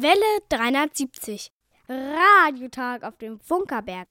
Welle 0.00 0.42
370. 0.48 1.50
Radiotag 1.88 3.02
auf 3.02 3.16
dem 3.16 3.40
Funkerberg. 3.40 4.06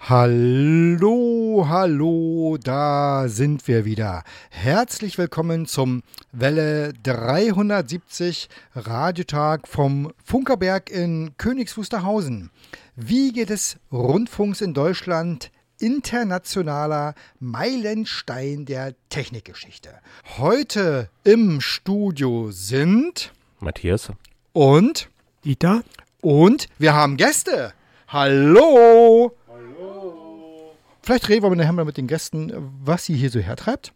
Hallo, 0.00 1.64
hallo, 1.66 2.58
da 2.62 3.28
sind 3.28 3.66
wir 3.66 3.86
wieder. 3.86 4.24
Herzlich 4.50 5.16
willkommen 5.16 5.64
zum 5.64 6.02
Welle 6.32 6.92
370 7.02 8.50
Radiotag 8.74 9.68
vom 9.68 10.12
Funkerberg 10.22 10.90
in 10.90 11.34
Königs 11.38 11.78
Wusterhausen. 11.78 12.50
Wiege 12.94 13.46
des 13.46 13.78
Rundfunks 13.90 14.60
in 14.60 14.74
Deutschland, 14.74 15.50
internationaler 15.78 17.14
Meilenstein 17.40 18.66
der 18.66 18.94
Technikgeschichte. 19.08 19.98
Heute 20.36 21.08
im 21.24 21.62
Studio 21.62 22.50
sind 22.50 23.32
Matthias 23.60 24.12
und 24.52 25.08
Dieter? 25.44 25.82
und 26.22 26.68
wir 26.78 26.94
haben 26.94 27.16
Gäste. 27.18 27.74
Hallo. 28.08 29.36
Hallo. 29.48 30.74
Vielleicht 31.02 31.28
reden 31.28 31.42
wir 31.42 31.56
nachher 31.56 31.72
mal 31.72 31.84
mit 31.84 31.96
den 31.96 32.06
Gästen, 32.06 32.52
was 32.82 33.04
sie 33.04 33.16
hier 33.16 33.30
so 33.30 33.40
hertreibt. 33.40 33.92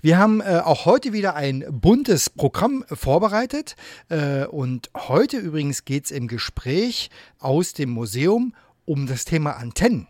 Wir 0.00 0.16
haben 0.16 0.40
äh, 0.40 0.62
auch 0.64 0.86
heute 0.86 1.12
wieder 1.12 1.34
ein 1.34 1.64
buntes 1.68 2.30
Programm 2.30 2.84
vorbereitet. 2.90 3.76
Äh, 4.08 4.46
und 4.46 4.90
heute 4.96 5.38
übrigens 5.38 5.84
geht 5.84 6.06
es 6.06 6.10
im 6.10 6.28
Gespräch 6.28 7.10
aus 7.38 7.74
dem 7.74 7.90
Museum 7.90 8.54
um 8.86 9.06
das 9.06 9.24
Thema 9.24 9.56
Antennen. 9.56 10.06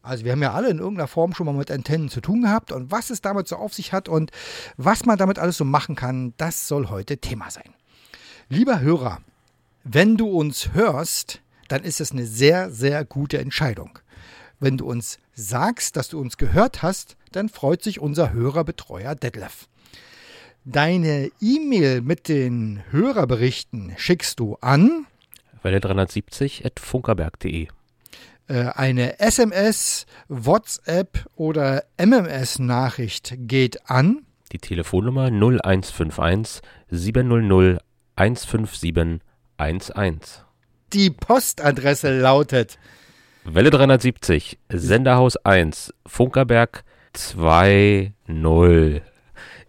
Also 0.00 0.24
wir 0.24 0.32
haben 0.32 0.42
ja 0.42 0.52
alle 0.52 0.70
in 0.70 0.78
irgendeiner 0.78 1.08
Form 1.08 1.34
schon 1.34 1.46
mal 1.46 1.54
mit 1.54 1.70
Antennen 1.70 2.08
zu 2.08 2.20
tun 2.20 2.42
gehabt 2.42 2.72
und 2.72 2.90
was 2.90 3.10
es 3.10 3.20
damit 3.20 3.46
so 3.46 3.56
auf 3.56 3.74
sich 3.74 3.92
hat 3.92 4.08
und 4.08 4.30
was 4.76 5.04
man 5.04 5.18
damit 5.18 5.38
alles 5.38 5.56
so 5.56 5.64
machen 5.64 5.94
kann, 5.94 6.34
das 6.38 6.66
soll 6.66 6.88
heute 6.88 7.18
Thema 7.18 7.50
sein. 7.50 7.74
Lieber 8.48 8.80
Hörer, 8.80 9.20
wenn 9.84 10.16
du 10.16 10.28
uns 10.28 10.72
hörst, 10.74 11.40
dann 11.68 11.84
ist 11.84 12.00
es 12.00 12.12
eine 12.12 12.26
sehr, 12.26 12.70
sehr 12.70 13.04
gute 13.04 13.38
Entscheidung. 13.38 13.98
Wenn 14.60 14.76
du 14.76 14.86
uns 14.86 15.18
sagst, 15.34 15.96
dass 15.96 16.08
du 16.08 16.20
uns 16.20 16.36
gehört 16.36 16.82
hast, 16.82 17.16
dann 17.32 17.48
freut 17.48 17.82
sich 17.82 17.98
unser 17.98 18.32
Hörerbetreuer 18.32 19.14
Detlef. 19.14 19.66
Deine 20.64 21.32
E-Mail 21.40 22.02
mit 22.02 22.28
den 22.28 22.84
Hörerberichten 22.90 23.94
schickst 23.96 24.38
du 24.38 24.56
an 24.60 25.06
Welle 25.62 25.80
370 25.80 26.64
at 26.64 26.78
funkerberg.de. 26.78 27.68
äh, 28.48 28.54
eine 28.74 29.18
SMS, 29.18 30.06
WhatsApp 30.28 31.26
oder 31.34 31.84
MMS-Nachricht 31.98 33.34
geht 33.38 33.90
an 33.90 34.26
Die 34.52 34.58
Telefonnummer 34.58 35.26
0151 35.26 36.62
700 36.90 37.82
157 38.14 39.20
11. 39.58 39.92
die 40.92 41.10
Postadresse 41.10 42.18
lautet 42.18 42.78
Welle 43.44 43.70
370, 43.70 44.58
Senderhaus 44.68 45.36
1, 45.36 45.94
Funkerberg 46.06 46.84
20 47.12 48.12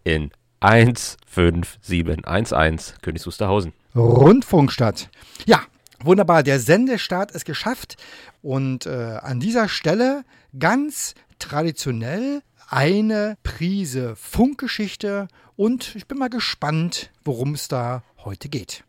in 0.04 0.30
15711, 0.62 3.02
Königs 3.02 3.26
Wusterhausen. 3.26 3.74
Rundfunkstadt. 3.96 5.10
Ja, 5.46 5.62
wunderbar. 6.04 6.44
Der 6.44 6.60
Sendestart 6.60 7.32
ist 7.32 7.46
geschafft. 7.46 7.98
Und 8.42 8.86
äh, 8.86 9.18
an 9.22 9.40
dieser 9.40 9.70
Stelle 9.70 10.24
ganz 10.58 11.16
traditionell 11.40 12.42
eine 12.70 13.38
Prise 13.44 14.16
Funkgeschichte. 14.16 15.28
Und 15.56 15.96
ich 15.96 16.08
bin 16.08 16.18
mal 16.18 16.30
gespannt, 16.30 17.12
worum 17.26 17.56
es 17.56 17.68
da 17.68 18.04
heute 18.24 18.48
geht. 18.50 18.84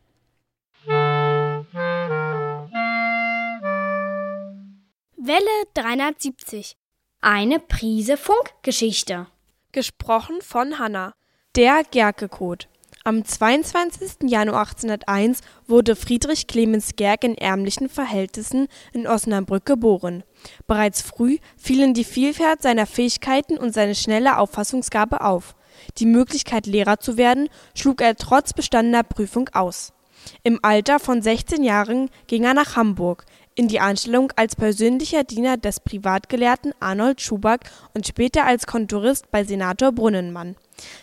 Welle 5.27 5.39
370. 5.73 6.77
Eine 7.23 7.59
Prise 7.59 8.19
Funkgeschichte. 8.19 9.27
Gesprochen 9.73 10.43
von 10.43 10.79
Hanna. 10.79 11.15
Der 11.57 11.83
Gerke-Code. 11.91 12.67
Am 13.05 13.25
22. 13.25 14.29
Januar 14.29 14.69
1801 14.69 15.41
wurde 15.67 15.97
Friedrich 15.97 16.47
Clemens 16.47 16.91
Gerck 16.97 17.25
in 17.25 17.39
ärmlichen 17.39 17.89
Verhältnissen 17.89 18.69
in 18.93 19.07
Osnabrück 19.07 19.65
geboren. 19.65 20.25
Bereits 20.67 21.01
früh 21.01 21.39
fielen 21.56 21.95
die 21.95 22.05
Vielfalt 22.05 22.61
seiner 22.61 22.85
Fähigkeiten 22.85 23.56
und 23.56 23.73
seine 23.73 23.95
schnelle 23.95 24.37
Auffassungsgabe 24.37 25.23
auf. 25.23 25.56
Die 25.97 26.06
Möglichkeit, 26.06 26.67
Lehrer 26.67 27.01
zu 27.01 27.17
werden, 27.17 27.49
schlug 27.75 28.03
er 28.03 28.17
trotz 28.17 28.53
bestandener 28.53 29.05
Prüfung 29.05 29.49
aus. 29.55 29.95
Im 30.43 30.59
Alter 30.62 31.01
von 31.01 31.23
16 31.23 31.62
Jahren 31.62 32.11
ging 32.27 32.45
er 32.45 32.55
nach 32.55 32.77
Hamburg 32.77 33.25
in 33.54 33.69
die 33.69 33.81
Anstellung 33.81 34.32
als 34.37 34.56
persönlicher 34.56 35.25
Diener 35.25 35.56
des 35.56 35.81
Privatgelehrten 35.81 36.72
Arnold 36.81 37.20
Schuback 37.20 37.70
und 37.94 38.06
später 38.06 38.47
als 38.47 38.66
Kontorist 38.66 39.31
bei 39.31 39.44
Senator 39.44 39.92
Brunnenmann. 39.92 40.56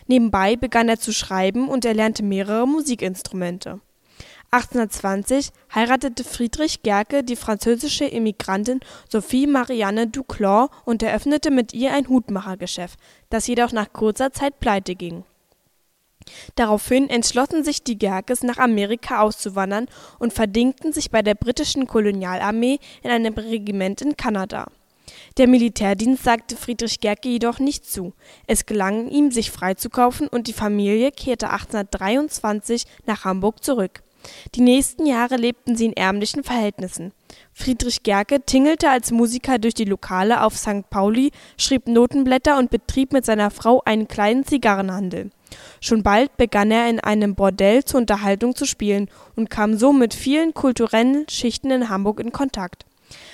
Nebenbei 0.08 0.56
begann 0.56 0.90
er 0.90 1.00
zu 1.00 1.14
schreiben 1.14 1.70
und 1.70 1.86
erlernte 1.86 2.24
mehrere 2.24 2.68
Musikinstrumente. 2.68 3.80
1820 4.54 5.52
heiratete 5.74 6.26
Friedrich 6.26 6.84
Gerke 6.84 7.24
die 7.24 7.38
französische 7.38 8.04
Immigrantin 8.04 8.82
Sophie 9.10 9.48
Marianne 9.48 10.08
Duclos 10.08 10.70
und 10.84 11.02
eröffnete 11.04 11.52
mit 11.52 11.74
ihr 11.74 11.94
ein 11.94 12.10
Hutmachergeschäft, 12.10 13.00
das 13.30 13.48
jedoch 13.48 13.72
nach 13.72 13.94
kurzer 13.94 14.34
Zeit 14.34 14.60
pleite 14.60 14.96
ging. 14.96 15.24
Daraufhin 16.56 17.10
entschlossen 17.10 17.64
sich 17.64 17.84
die 17.84 17.98
Gerkes, 17.98 18.44
nach 18.44 18.58
Amerika 18.58 19.22
auszuwandern 19.22 19.88
und 20.20 20.34
verdingten 20.34 20.94
sich 20.94 21.12
bei 21.12 21.22
der 21.22 21.36
britischen 21.36 21.88
Kolonialarmee 21.88 22.80
in 23.04 23.10
einem 23.10 23.34
Regiment 23.34 24.02
in 24.02 24.18
Kanada. 24.18 24.68
Der 25.38 25.48
Militärdienst 25.48 26.24
sagte 26.24 26.56
Friedrich 26.56 27.00
Gerke 27.00 27.30
jedoch 27.30 27.60
nicht 27.60 27.86
zu. 27.86 28.14
Es 28.48 28.66
gelang 28.66 29.10
ihm, 29.10 29.32
sich 29.32 29.52
freizukaufen 29.52 30.28
und 30.28 30.48
die 30.48 30.54
Familie 30.54 31.12
kehrte 31.12 31.50
1823 31.50 32.86
nach 33.06 33.26
Hamburg 33.26 33.64
zurück. 33.64 34.04
Die 34.56 34.62
nächsten 34.62 35.06
Jahre 35.06 35.36
lebten 35.36 35.76
sie 35.76 35.86
in 35.86 35.94
ärmlichen 35.94 36.44
Verhältnissen. 36.44 37.12
Friedrich 37.54 38.04
Gerke 38.04 38.42
tingelte 38.46 38.90
als 38.90 39.12
Musiker 39.12 39.58
durch 39.58 39.74
die 39.74 39.86
Lokale 39.86 40.44
auf 40.44 40.58
St. 40.58 40.90
Pauli, 40.90 41.32
schrieb 41.58 41.88
Notenblätter 41.88 42.58
und 42.58 42.70
betrieb 42.70 43.14
mit 43.14 43.26
seiner 43.26 43.52
Frau 43.52 43.82
einen 43.86 44.08
kleinen 44.08 44.46
Zigarrenhandel. 44.46 45.32
Schon 45.80 46.04
bald 46.04 46.38
begann 46.38 46.72
er 46.72 46.90
in 46.90 47.00
einem 47.00 47.36
Bordell 47.36 47.84
zur 47.84 48.00
Unterhaltung 48.00 48.56
zu 48.56 48.66
spielen 48.66 49.10
und 49.36 49.50
kam 49.50 49.78
so 49.78 49.94
mit 49.94 50.14
vielen 50.14 50.54
kulturellen 50.54 51.26
Schichten 51.30 51.72
in 51.72 51.90
Hamburg 51.90 52.20
in 52.20 52.32
Kontakt. 52.32 52.86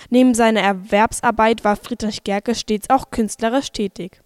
Neben 0.09 0.33
seiner 0.33 0.61
Erwerbsarbeit 0.61 1.63
war 1.63 1.75
Friedrich 1.75 2.23
Gerke 2.23 2.55
stets 2.55 2.89
auch 2.89 3.11
künstlerisch 3.11 3.71
tätig. 3.71 4.21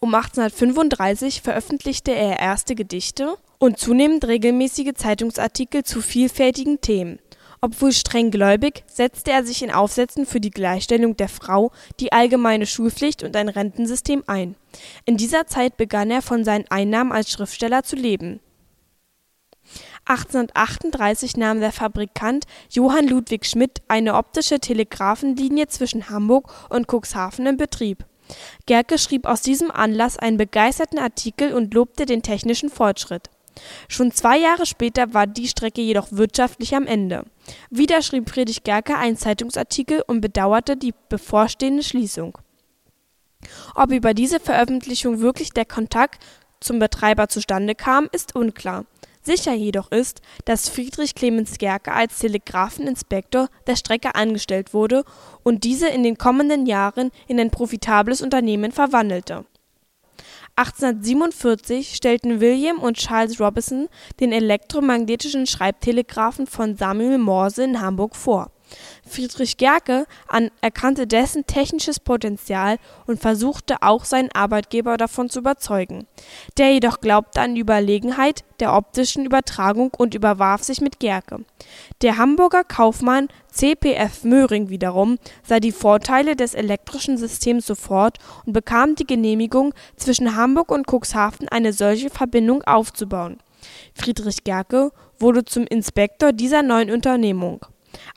Um 0.00 0.14
1835 0.14 1.42
veröffentlichte 1.42 2.14
er 2.14 2.38
erste 2.38 2.74
Gedichte 2.74 3.34
und 3.58 3.78
zunehmend 3.78 4.26
regelmäßige 4.26 4.94
Zeitungsartikel 4.94 5.82
zu 5.82 6.00
vielfältigen 6.00 6.80
Themen. 6.80 7.18
Obwohl 7.60 7.92
streng 7.92 8.30
gläubig, 8.30 8.84
setzte 8.86 9.32
er 9.32 9.44
sich 9.44 9.62
in 9.62 9.72
Aufsätzen 9.72 10.26
für 10.26 10.40
die 10.40 10.50
Gleichstellung 10.50 11.16
der 11.16 11.28
Frau, 11.28 11.72
die 11.98 12.12
allgemeine 12.12 12.66
Schulpflicht 12.66 13.24
und 13.24 13.34
ein 13.34 13.48
Rentensystem 13.48 14.22
ein. 14.26 14.54
In 15.04 15.16
dieser 15.16 15.46
Zeit 15.46 15.76
begann 15.76 16.10
er 16.10 16.22
von 16.22 16.44
seinen 16.44 16.70
Einnahmen 16.70 17.12
als 17.12 17.30
Schriftsteller 17.30 17.82
zu 17.82 17.96
leben. 17.96 18.40
1838 20.06 21.36
nahm 21.36 21.60
der 21.60 21.72
Fabrikant 21.72 22.44
Johann 22.70 23.08
Ludwig 23.08 23.44
Schmidt 23.44 23.82
eine 23.88 24.14
optische 24.14 24.60
Telegraphenlinie 24.60 25.66
zwischen 25.68 26.08
Hamburg 26.08 26.50
und 26.70 26.86
Cuxhaven 26.86 27.46
in 27.46 27.56
Betrieb. 27.56 28.06
Gerke 28.66 28.98
schrieb 28.98 29.26
aus 29.26 29.42
diesem 29.42 29.70
Anlass 29.70 30.18
einen 30.18 30.36
begeisterten 30.36 30.98
Artikel 30.98 31.52
und 31.52 31.74
lobte 31.74 32.06
den 32.06 32.22
technischen 32.22 32.70
Fortschritt. 32.70 33.30
Schon 33.88 34.12
zwei 34.12 34.38
Jahre 34.38 34.66
später 34.66 35.14
war 35.14 35.26
die 35.26 35.48
Strecke 35.48 35.80
jedoch 35.80 36.08
wirtschaftlich 36.10 36.74
am 36.74 36.86
Ende. 36.86 37.24
Wieder 37.70 38.02
schrieb 38.02 38.28
Friedrich 38.30 38.62
Gerke 38.62 38.96
einen 38.96 39.16
Zeitungsartikel 39.16 40.02
und 40.06 40.20
bedauerte 40.20 40.76
die 40.76 40.94
bevorstehende 41.08 41.82
Schließung. 41.82 42.38
Ob 43.74 43.92
über 43.92 44.14
diese 44.14 44.40
Veröffentlichung 44.40 45.20
wirklich 45.20 45.50
der 45.50 45.64
Kontakt 45.64 46.22
zum 46.60 46.78
Betreiber 46.78 47.28
zustande 47.28 47.74
kam, 47.74 48.08
ist 48.12 48.34
unklar. 48.34 48.84
Sicher 49.22 49.52
jedoch 49.52 49.92
ist, 49.92 50.22
dass 50.44 50.68
Friedrich 50.68 51.14
Clemens 51.14 51.58
Gerke 51.58 51.92
als 51.92 52.18
Telegrafeninspektor 52.18 53.48
der 53.66 53.76
Strecke 53.76 54.14
angestellt 54.14 54.72
wurde 54.72 55.04
und 55.42 55.64
diese 55.64 55.88
in 55.88 56.02
den 56.02 56.16
kommenden 56.16 56.66
Jahren 56.66 57.10
in 57.26 57.38
ein 57.38 57.50
profitables 57.50 58.22
Unternehmen 58.22 58.72
verwandelte. 58.72 59.44
1847 60.58 61.94
stellten 61.94 62.40
William 62.40 62.80
und 62.80 62.96
Charles 62.96 63.40
Robinson 63.40 63.88
den 64.18 64.32
elektromagnetischen 64.32 65.46
Schreibtelegraphen 65.46 66.48
von 66.48 66.74
Samuel 66.74 67.18
Morse 67.18 67.62
in 67.62 67.80
Hamburg 67.80 68.16
vor. 68.16 68.50
Friedrich 69.08 69.56
Gerke 69.56 70.06
an, 70.28 70.50
erkannte 70.60 71.06
dessen 71.06 71.46
technisches 71.46 71.98
Potenzial 72.00 72.76
und 73.06 73.20
versuchte 73.20 73.82
auch 73.82 74.04
seinen 74.04 74.30
Arbeitgeber 74.32 74.96
davon 74.96 75.30
zu 75.30 75.40
überzeugen. 75.40 76.06
Der 76.56 76.72
jedoch 76.72 77.00
glaubte 77.00 77.40
an 77.40 77.54
die 77.54 77.60
Überlegenheit 77.60 78.44
der 78.60 78.74
optischen 78.74 79.24
Übertragung 79.24 79.90
und 79.96 80.14
überwarf 80.14 80.62
sich 80.62 80.80
mit 80.80 81.00
Gerke. 81.00 81.44
Der 82.02 82.18
Hamburger 82.18 82.64
Kaufmann 82.64 83.28
C.P.F. 83.50 84.24
Möhring 84.24 84.68
wiederum 84.68 85.18
sah 85.42 85.58
die 85.58 85.72
Vorteile 85.72 86.36
des 86.36 86.54
elektrischen 86.54 87.18
Systems 87.18 87.66
sofort 87.66 88.18
und 88.46 88.52
bekam 88.52 88.94
die 88.94 89.06
Genehmigung, 89.06 89.74
zwischen 89.96 90.36
Hamburg 90.36 90.70
und 90.70 90.86
Cuxhaven 90.86 91.48
eine 91.48 91.72
solche 91.72 92.10
Verbindung 92.10 92.62
aufzubauen. 92.62 93.38
Friedrich 93.94 94.44
Gerke 94.44 94.92
wurde 95.18 95.44
zum 95.44 95.64
Inspektor 95.66 96.32
dieser 96.32 96.62
neuen 96.62 96.90
Unternehmung. 96.90 97.66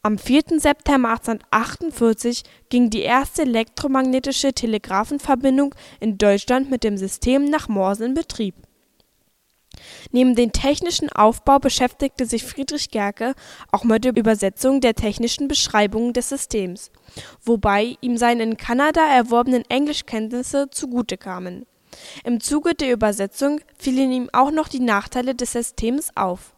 Am 0.04 0.18
4. 0.18 0.60
September 0.60 1.10
1848 1.10 2.44
ging 2.70 2.90
die 2.90 3.02
erste 3.02 3.44
elektromagnetische 3.44 4.54
Telegrafenverbindung 4.54 5.76
in 6.00 6.18
Deutschland 6.18 6.70
mit 6.70 6.84
dem 6.84 6.98
System 6.98 7.46
nach 7.46 7.68
Morse 7.68 8.06
in 8.06 8.14
Betrieb. 8.14 8.56
Neben 10.12 10.36
dem 10.36 10.52
technischen 10.52 11.10
Aufbau 11.10 11.60
beschäftigte 11.60 12.26
sich 12.26 12.44
Friedrich 12.44 12.90
Gerke 12.90 13.34
auch 13.72 13.84
mit 13.84 14.04
der 14.04 14.16
Übersetzung 14.16 14.82
der 14.82 14.96
technischen 14.96 15.48
Beschreibungen 15.48 16.14
des 16.14 16.30
Systems, 16.30 16.92
wobei 17.44 17.98
ihm 18.02 18.18
seine 18.18 18.44
in 18.44 18.58
Kanada 18.58 19.02
erworbenen 19.08 19.64
Englischkenntnisse 19.70 20.70
zugute 20.70 21.18
kamen. 21.18 21.66
Im 22.24 22.40
Zuge 22.40 22.74
der 22.74 22.92
Übersetzung 22.92 23.60
fielen 23.78 24.12
ihm 24.12 24.30
auch 24.34 24.52
noch 24.52 24.68
die 24.68 24.80
Nachteile 24.80 25.36
des 25.36 25.52
Systems 25.54 26.10
auf. 26.16 26.54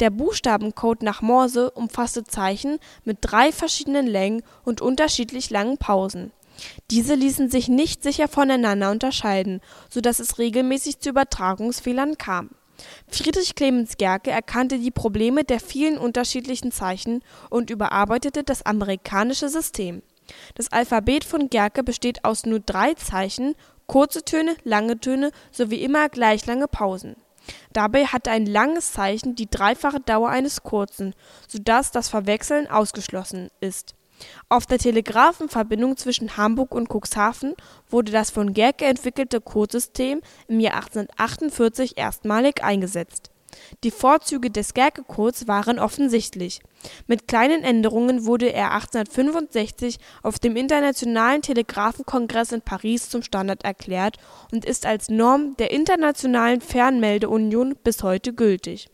Der 0.00 0.10
Buchstabencode 0.10 1.02
nach 1.02 1.22
Morse 1.22 1.70
umfasste 1.70 2.24
Zeichen 2.24 2.78
mit 3.04 3.18
drei 3.22 3.50
verschiedenen 3.50 4.06
Längen 4.06 4.42
und 4.64 4.82
unterschiedlich 4.82 5.48
langen 5.48 5.78
Pausen. 5.78 6.32
Diese 6.90 7.14
ließen 7.14 7.50
sich 7.50 7.68
nicht 7.68 8.02
sicher 8.02 8.28
voneinander 8.28 8.90
unterscheiden, 8.90 9.60
so 9.88 10.00
dass 10.00 10.20
es 10.20 10.38
regelmäßig 10.38 11.00
zu 11.00 11.10
Übertragungsfehlern 11.10 12.18
kam. 12.18 12.50
Friedrich 13.08 13.54
Clemens 13.54 13.96
Gerke 13.96 14.30
erkannte 14.30 14.78
die 14.78 14.90
Probleme 14.90 15.44
der 15.44 15.60
vielen 15.60 15.96
unterschiedlichen 15.96 16.72
Zeichen 16.72 17.22
und 17.48 17.70
überarbeitete 17.70 18.44
das 18.44 18.64
amerikanische 18.66 19.48
System. 19.48 20.02
Das 20.54 20.72
Alphabet 20.72 21.24
von 21.24 21.48
Gerke 21.48 21.82
besteht 21.82 22.24
aus 22.24 22.44
nur 22.44 22.60
drei 22.60 22.94
Zeichen, 22.94 23.54
kurze 23.86 24.24
Töne, 24.24 24.56
lange 24.64 24.98
Töne 24.98 25.30
sowie 25.52 25.82
immer 25.82 26.08
gleich 26.10 26.44
lange 26.46 26.68
Pausen. 26.68 27.16
Dabei 27.72 28.06
hat 28.06 28.28
ein 28.28 28.46
langes 28.46 28.92
Zeichen 28.92 29.34
die 29.34 29.50
dreifache 29.50 30.00
Dauer 30.00 30.28
eines 30.28 30.62
kurzen, 30.62 31.14
so 31.48 31.58
dass 31.58 31.90
das 31.90 32.08
Verwechseln 32.08 32.68
ausgeschlossen 32.68 33.50
ist. 33.60 33.94
Auf 34.48 34.66
der 34.66 34.78
Telegrafenverbindung 34.78 35.96
zwischen 35.96 36.36
Hamburg 36.36 36.74
und 36.74 36.88
Cuxhaven 36.88 37.54
wurde 37.88 38.12
das 38.12 38.30
von 38.30 38.54
Gerke 38.54 38.86
entwickelte 38.86 39.40
Codesystem 39.40 40.22
im 40.48 40.60
Jahr 40.60 40.76
1848 40.76 41.98
erstmalig 41.98 42.64
eingesetzt. 42.64 43.30
Die 43.84 43.90
Vorzüge 43.90 44.50
des 44.50 44.74
Gerke-Codes 44.74 45.48
waren 45.48 45.78
offensichtlich. 45.78 46.60
Mit 47.06 47.28
kleinen 47.28 47.62
Änderungen 47.62 48.26
wurde 48.26 48.52
er 48.52 48.72
1865 48.72 49.98
auf 50.22 50.38
dem 50.38 50.56
Internationalen 50.56 51.42
Telegrafenkongress 51.42 52.52
in 52.52 52.62
Paris 52.62 53.08
zum 53.08 53.22
Standard 53.22 53.64
erklärt 53.64 54.16
und 54.52 54.64
ist 54.64 54.86
als 54.86 55.08
Norm 55.08 55.56
der 55.56 55.70
Internationalen 55.70 56.60
Fernmeldeunion 56.60 57.76
bis 57.82 58.02
heute 58.02 58.32
gültig 58.32 58.88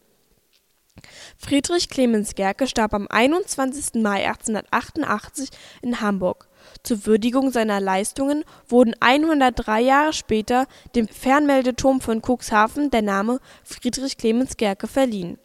Friedrich 1.37 1.89
Clemens 1.89 2.35
Gerke 2.35 2.67
starb 2.67 2.95
am 2.95 3.07
21. 3.09 4.03
Mai 4.03 4.27
1888 4.27 5.51
in 5.83 6.01
Hamburg. 6.01 6.49
Zur 6.83 7.07
Würdigung 7.07 7.51
seiner 7.51 7.81
Leistungen 7.81 8.45
wurden 8.69 8.95
103 9.01 9.81
Jahre 9.81 10.13
später 10.13 10.67
dem 10.95 11.07
Fernmeldeturm 11.09 12.01
von 12.01 12.21
Cuxhaven 12.21 12.91
der 12.91 13.03
Name 13.03 13.39
Friedrich 13.65 14.17
Clemens 14.17 14.57
Gerke 14.57 14.89
verliehen. 14.89 15.39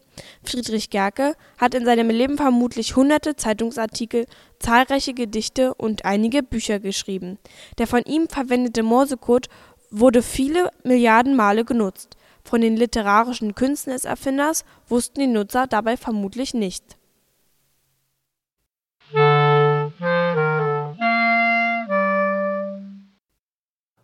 Friedrich 0.43 0.89
Gerke 0.89 1.35
hat 1.59 1.75
in 1.75 1.85
seinem 1.85 2.09
Leben 2.09 2.37
vermutlich 2.37 2.95
hunderte 2.95 3.35
Zeitungsartikel, 3.35 4.25
zahlreiche 4.59 5.13
Gedichte 5.13 5.75
und 5.75 6.05
einige 6.05 6.41
Bücher 6.41 6.79
geschrieben. 6.79 7.37
Der 7.77 7.85
von 7.85 8.01
ihm 8.03 8.27
verwendete 8.27 8.81
Morsecode 8.81 9.47
wurde 9.91 10.23
viele 10.23 10.71
Milliarden 10.83 11.35
Male 11.35 11.65
genutzt 11.65 12.17
von 12.47 12.61
den 12.61 12.77
literarischen 12.77 13.55
Künsten 13.55 13.91
des 13.91 14.05
Erfinders 14.05 14.63
wussten 14.87 15.19
die 15.19 15.27
Nutzer 15.27 15.67
dabei 15.67 15.97
vermutlich 15.97 16.53
nicht. 16.53 16.97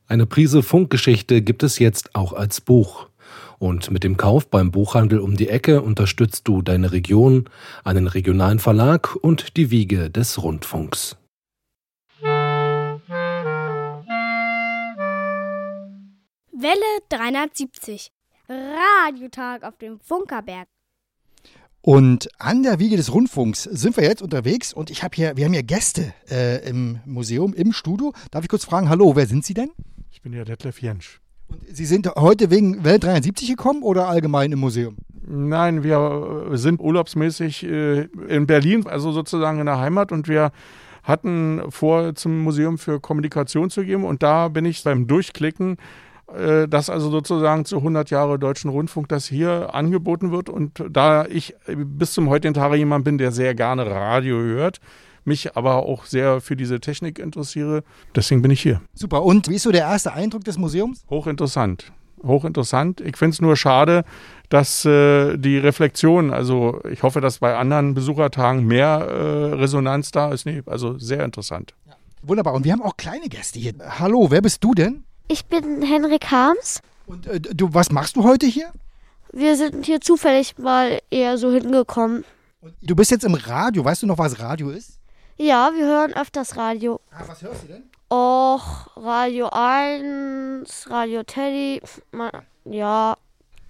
Eine 0.07 0.25
Prise 0.25 0.63
Funkgeschichte 0.63 1.41
gibt 1.41 1.63
es 1.63 1.79
jetzt 1.79 2.13
auch 2.13 2.33
als 2.33 2.59
Buch. 2.59 3.07
Und 3.57 3.89
mit 3.89 4.03
dem 4.03 4.17
Kauf 4.17 4.49
beim 4.49 4.69
Buchhandel 4.71 5.19
um 5.19 5.37
die 5.37 5.47
Ecke 5.47 5.81
unterstützt 5.81 6.47
du 6.47 6.61
deine 6.61 6.91
Region, 6.91 7.49
einen 7.85 8.07
regionalen 8.07 8.59
Verlag 8.59 9.15
und 9.15 9.55
die 9.55 9.71
Wiege 9.71 10.09
des 10.09 10.43
Rundfunks. 10.43 11.15
Welle 16.51 16.99
370 17.09 18.11
Radiotag 18.49 19.63
auf 19.63 19.77
dem 19.77 19.99
Funkerberg. 20.01 20.67
Und 21.81 22.29
an 22.39 22.63
der 22.63 22.79
Wiege 22.79 22.97
des 22.97 23.13
Rundfunks 23.13 23.63
sind 23.63 23.97
wir 23.97 24.03
jetzt 24.03 24.21
unterwegs 24.21 24.73
und 24.73 24.89
ich 24.89 25.03
habe 25.03 25.15
hier, 25.15 25.35
wir 25.35 25.45
haben 25.45 25.53
hier 25.53 25.63
Gäste 25.63 26.13
äh, 26.29 26.67
im 26.67 26.99
Museum, 27.05 27.53
im 27.53 27.73
Studio. 27.73 28.13
Darf 28.31 28.43
ich 28.43 28.49
kurz 28.49 28.65
fragen, 28.65 28.89
hallo, 28.89 29.15
wer 29.15 29.27
sind 29.27 29.45
Sie 29.45 29.53
denn? 29.53 29.71
Ich 30.13 30.21
bin 30.21 30.31
der 30.31 30.45
Detlef 30.45 30.79
Jensch. 30.79 31.19
Und 31.47 31.61
Sie 31.67 31.85
sind 31.85 32.07
heute 32.15 32.51
wegen 32.51 32.83
Welt 32.83 33.03
73 33.03 33.49
gekommen 33.49 33.81
oder 33.81 34.07
allgemein 34.07 34.51
im 34.51 34.59
Museum? 34.59 34.95
Nein, 35.25 35.83
wir 35.83 36.49
sind 36.51 36.79
urlaubsmäßig 36.79 37.63
äh, 37.63 38.01
in 38.27 38.45
Berlin, 38.45 38.85
also 38.85 39.11
sozusagen 39.11 39.59
in 39.59 39.65
der 39.65 39.79
Heimat 39.79 40.11
und 40.11 40.27
wir 40.27 40.51
hatten 41.01 41.63
vor, 41.69 42.13
zum 42.13 42.43
Museum 42.43 42.77
für 42.77 42.99
Kommunikation 42.99 43.71
zu 43.71 43.83
gehen 43.83 44.03
und 44.03 44.21
da 44.21 44.49
bin 44.49 44.65
ich 44.65 44.83
beim 44.83 45.07
Durchklicken 45.07 45.77
äh, 46.31 46.67
dass 46.67 46.91
also 46.91 47.09
sozusagen 47.09 47.65
zu 47.65 47.77
100 47.77 48.11
Jahre 48.11 48.37
Deutschen 48.37 48.69
Rundfunk 48.69 49.09
das 49.09 49.25
hier 49.25 49.73
angeboten 49.73 50.31
wird. 50.31 50.47
Und 50.47 50.83
da 50.89 51.25
ich 51.25 51.55
bis 51.67 52.13
zum 52.13 52.29
heutigen 52.29 52.53
Tage 52.53 52.75
jemand 52.75 53.03
bin, 53.03 53.17
der 53.17 53.31
sehr 53.31 53.55
gerne 53.55 53.85
Radio 53.87 54.37
hört, 54.37 54.79
mich 55.25 55.55
aber 55.55 55.85
auch 55.85 56.05
sehr 56.05 56.41
für 56.41 56.55
diese 56.55 56.79
Technik 56.79 57.19
interessiere, 57.19 57.83
deswegen 58.15 58.41
bin 58.41 58.51
ich 58.51 58.61
hier. 58.61 58.81
Super. 58.93 59.23
Und 59.23 59.49
wie 59.49 59.55
ist 59.55 59.63
so 59.63 59.71
der 59.71 59.81
erste 59.81 60.13
Eindruck 60.13 60.43
des 60.43 60.57
Museums? 60.57 61.03
Hochinteressant. 61.09 61.91
Hochinteressant. 62.23 63.01
Ich 63.01 63.17
finde 63.17 63.33
es 63.33 63.41
nur 63.41 63.57
schade, 63.57 64.05
dass 64.49 64.85
äh, 64.85 65.37
die 65.37 65.57
Reflexion, 65.57 66.31
also 66.31 66.79
ich 66.89 67.03
hoffe, 67.03 67.21
dass 67.21 67.39
bei 67.39 67.57
anderen 67.57 67.93
Besuchertagen 67.93 68.65
mehr 68.65 68.99
äh, 68.99 69.53
Resonanz 69.55 70.11
da 70.11 70.31
ist. 70.31 70.45
Nee, 70.45 70.61
also 70.65 70.97
sehr 70.99 71.25
interessant. 71.25 71.73
Ja. 71.87 71.95
Wunderbar. 72.21 72.53
Und 72.53 72.63
wir 72.63 72.71
haben 72.71 72.81
auch 72.81 72.95
kleine 72.95 73.27
Gäste 73.27 73.59
hier. 73.59 73.73
Hallo, 73.99 74.31
wer 74.31 74.41
bist 74.41 74.63
du 74.63 74.73
denn? 74.73 75.03
Ich 75.27 75.45
bin 75.45 75.81
Henrik 75.81 76.31
Harms. 76.31 76.81
Und 77.05 77.27
äh, 77.27 77.39
du, 77.39 77.73
was 77.73 77.91
machst 77.91 78.15
du 78.15 78.23
heute 78.23 78.45
hier? 78.45 78.71
Wir 79.33 79.57
sind 79.57 79.85
hier 79.85 79.99
zufällig 79.99 80.57
mal 80.57 80.99
eher 81.09 81.37
so 81.37 81.51
hingekommen. 81.51 82.23
Und 82.61 82.73
du 82.81 82.95
bist 82.95 83.11
jetzt 83.11 83.25
im 83.25 83.33
Radio. 83.33 83.83
Weißt 83.83 84.03
du 84.03 84.07
noch, 84.07 84.17
was 84.17 84.39
Radio 84.39 84.69
ist? 84.69 84.99
Ja, 85.45 85.71
wir 85.75 85.85
hören 85.85 86.13
öfters 86.13 86.55
Radio. 86.55 87.01
Ah, 87.11 87.23
was 87.27 87.41
hörst 87.41 87.63
du 87.63 87.67
denn? 87.67 87.83
Och, 88.09 88.87
Radio 88.95 89.49
1, 89.51 90.89
Radio 90.89 91.23
Teddy. 91.23 91.81
Ja. 92.63 93.17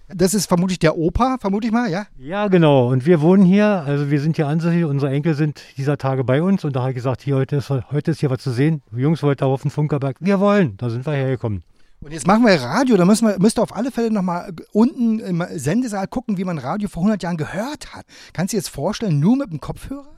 Das 0.07 0.35
ist 0.35 0.45
vermutlich 0.45 0.77
der 0.77 0.95
Opa, 0.95 1.37
vermute 1.39 1.65
ich 1.65 1.73
mal, 1.73 1.89
ja? 1.89 2.05
Ja, 2.19 2.47
genau. 2.47 2.89
Und 2.89 3.07
wir 3.07 3.21
wohnen 3.21 3.43
hier, 3.43 3.65
also 3.87 4.11
wir 4.11 4.21
sind 4.21 4.35
hier 4.35 4.45
ansässig, 4.45 4.85
unsere 4.85 5.11
Enkel 5.11 5.33
sind 5.33 5.63
dieser 5.75 5.97
Tage 5.97 6.23
bei 6.23 6.43
uns 6.43 6.63
und 6.63 6.75
da 6.75 6.81
habe 6.81 6.91
ich 6.91 6.95
gesagt, 6.95 7.23
hier 7.23 7.37
heute 7.37 7.55
ist, 7.55 7.71
heute 7.71 8.11
ist 8.11 8.19
hier 8.19 8.29
was 8.29 8.43
zu 8.43 8.51
sehen. 8.51 8.83
Die 8.91 9.01
Jungs 9.01 9.23
wollten 9.23 9.43
auf 9.43 9.63
den 9.63 9.71
Funkerberg. 9.71 10.17
Wir 10.19 10.39
wollen, 10.39 10.77
da 10.77 10.91
sind 10.91 11.07
wir 11.07 11.13
hergekommen. 11.13 11.63
Und 12.01 12.13
jetzt 12.13 12.27
machen 12.27 12.45
wir 12.45 12.53
Radio, 12.61 12.97
da 12.97 13.05
müssen 13.05 13.27
wir, 13.27 13.39
müsst 13.39 13.57
ihr 13.57 13.63
auf 13.63 13.75
alle 13.75 13.89
Fälle 13.89 14.11
nochmal 14.11 14.53
unten 14.73 15.17
im 15.17 15.43
Sendesaal 15.55 16.05
gucken, 16.05 16.37
wie 16.37 16.43
man 16.43 16.59
Radio 16.59 16.87
vor 16.87 17.01
100 17.01 17.23
Jahren 17.23 17.37
gehört 17.37 17.95
hat. 17.95 18.05
Kannst 18.31 18.53
du 18.53 18.57
dir 18.57 18.59
jetzt 18.59 18.69
vorstellen, 18.69 19.19
nur 19.19 19.37
mit 19.37 19.49
dem 19.49 19.59
Kopfhörer? 19.59 20.13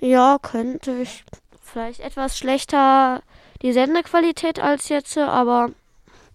Ja, 0.00 0.38
könnte 0.40 0.92
ich. 1.02 1.24
Vielleicht 1.62 2.00
etwas 2.00 2.38
schlechter 2.38 3.22
die 3.62 3.72
Sendequalität 3.72 4.60
als 4.60 4.88
jetzt, 4.88 5.16
aber 5.16 5.70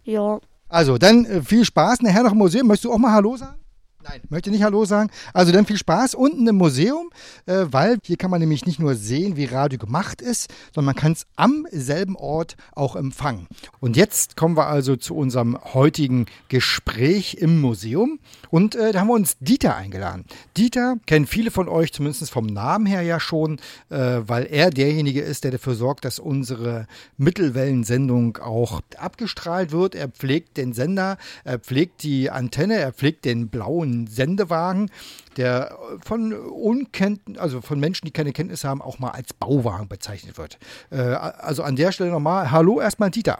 ja. 0.03 0.39
Also, 0.67 0.97
dann 0.97 1.25
äh, 1.25 1.41
viel 1.41 1.65
Spaß 1.65 2.01
nachher 2.01 2.23
noch 2.23 2.31
im 2.31 2.37
Museum. 2.39 2.67
Möchtest 2.67 2.85
du 2.85 2.93
auch 2.93 2.97
mal 2.97 3.11
Hallo 3.11 3.37
sagen? 3.37 3.58
Nein, 4.01 4.21
möchte 4.29 4.49
nicht 4.49 4.63
Hallo 4.63 4.85
sagen. 4.85 5.09
Also 5.33 5.51
dann 5.51 5.65
viel 5.65 5.75
Spaß 5.75 6.15
unten 6.15 6.47
im 6.47 6.55
Museum, 6.55 7.09
äh, 7.47 7.65
weil 7.69 7.97
hier 8.05 8.15
kann 8.15 8.31
man 8.31 8.39
nämlich 8.39 8.65
nicht 8.65 8.79
nur 8.79 8.95
sehen, 8.95 9.35
wie 9.35 9.43
Radio 9.43 9.77
gemacht 9.77 10.21
ist, 10.21 10.49
sondern 10.73 10.93
man 10.93 10.95
kann 10.95 11.11
es 11.11 11.27
am 11.35 11.67
selben 11.69 12.15
Ort 12.15 12.55
auch 12.71 12.95
empfangen. 12.95 13.47
Und 13.81 13.97
jetzt 13.97 14.37
kommen 14.37 14.55
wir 14.55 14.67
also 14.67 14.95
zu 14.95 15.17
unserem 15.17 15.57
heutigen 15.73 16.27
Gespräch 16.47 17.33
im 17.41 17.59
Museum. 17.59 18.19
Und 18.49 18.73
äh, 18.75 18.93
da 18.93 19.01
haben 19.01 19.09
wir 19.09 19.15
uns 19.15 19.37
Dieter 19.39 19.75
eingeladen. 19.75 20.23
Dieter 20.55 20.95
kennen 21.05 21.27
viele 21.27 21.51
von 21.51 21.67
euch 21.67 21.91
zumindest 21.91 22.31
vom 22.31 22.45
Namen 22.45 22.85
her 22.85 23.01
ja 23.01 23.19
schon, 23.19 23.59
äh, 23.89 24.21
weil 24.21 24.45
er 24.45 24.69
derjenige 24.69 25.19
ist, 25.19 25.43
der 25.43 25.51
dafür 25.51 25.75
sorgt, 25.75 26.05
dass 26.05 26.19
unsere 26.19 26.87
Mittelwellensendung 27.17 28.37
auch 28.37 28.79
abgestrahlt 28.97 29.73
wird. 29.73 29.93
Er 29.93 30.07
pflegt 30.07 30.55
den 30.55 30.71
Sender, 30.71 31.17
er 31.43 31.59
pflegt 31.59 32.03
die 32.03 32.29
Antenne, 32.29 32.75
er 32.75 32.93
pflegt 32.93 33.25
den 33.25 33.49
blauen 33.49 33.88
Sendewagen, 34.07 34.89
der 35.37 35.77
von 36.05 36.33
Unkennten, 36.33 37.37
also 37.37 37.61
von 37.61 37.79
Menschen, 37.79 38.05
die 38.05 38.11
keine 38.11 38.33
Kenntnis 38.33 38.63
haben, 38.63 38.81
auch 38.81 38.99
mal 38.99 39.11
als 39.11 39.33
Bauwagen 39.33 39.87
bezeichnet 39.87 40.37
wird. 40.37 40.57
Äh, 40.91 40.97
also 40.97 41.63
an 41.63 41.75
der 41.75 41.91
Stelle 41.91 42.11
nochmal, 42.11 42.51
hallo 42.51 42.79
erstmal 42.79 43.11
Dieter. 43.11 43.39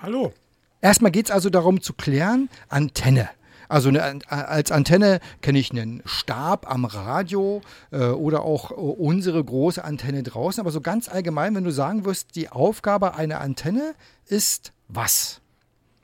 Hallo. 0.00 0.32
Erstmal 0.80 1.10
geht 1.10 1.26
es 1.26 1.30
also 1.30 1.50
darum 1.50 1.80
zu 1.80 1.92
klären, 1.92 2.48
Antenne. 2.68 3.28
Also 3.70 3.88
eine, 3.88 4.18
als 4.28 4.72
Antenne 4.72 5.20
kenne 5.42 5.60
ich 5.60 5.70
einen 5.70 6.02
Stab 6.04 6.68
am 6.68 6.84
Radio 6.84 7.60
äh, 7.92 8.06
oder 8.06 8.42
auch 8.42 8.72
äh, 8.72 8.74
unsere 8.74 9.44
große 9.44 9.84
Antenne 9.84 10.24
draußen. 10.24 10.60
Aber 10.60 10.72
so 10.72 10.80
ganz 10.80 11.08
allgemein, 11.08 11.54
wenn 11.54 11.62
du 11.62 11.70
sagen 11.70 12.04
wirst, 12.04 12.34
die 12.34 12.48
Aufgabe 12.48 13.14
einer 13.14 13.40
Antenne 13.40 13.94
ist 14.26 14.72
was? 14.88 15.40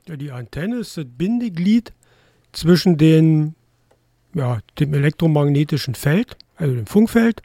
Ja, 0.07 0.15
die 0.15 0.31
Antenne 0.31 0.77
ist 0.77 0.95
das 0.95 1.05
Bindeglied 1.05 1.91
zwischen 2.53 2.97
den 2.97 3.55
ja, 4.37 4.59
dem 4.79 4.93
elektromagnetischen 4.93 5.95
Feld, 5.95 6.37
also 6.55 6.75
dem 6.75 6.87
Funkfeld, 6.87 7.41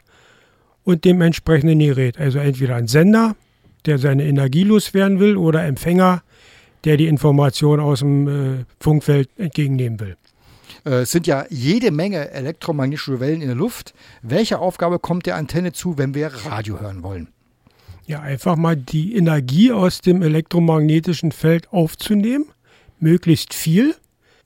und 0.83 1.05
dem 1.05 1.21
entsprechenden 1.21 1.79
Gerät. 1.79 2.19
Also 2.19 2.39
entweder 2.39 2.75
ein 2.75 2.87
Sender, 2.87 3.35
der 3.85 3.97
seine 3.97 4.25
Energie 4.25 4.63
loswerden 4.63 5.19
will, 5.19 5.37
oder 5.37 5.63
Empfänger, 5.63 6.23
der 6.83 6.97
die 6.97 7.07
Information 7.07 7.79
aus 7.79 7.99
dem 7.99 8.27
äh, 8.27 8.65
Funkfeld 8.79 9.29
entgegennehmen 9.37 9.99
will. 9.99 10.17
Äh, 10.85 11.01
es 11.01 11.11
sind 11.11 11.27
ja 11.27 11.45
jede 11.49 11.91
Menge 11.91 12.31
elektromagnetische 12.31 13.19
Wellen 13.19 13.41
in 13.41 13.47
der 13.47 13.55
Luft. 13.55 13.93
Welche 14.21 14.59
Aufgabe 14.59 14.99
kommt 14.99 15.25
der 15.25 15.35
Antenne 15.35 15.71
zu, 15.71 15.97
wenn 15.97 16.13
wir 16.13 16.27
Radio 16.27 16.79
hören 16.79 17.03
wollen? 17.03 17.29
Ja, 18.05 18.19
einfach 18.19 18.57
mal 18.57 18.75
die 18.75 19.15
Energie 19.15 19.71
aus 19.71 20.01
dem 20.01 20.21
elektromagnetischen 20.21 21.31
Feld 21.31 21.71
aufzunehmen, 21.71 22.47
möglichst 22.99 23.53
viel 23.53 23.95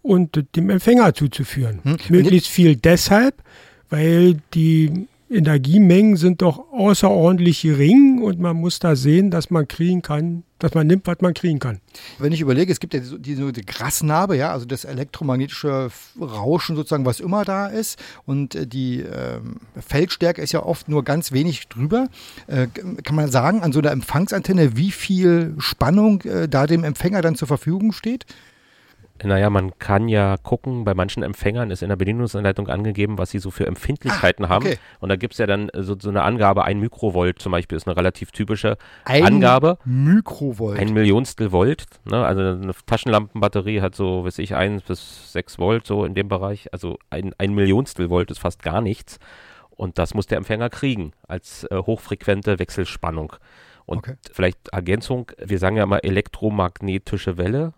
und 0.07 0.43
dem 0.55 0.69
Empfänger 0.69 1.13
zuzuführen. 1.13 1.79
Hm. 1.83 1.97
Möglichst 2.09 2.49
viel 2.49 2.75
deshalb, 2.75 3.43
weil 3.89 4.37
die 4.53 5.07
Energiemengen 5.29 6.15
sind 6.15 6.41
doch 6.41 6.71
außerordentlich 6.71 7.61
gering 7.61 8.21
und 8.21 8.39
man 8.39 8.55
muss 8.55 8.79
da 8.79 8.95
sehen, 8.95 9.29
dass 9.29 9.49
man 9.49 9.67
kriegen 9.67 10.01
kann, 10.01 10.43
dass 10.57 10.73
man 10.73 10.87
nimmt, 10.87 11.05
was 11.05 11.17
man 11.19 11.33
kriegen 11.33 11.59
kann. 11.59 11.81
Wenn 12.17 12.31
ich 12.31 12.39
überlege, 12.39 12.71
es 12.71 12.79
gibt 12.79 12.93
ja 12.93 13.01
diese, 13.01 13.19
diese 13.19 13.51
Grasnarbe, 13.51 14.37
ja, 14.37 14.53
also 14.53 14.65
das 14.65 14.85
elektromagnetische 14.85 15.89
Rauschen 16.19 16.77
sozusagen, 16.77 17.05
was 17.05 17.19
immer 17.19 17.43
da 17.43 17.67
ist 17.67 17.99
und 18.25 18.55
äh, 18.55 18.65
die 18.65 19.01
äh, 19.01 19.41
Feldstärke 19.85 20.41
ist 20.41 20.53
ja 20.53 20.63
oft 20.63 20.87
nur 20.87 21.03
ganz 21.03 21.33
wenig 21.33 21.67
drüber. 21.67 22.07
Äh, 22.47 22.67
kann 23.03 23.15
man 23.15 23.29
sagen, 23.29 23.61
an 23.63 23.73
so 23.73 23.79
einer 23.79 23.91
Empfangsantenne, 23.91 24.77
wie 24.77 24.91
viel 24.91 25.55
Spannung 25.57 26.21
äh, 26.21 26.47
da 26.47 26.67
dem 26.67 26.85
Empfänger 26.85 27.21
dann 27.21 27.35
zur 27.35 27.49
Verfügung 27.49 27.91
steht? 27.91 28.25
Naja, 29.23 29.49
man 29.49 29.77
kann 29.79 30.07
ja 30.07 30.37
gucken, 30.37 30.83
bei 30.83 30.93
manchen 30.93 31.23
Empfängern 31.23 31.71
ist 31.71 31.81
in 31.81 31.89
der 31.89 31.95
Bedienungsanleitung 31.95 32.67
angegeben, 32.67 33.17
was 33.17 33.31
sie 33.31 33.39
so 33.39 33.51
für 33.51 33.67
Empfindlichkeiten 33.67 34.45
ah, 34.45 34.57
okay. 34.57 34.69
haben. 34.69 34.79
Und 34.99 35.09
da 35.09 35.15
gibt 35.15 35.33
es 35.33 35.39
ja 35.39 35.47
dann 35.47 35.69
so, 35.73 35.95
so, 35.99 36.09
eine 36.09 36.23
Angabe, 36.23 36.63
ein 36.63 36.79
Mikrovolt 36.79 37.39
zum 37.39 37.51
Beispiel 37.51 37.75
ist 37.75 37.87
eine 37.87 37.97
relativ 37.97 38.31
typische 38.31 38.77
ein 39.05 39.23
Angabe. 39.23 39.77
Mikrovolt. 39.85 40.79
Ein 40.79 40.93
Millionstel 40.93 41.51
Volt. 41.51 41.85
Ne? 42.05 42.25
Also 42.25 42.41
eine 42.41 42.73
Taschenlampenbatterie 42.85 43.81
hat 43.81 43.95
so, 43.95 44.25
weiß 44.25 44.39
ich, 44.39 44.55
eins 44.55 44.83
bis 44.83 45.31
sechs 45.31 45.57
Volt 45.59 45.85
so 45.85 46.05
in 46.05 46.13
dem 46.13 46.27
Bereich. 46.27 46.71
Also 46.73 46.97
ein, 47.09 47.33
ein 47.37 47.53
Millionstel 47.53 48.09
Volt 48.09 48.31
ist 48.31 48.39
fast 48.39 48.63
gar 48.63 48.81
nichts. 48.81 49.19
Und 49.69 49.99
das 49.99 50.13
muss 50.13 50.25
der 50.25 50.39
Empfänger 50.39 50.69
kriegen 50.69 51.11
als 51.27 51.65
äh, 51.69 51.77
hochfrequente 51.77 52.59
Wechselspannung. 52.59 53.33
Und 53.85 53.99
okay. 53.99 54.15
vielleicht 54.31 54.67
Ergänzung, 54.69 55.31
wir 55.37 55.59
sagen 55.59 55.77
ja 55.77 55.83
immer 55.83 56.03
elektromagnetische 56.03 57.37
Welle 57.37 57.73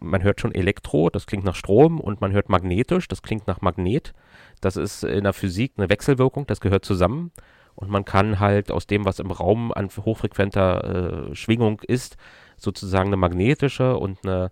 man 0.00 0.22
hört 0.22 0.40
schon 0.40 0.54
Elektro, 0.54 1.10
das 1.10 1.26
klingt 1.26 1.44
nach 1.44 1.54
Strom, 1.54 2.00
und 2.00 2.20
man 2.20 2.32
hört 2.32 2.48
magnetisch, 2.48 3.08
das 3.08 3.22
klingt 3.22 3.46
nach 3.46 3.60
Magnet. 3.60 4.12
Das 4.60 4.76
ist 4.76 5.04
in 5.04 5.24
der 5.24 5.32
Physik 5.32 5.72
eine 5.76 5.88
Wechselwirkung, 5.88 6.46
das 6.46 6.60
gehört 6.60 6.84
zusammen. 6.84 7.32
Und 7.74 7.90
man 7.90 8.04
kann 8.04 8.40
halt 8.40 8.70
aus 8.70 8.86
dem, 8.86 9.04
was 9.04 9.20
im 9.20 9.30
Raum 9.30 9.72
an 9.72 9.88
hochfrequenter 9.88 11.30
äh, 11.30 11.34
Schwingung 11.34 11.80
ist, 11.86 12.16
sozusagen 12.56 13.08
eine 13.08 13.16
magnetische 13.16 13.96
und 13.96 14.18
eine, 14.22 14.50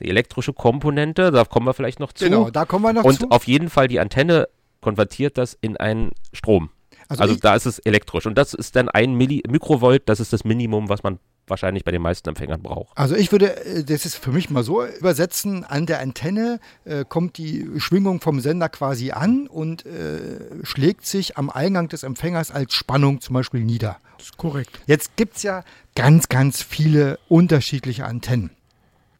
eine, 0.00 0.10
elektrische 0.10 0.52
Komponente, 0.52 1.30
da 1.30 1.44
kommen 1.44 1.66
wir 1.66 1.72
vielleicht 1.72 2.00
noch 2.00 2.12
zu. 2.12 2.24
Genau, 2.24 2.50
da 2.50 2.64
kommen 2.64 2.84
wir 2.84 2.92
noch 2.92 3.04
und 3.04 3.20
zu. 3.20 3.24
Und 3.24 3.32
auf 3.32 3.44
jeden 3.44 3.70
Fall 3.70 3.88
die 3.88 4.00
Antenne 4.00 4.48
konvertiert 4.80 5.38
das 5.38 5.56
in 5.60 5.76
einen 5.76 6.12
Strom. 6.32 6.70
Also, 7.08 7.22
also 7.22 7.36
da 7.36 7.54
ist 7.54 7.64
es 7.64 7.78
elektrisch. 7.78 8.26
Und 8.26 8.36
das 8.36 8.52
ist 8.52 8.76
dann 8.76 8.88
ein 8.88 9.14
Milli 9.14 9.42
Mikrovolt, 9.48 10.08
das 10.08 10.20
ist 10.20 10.32
das 10.32 10.44
Minimum, 10.44 10.88
was 10.88 11.02
man 11.02 11.18
wahrscheinlich 11.50 11.84
bei 11.84 11.90
den 11.90 12.02
meisten 12.02 12.28
Empfängern 12.28 12.62
braucht. 12.62 12.96
Also 12.96 13.14
ich 13.14 13.32
würde 13.32 13.64
äh, 13.64 13.84
das 13.84 14.04
ist 14.06 14.16
für 14.16 14.32
mich 14.32 14.50
mal 14.50 14.62
so 14.62 14.84
übersetzen, 14.84 15.64
an 15.64 15.86
der 15.86 16.00
Antenne 16.00 16.60
äh, 16.84 17.04
kommt 17.08 17.38
die 17.38 17.68
Schwingung 17.78 18.20
vom 18.20 18.40
Sender 18.40 18.68
quasi 18.68 19.10
an 19.12 19.46
und 19.46 19.86
äh, 19.86 20.64
schlägt 20.64 21.06
sich 21.06 21.36
am 21.36 21.50
Eingang 21.50 21.88
des 21.88 22.02
Empfängers 22.02 22.50
als 22.50 22.74
Spannung 22.74 23.20
zum 23.20 23.34
Beispiel 23.34 23.60
nieder. 23.60 23.98
Das 24.18 24.26
ist 24.26 24.36
korrekt. 24.36 24.80
Jetzt 24.86 25.16
gibt 25.16 25.36
es 25.36 25.42
ja 25.42 25.64
ganz, 25.94 26.28
ganz 26.28 26.62
viele 26.62 27.18
unterschiedliche 27.28 28.04
Antennen. 28.04 28.50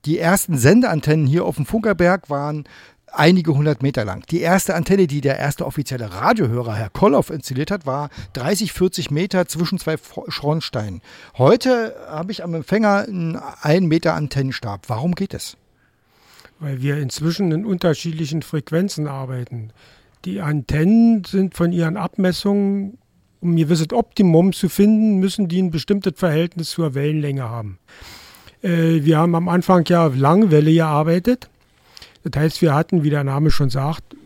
Die 0.05 0.19
ersten 0.19 0.57
Sendeantennen 0.57 1.27
hier 1.27 1.45
auf 1.45 1.57
dem 1.57 1.67
Funkerberg 1.67 2.31
waren 2.31 2.65
einige 3.12 3.55
hundert 3.55 3.83
Meter 3.83 4.05
lang. 4.05 4.25
Die 4.31 4.41
erste 4.41 4.75
Antenne, 4.75 5.07
die 5.07 5.21
der 5.21 5.38
erste 5.38 5.67
offizielle 5.67 6.12
Radiohörer, 6.12 6.75
Herr 6.75 6.91
Kolloff, 6.91 7.31
installiert 7.31 7.71
hat, 7.71 7.87
war 7.87 8.11
30, 8.35 8.73
40 8.73 9.11
Meter 9.11 9.47
zwischen 9.47 9.79
zwei 9.79 9.97
Schornsteinen. 10.29 11.00
Heute 11.37 11.95
habe 12.09 12.33
ich 12.33 12.43
am 12.43 12.55
Empfänger 12.55 13.07
einen 13.09 13.37
1 13.62 13.87
Meter 13.87 14.15
Antennenstab. 14.15 14.88
Warum 14.88 15.15
geht 15.15 15.35
es? 15.35 15.57
Weil 16.61 16.83
wir 16.83 16.99
inzwischen 16.99 17.53
in 17.53 17.65
unterschiedlichen 17.65 18.43
Frequenzen 18.43 19.07
arbeiten. 19.07 19.71
Die 20.25 20.41
Antennen 20.41 21.25
sind 21.25 21.55
von 21.55 21.73
ihren 21.73 21.97
Abmessungen, 21.97 22.99
um 23.41 23.53
ein 23.53 23.57
gewisses 23.57 23.93
Optimum 23.93 24.53
zu 24.53 24.69
finden, 24.69 25.19
müssen 25.19 25.47
die 25.47 25.62
ein 25.62 25.71
bestimmtes 25.71 26.15
Verhältnis 26.17 26.71
zur 26.71 26.95
Wellenlänge 26.95 27.49
haben. 27.49 27.79
Äh, 28.62 29.05
wir 29.05 29.19
haben 29.19 29.37
am 29.37 29.49
Anfang 29.49 29.85
ja 29.87 30.07
Langwelle 30.07 30.73
gearbeitet 30.73 31.49
das 32.31 32.43
heißt, 32.43 32.63
wir 32.63 32.75
hatten, 32.75 33.03
wie 33.05 33.11
der 33.11 33.25
Name 33.25 33.51
schon 33.51 33.71
sagt, 33.71 34.17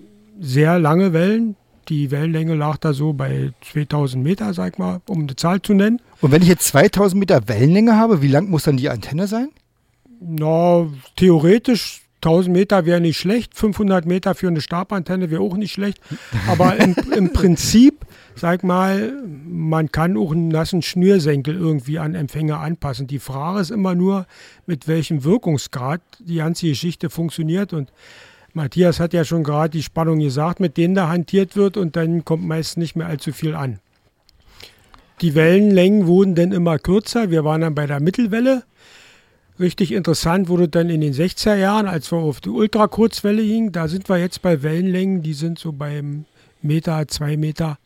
sehr 0.41 0.79
lange 0.79 1.13
Wellen. 1.13 1.57
Die 1.89 2.11
Wellenlänge 2.11 2.55
lag 2.55 2.79
da 2.79 2.93
so 2.93 3.13
bei 3.13 3.53
2000 3.73 4.23
Meter, 4.23 4.55
sag 4.55 4.79
mal, 4.79 5.01
um 5.09 5.23
eine 5.23 5.37
Zahl 5.37 5.61
zu 5.61 5.75
nennen. 5.75 6.01
Und 6.21 6.31
wenn 6.31 6.43
ich 6.43 6.49
jetzt 6.49 6.69
2000 6.69 7.19
Meter 7.19 7.49
Wellenlänge 7.49 7.97
habe, 7.97 8.23
wie 8.23 8.29
lang 8.29 8.49
muss 8.49 8.65
dann 8.65 8.77
die 8.77 8.89
Antenne 8.89 9.27
sein? 9.27 9.49
Na, 10.21 10.87
theoretisch 11.17 12.02
1000 12.25 12.52
Meter 12.52 12.87
wäre 12.87 13.00
nicht 13.00 13.19
schlecht, 13.19 13.57
500 13.57 14.07
Meter 14.07 14.37
für 14.37 14.47
eine 14.47 14.61
Stabantenne 14.61 15.31
wäre 15.31 15.43
auch 15.43 15.57
nicht 15.57 15.73
schlecht. 15.73 16.00
Aber 16.47 16.76
im, 16.76 16.95
im 17.17 17.33
Prinzip, 17.33 18.07
sag 18.37 18.62
mal, 18.62 19.12
man 19.45 19.91
kann 19.91 20.17
auch 20.17 20.31
einen 20.31 20.49
nassen 20.49 20.83
Schnürsenkel 20.83 21.57
irgendwie 21.57 21.99
an 21.99 22.14
Empfänger 22.14 22.61
anpassen. 22.61 23.09
Die 23.09 23.19
Frage 23.19 23.61
ist 23.61 23.71
immer 23.71 23.97
nur, 23.97 24.26
mit 24.67 24.87
welchem 24.87 25.25
Wirkungsgrad 25.25 26.00
die 26.21 26.37
ganze 26.37 26.69
Geschichte 26.69 27.11
funktioniert. 27.11 27.73
Und 27.73 27.93
Matthias 28.52 29.00
hat 29.00 29.12
ja 29.12 29.25
schon 29.25 29.43
gerade 29.43 29.71
die 29.71 29.83
Spannung 29.83 30.21
gesagt, 30.21 30.61
mit 30.61 30.76
denen 30.76 30.95
da 30.95 31.09
hantiert 31.09 31.57
wird 31.57 31.76
und 31.76 31.97
dann 31.97 32.25
kommt 32.25 32.47
meist 32.47 32.76
nicht 32.79 32.95
mehr 32.95 33.09
allzu 33.09 33.33
viel 33.33 33.57
an. 33.57 33.81
Die 35.23 35.35
Wellenlängen 35.35 36.07
wurden 36.07 36.35
dann 36.35 36.52
immer 36.52 36.79
kürzer. 36.79 37.31
Wir 37.31 37.45
waren 37.45 37.61
dann 37.61 37.75
bei 37.75 37.87
der 37.87 38.00
Mittelwelle 38.00 38.64
Richtig 39.62 39.92
interessant 39.92 40.49
wurde 40.49 40.69
dann 40.69 40.90
in 40.90 41.00
den 41.00 41.12
60er 41.12 41.54
Jahren, 41.54 41.87
als 41.87 42.11
wir 42.11 42.19
auf 42.19 42.40
die 42.40 42.49
Ultrakurzwelle 42.49 43.42
hingen. 43.42 43.71
Da 43.71 43.87
sind 43.87 44.09
wir 44.09 44.19
jetzt 44.19 44.42
bei 44.42 44.61
Wellenlängen, 44.64 45.23
die 45.23 45.35
sind 45.35 45.57
so 45.57 45.71
beim 45.71 46.25
Meter, 46.62 47.07
zwei 47.07 47.37
Meter. 47.37 47.78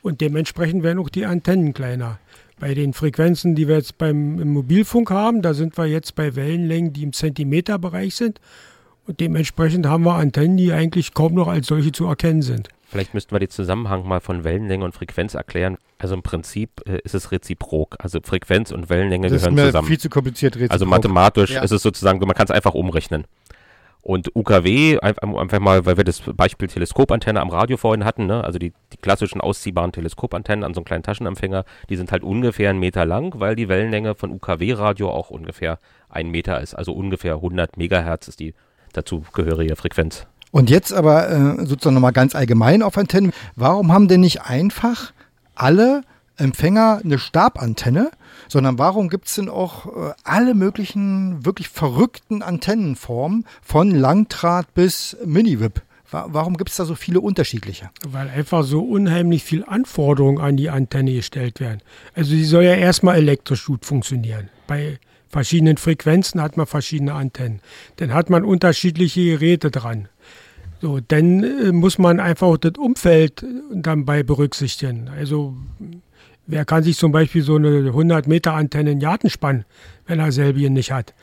Und 0.00 0.22
dementsprechend 0.22 0.82
werden 0.82 0.98
auch 0.98 1.10
die 1.10 1.26
Antennen 1.26 1.74
kleiner. 1.74 2.18
Bei 2.58 2.72
den 2.72 2.94
Frequenzen, 2.94 3.54
die 3.54 3.68
wir 3.68 3.76
jetzt 3.76 3.98
beim 3.98 4.40
im 4.40 4.54
Mobilfunk 4.54 5.10
haben, 5.10 5.42
da 5.42 5.52
sind 5.52 5.76
wir 5.76 5.84
jetzt 5.84 6.14
bei 6.14 6.34
Wellenlängen, 6.34 6.94
die 6.94 7.02
im 7.02 7.12
Zentimeterbereich 7.12 8.14
sind. 8.14 8.40
Und 9.06 9.20
dementsprechend 9.20 9.84
haben 9.84 10.04
wir 10.04 10.14
Antennen, 10.14 10.56
die 10.56 10.72
eigentlich 10.72 11.12
kaum 11.12 11.34
noch 11.34 11.48
als 11.48 11.66
solche 11.66 11.92
zu 11.92 12.06
erkennen 12.06 12.40
sind. 12.40 12.70
Vielleicht 12.90 13.12
müssten 13.12 13.32
wir 13.32 13.38
den 13.38 13.50
Zusammenhang 13.50 14.08
mal 14.08 14.20
von 14.20 14.44
Wellenlänge 14.44 14.84
und 14.84 14.92
Frequenz 14.94 15.34
erklären. 15.34 15.76
Also 15.98 16.14
im 16.14 16.22
Prinzip 16.22 16.70
äh, 16.86 16.98
ist 17.04 17.14
es 17.14 17.32
reziprok. 17.32 17.96
Also 17.98 18.20
Frequenz 18.22 18.70
und 18.70 18.88
Wellenlänge 18.88 19.28
das 19.28 19.42
gehören 19.42 19.54
ist 19.58 19.62
mir 19.62 19.66
zusammen. 19.66 19.88
viel 19.88 19.98
zu 19.98 20.08
kompliziert 20.08 20.56
reziprok. 20.56 20.72
Also 20.72 20.86
mathematisch 20.86 21.50
ja. 21.50 21.62
ist 21.62 21.70
es 21.70 21.82
sozusagen, 21.82 22.18
man 22.18 22.34
kann 22.34 22.46
es 22.46 22.50
einfach 22.50 22.74
umrechnen. 22.74 23.24
Und 24.00 24.34
UKW, 24.34 24.98
einfach 25.00 25.58
mal, 25.58 25.84
weil 25.84 25.98
wir 25.98 26.04
das 26.04 26.20
Beispiel 26.20 26.68
Teleskopantenne 26.68 27.40
am 27.40 27.50
Radio 27.50 27.76
vorhin 27.76 28.06
hatten, 28.06 28.26
ne? 28.26 28.42
also 28.42 28.58
die, 28.58 28.72
die 28.92 28.96
klassischen 28.96 29.40
ausziehbaren 29.40 29.92
Teleskopantennen 29.92 30.64
an 30.64 30.72
so 30.72 30.80
einem 30.80 30.86
kleinen 30.86 31.02
Taschenempfänger, 31.02 31.64
die 31.90 31.96
sind 31.96 32.10
halt 32.10 32.22
ungefähr 32.22 32.70
einen 32.70 32.78
Meter 32.78 33.04
lang, 33.04 33.38
weil 33.38 33.54
die 33.54 33.68
Wellenlänge 33.68 34.14
von 34.14 34.30
UKW-Radio 34.30 35.10
auch 35.10 35.28
ungefähr 35.28 35.78
ein 36.08 36.30
Meter 36.30 36.60
ist. 36.62 36.74
Also 36.74 36.92
ungefähr 36.92 37.34
100 37.34 37.76
Megahertz 37.76 38.28
ist 38.28 38.40
die 38.40 38.54
dazugehörige 38.94 39.76
Frequenz. 39.76 40.26
Und 40.50 40.70
jetzt 40.70 40.92
aber 40.92 41.28
äh, 41.28 41.66
sozusagen 41.66 41.94
nochmal 41.94 42.12
ganz 42.12 42.34
allgemein 42.34 42.82
auf 42.82 42.96
Antennen. 42.96 43.32
Warum 43.56 43.92
haben 43.92 44.08
denn 44.08 44.20
nicht 44.20 44.42
einfach 44.42 45.12
alle 45.54 46.02
Empfänger 46.36 47.00
eine 47.04 47.18
Stabantenne, 47.18 48.10
sondern 48.48 48.78
warum 48.78 49.08
gibt 49.08 49.26
es 49.26 49.34
denn 49.34 49.48
auch 49.48 49.86
äh, 49.86 50.12
alle 50.24 50.54
möglichen 50.54 51.44
wirklich 51.44 51.68
verrückten 51.68 52.42
Antennenformen 52.42 53.44
von 53.60 53.90
Langdraht 53.90 54.72
bis 54.74 55.16
Mini-Whip? 55.24 55.82
Warum 56.10 56.56
gibt 56.56 56.70
es 56.70 56.76
da 56.76 56.86
so 56.86 56.94
viele 56.94 57.20
unterschiedliche? 57.20 57.90
Weil 58.06 58.30
einfach 58.30 58.64
so 58.64 58.80
unheimlich 58.80 59.44
viel 59.44 59.62
Anforderungen 59.64 60.38
an 60.38 60.56
die 60.56 60.70
Antenne 60.70 61.12
gestellt 61.12 61.60
werden. 61.60 61.82
Also 62.14 62.30
sie 62.30 62.46
soll 62.46 62.64
ja 62.64 62.74
erstmal 62.74 63.16
elektrisch 63.16 63.66
gut 63.66 63.84
funktionieren. 63.84 64.48
Bei 64.66 64.98
verschiedenen 65.28 65.76
Frequenzen 65.76 66.40
hat 66.40 66.56
man 66.56 66.66
verschiedene 66.66 67.14
Antennen. 67.14 67.60
Dann 67.96 68.12
hat 68.14 68.30
man 68.30 68.44
unterschiedliche 68.44 69.24
Geräte 69.24 69.70
dran. 69.70 70.08
So, 70.80 71.00
dann 71.00 71.42
äh, 71.42 71.72
muss 71.72 71.98
man 71.98 72.20
einfach 72.20 72.56
das 72.58 72.72
Umfeld 72.78 73.44
dabei 73.72 74.22
berücksichtigen. 74.22 75.08
Also 75.08 75.56
wer 76.46 76.64
kann 76.64 76.82
sich 76.82 76.96
zum 76.96 77.12
Beispiel 77.12 77.42
so 77.42 77.56
eine 77.56 77.78
100 77.86 78.28
Meter 78.28 78.54
Antenne 78.54 78.92
in 78.92 79.00
Garten 79.00 79.28
spannen, 79.28 79.64
wenn 80.06 80.20
er 80.20 80.30
selber 80.32 80.60
nicht 80.70 80.92
hat? 80.92 81.14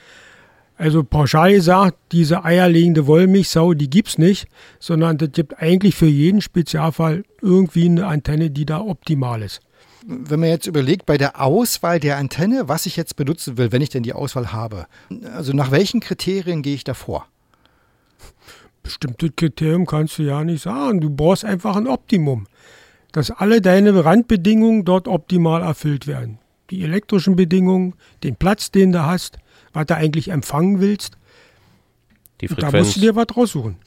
Also 0.78 1.04
pauschal 1.04 1.54
gesagt, 1.54 1.98
diese 2.12 2.44
eierlegende 2.44 3.08
Wollmilchsau, 3.08 3.74
die 3.74 3.90
gibt's 3.90 4.18
nicht, 4.18 4.48
sondern 4.80 5.18
das 5.18 5.32
gibt 5.32 5.62
eigentlich 5.62 5.96
für 5.96 6.06
jeden 6.06 6.42
Spezialfall 6.42 7.24
irgendwie 7.42 7.86
eine 7.86 8.08
Antenne, 8.08 8.50
die 8.50 8.66
da 8.66 8.82
optimal 8.82 9.42
ist. 9.42 9.62
Wenn 10.08 10.40
man 10.40 10.50
jetzt 10.50 10.68
überlegt, 10.68 11.08
bei 11.08 11.18
der 11.18 11.42
Auswahl 11.42 12.00
der 12.00 12.18
Antenne, 12.18 12.68
was 12.68 12.86
ich 12.86 12.96
jetzt 12.96 13.16
benutzen 13.16 13.58
will, 13.58 13.72
wenn 13.72 13.82
ich 13.82 13.90
denn 13.90 14.04
die 14.04 14.14
Auswahl 14.14 14.54
habe, 14.54 14.86
also 15.34 15.52
nach 15.54 15.72
welchen 15.72 16.00
Kriterien 16.00 16.62
gehe 16.62 16.76
ich 16.76 16.84
da 16.84 16.94
vor? 16.94 17.26
Bestimmte 18.84 19.32
Kriterien 19.32 19.88
kannst 19.88 20.20
du 20.20 20.24
ja 20.24 20.44
nicht 20.44 20.62
sagen. 20.62 21.02
Du 21.02 21.10
brauchst 21.10 21.44
einfach 21.44 21.76
ein 21.76 21.88
Optimum, 21.88 22.46
dass 23.14 23.32
alle 23.32 23.62
deine 23.62 24.06
Randbedingungen 24.06 24.86
dort 24.86 25.08
optimal 25.08 25.64
erfüllt 25.64 26.06
werden. 26.06 26.38
Die 26.70 26.84
elektrischen 26.84 27.36
Bedingungen, 27.36 27.96
den 28.24 28.36
Platz, 28.36 28.70
den 28.70 28.92
du 28.92 29.04
hast, 29.04 29.40
was 29.74 29.88
du 29.88 29.96
eigentlich 29.96 30.30
empfangen 30.30 30.80
willst. 30.82 31.18
Die 32.42 32.48
Frequenz. 32.48 32.72
Da 32.72 32.78
musst 32.78 32.96
du 32.98 33.00
dir 33.00 33.16
was 33.16 33.28
raussuchen. 33.36 33.78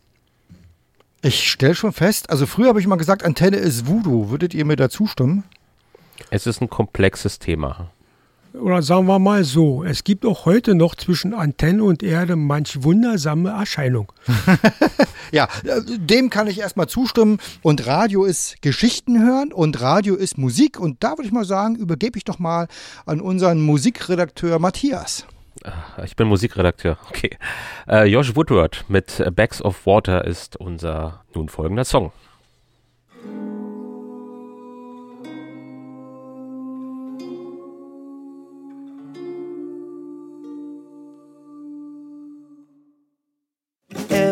Ich 1.22 1.48
stelle 1.48 1.76
schon 1.76 1.92
fest, 1.92 2.30
also 2.30 2.46
früher 2.46 2.68
habe 2.68 2.80
ich 2.80 2.87
mal 2.88 2.96
gesagt, 2.96 3.25
Antenne 3.25 3.56
ist 3.56 3.87
Voodoo. 3.87 4.30
Würdet 4.30 4.54
ihr 4.54 4.64
mir 4.64 4.76
da 4.76 4.88
zustimmen? 4.88 5.44
Es 6.30 6.46
ist 6.46 6.60
ein 6.60 6.70
komplexes 6.70 7.38
Thema. 7.38 7.90
Oder 8.54 8.82
sagen 8.82 9.06
wir 9.06 9.18
mal 9.18 9.44
so, 9.44 9.84
es 9.84 10.04
gibt 10.04 10.25
auch 10.25 10.46
heute 10.46 10.75
noch 10.75 10.94
zwischen 10.94 11.34
Antenne 11.34 11.84
und 11.84 12.02
Erde 12.02 12.34
manch 12.34 12.82
wundersame 12.82 13.50
Erscheinung. 13.50 14.10
ja, 15.32 15.48
dem 15.87 16.30
kann 16.30 16.46
ich 16.46 16.58
erstmal 16.58 16.88
zustimmen. 16.88 17.38
Und 17.62 17.87
Radio 17.87 18.25
ist 18.25 18.60
Geschichten 18.62 19.22
hören 19.22 19.52
und 19.52 19.80
Radio 19.80 20.14
ist 20.14 20.38
Musik. 20.38 20.80
Und 20.80 21.04
da 21.04 21.12
würde 21.12 21.26
ich 21.26 21.32
mal 21.32 21.44
sagen, 21.44 21.76
übergebe 21.76 22.16
ich 22.16 22.25
doch 22.25 22.38
mal 22.38 22.68
an 23.04 23.20
unseren 23.20 23.60
Musikredakteur 23.60 24.58
Matthias. 24.58 25.26
Ah, 25.64 26.02
ich 26.04 26.16
bin 26.16 26.26
Musikredakteur, 26.28 26.98
okay. 27.08 27.37
Äh, 27.87 28.06
Josh 28.06 28.34
Woodward 28.34 28.84
mit 28.88 29.22
Bags 29.34 29.60
of 29.60 29.87
Water 29.87 30.25
ist 30.25 30.56
unser 30.56 31.25
nun 31.34 31.48
folgender 31.48 31.84
Song. 31.84 32.12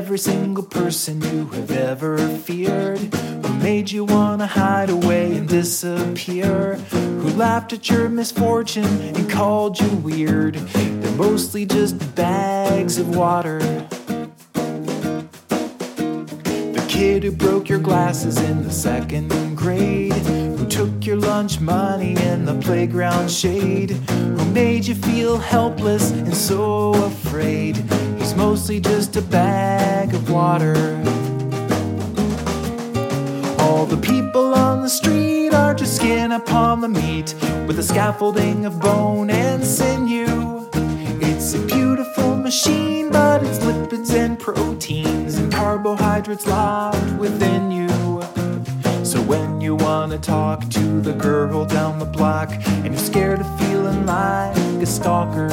Every 0.06 0.18
single 0.18 0.62
person 0.62 1.20
you 1.20 1.46
have 1.46 1.72
ever 1.72 2.16
feared, 2.16 2.96
who 2.96 3.54
made 3.54 3.90
you 3.90 4.04
wanna 4.04 4.46
hide 4.46 4.88
away 4.88 5.34
and 5.34 5.48
disappear, 5.48 6.76
who 6.92 7.28
laughed 7.30 7.72
at 7.72 7.90
your 7.90 8.08
misfortune 8.08 8.84
and 8.84 9.28
called 9.28 9.80
you 9.80 9.88
weird. 9.96 10.54
They're 10.54 11.16
mostly 11.16 11.66
just 11.66 12.14
bags 12.14 12.98
of 12.98 13.16
water. 13.16 13.58
The 16.76 16.84
kid 16.86 17.25
who 17.25 17.32
broke 17.32 17.68
your 17.68 17.80
glasses 17.80 18.38
in 18.38 18.62
the 18.62 18.70
second 18.70 19.56
grade, 19.56 20.12
who 20.12 20.66
took 20.66 21.04
your 21.04 21.16
lunch 21.16 21.58
money 21.58 22.14
in 22.16 22.45
the 22.45 22.54
playground 22.60 23.28
shade, 23.28 23.90
who 23.90 24.45
made 24.52 24.86
you 24.86 24.95
feel 24.95 25.36
helpless 25.36 26.12
and 26.12 26.32
so 26.32 26.95
afraid 26.95 27.84
mostly 28.36 28.80
just 28.80 29.16
a 29.16 29.22
bag 29.22 30.14
of 30.14 30.30
water. 30.30 30.75
All 33.58 33.86
the 33.86 33.99
people 34.00 34.54
on 34.54 34.82
the 34.82 34.88
street 34.88 35.50
are 35.54 35.75
just 35.75 35.96
skin 35.96 36.32
upon 36.32 36.80
the 36.80 36.88
meat 36.88 37.34
with 37.66 37.78
a 37.78 37.82
scaffolding 37.82 38.66
of 38.66 38.78
bone 38.80 39.30
and 39.30 39.64
sinew. 39.64 40.68
It's 41.20 41.54
a 41.54 41.58
beautiful 41.66 42.36
machine, 42.36 43.10
but 43.10 43.42
it's 43.42 43.58
lipids 43.58 44.14
and 44.14 44.38
proteins 44.38 45.36
and 45.36 45.52
carbohydrates 45.52 46.46
locked 46.46 47.12
within 47.18 47.70
you. 47.70 47.88
So 49.04 49.20
when 49.22 49.60
you 49.60 49.76
wanna 49.76 50.18
talk 50.18 50.68
to 50.70 51.00
the 51.00 51.12
girl 51.12 51.64
down 51.64 51.99
the 51.99 52.04
block 52.18 52.50
and 52.66 52.86
you're 52.86 52.96
scared 53.12 53.40
of 53.40 53.60
feeling 53.60 54.04
like 54.06 54.56
a 54.82 54.86
stalker, 54.86 55.49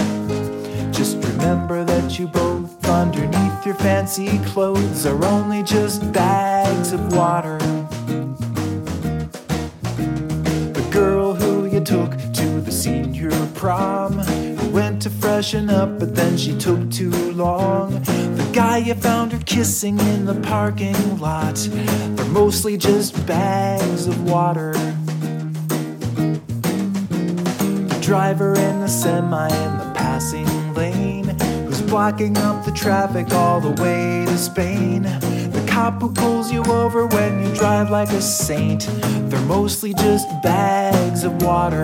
just 0.92 1.18
remember 1.18 1.84
that 1.84 2.20
you 2.20 2.28
both 2.28 2.63
underneath 2.86 3.66
your 3.66 3.76
fancy 3.76 4.40
clothes 4.46 5.06
are 5.06 5.24
only 5.26 5.64
just 5.64 6.12
bags 6.12 6.92
of 6.92 7.16
water. 7.16 7.58
The 10.74 10.88
girl 10.92 11.34
who 11.34 11.66
you 11.66 11.80
took 11.80 12.12
to 12.12 12.62
the 12.62 12.72
senior 12.72 13.32
prom 13.54 14.18
went 14.72 15.02
to 15.04 15.10
freshen 15.10 15.70
up, 15.70 16.00
but 16.00 16.16
then 16.16 16.38
she 16.38 16.58
took 16.58 16.90
too 16.92 17.12
long. 17.32 18.02
The 18.04 18.50
guy 18.54 18.78
you 18.78 18.96
found 18.96 19.32
her 19.32 19.40
kissing 19.46 20.00
in 20.00 20.26
the 20.26 20.36
parking 20.42 21.20
lot, 21.20 21.56
they're 22.16 22.26
mostly 22.26 22.78
just 22.78 23.26
bags 23.26 24.08
of 24.08 24.24
water. 24.30 24.74
The 27.88 28.00
driver 28.02 28.56
in 28.56 28.80
the 28.80 28.88
semi 28.88 29.48
in 29.48 29.78
the 29.78 29.83
blocking 31.94 32.36
up 32.40 32.66
the 32.66 32.72
traffic 32.72 33.32
all 33.34 33.62
the 33.62 33.70
way 33.80 34.26
to 34.26 34.36
Spain. 34.36 35.04
The 35.04 35.64
cop 35.70 36.02
who 36.02 36.12
pulls 36.12 36.52
you 36.52 36.64
over 36.64 37.06
when 37.06 37.44
you 37.44 37.54
drive 37.54 37.92
like 37.92 38.10
a 38.10 38.20
saint, 38.20 38.90
they're 39.30 39.40
mostly 39.42 39.94
just 39.94 40.28
bags 40.42 41.24
of 41.24 41.40
water. 41.44 41.84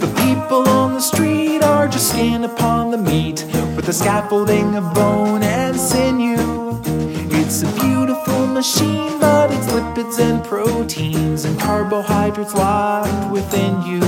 The 0.00 0.12
people 0.16 0.68
on 0.68 0.94
the 0.94 1.00
street 1.00 1.62
are 1.62 1.86
just 1.86 2.10
skin 2.10 2.42
upon 2.42 2.90
the 2.90 2.98
meat 2.98 3.44
with 3.76 3.88
a 3.88 3.92
scaffolding 3.92 4.74
of 4.74 4.92
bone 4.92 5.44
and 5.44 5.76
sinew. 5.76 6.82
It's 7.30 7.62
a 7.62 7.70
beautiful 7.80 8.48
machine, 8.48 9.16
but 9.20 9.52
it's 9.52 9.66
lipids 9.68 10.18
and 10.18 10.42
proteins 10.44 11.44
and 11.44 11.56
carbohydrates 11.60 12.54
locked 12.54 13.30
within 13.30 13.80
you. 13.82 14.00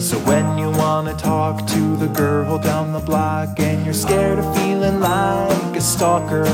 So 0.00 0.18
when 0.20 0.56
you 0.58 0.63
wanna 1.04 1.18
talk 1.18 1.66
to 1.66 1.96
the 1.98 2.06
girl 2.06 2.56
down 2.56 2.90
the 2.90 2.98
block 2.98 3.60
and 3.60 3.84
you're 3.84 3.92
scared 3.92 4.38
of 4.38 4.56
feeling 4.56 5.00
like 5.00 5.76
a 5.76 5.80
stalker, 5.80 6.44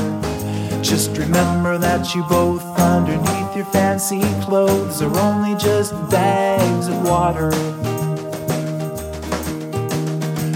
just 0.81 1.17
remember 1.17 1.77
that 1.77 2.13
you 2.13 2.21
both 2.23 2.61
underneath 2.77 3.55
your 3.55 3.63
fancy 3.63 4.19
clothes 4.41 5.01
are 5.01 5.17
only 5.19 5.55
just 5.55 5.93
bags 6.09 6.89
of 6.89 7.01
water. 7.07 7.51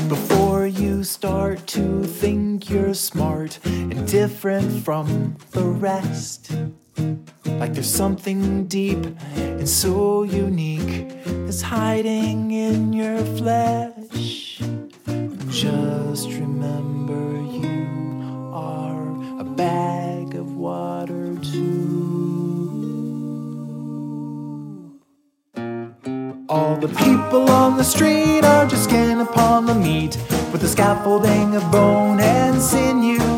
Before 0.10 0.68
you 0.68 1.06
start 1.06 1.66
to 1.68 2.04
think 2.04 2.70
you're 2.70 2.94
smart 2.94 3.60
and 3.64 4.06
different 4.06 4.84
from 4.84 5.38
the 5.52 5.64
rest. 5.64 6.52
Like 6.98 7.74
there's 7.74 7.94
something 7.94 8.66
deep 8.68 9.06
and 9.36 9.68
so 9.68 10.24
unique 10.24 11.10
that's 11.26 11.62
hiding 11.62 12.52
in 12.52 12.94
your 12.94 13.18
flesh. 13.38 14.62
Just 15.50 16.30
remember 16.30 17.42
you 17.42 18.52
are 18.54 19.40
a 19.40 19.44
bag 19.44 20.36
of 20.36 20.56
water 20.56 21.36
too. 21.38 21.96
All 26.48 26.78
the 26.78 26.90
people 26.90 27.50
on 27.50 27.78
the 27.78 27.84
street 27.84 28.44
are 28.44 28.68
just 28.68 28.84
skin 28.86 29.20
upon 29.20 29.66
the 29.66 29.76
meat 29.76 30.18
with 30.52 30.64
a 30.64 30.68
scaffolding 30.68 31.56
of 31.56 31.72
bone 31.72 32.20
and 32.20 32.62
sinew. 32.62 33.35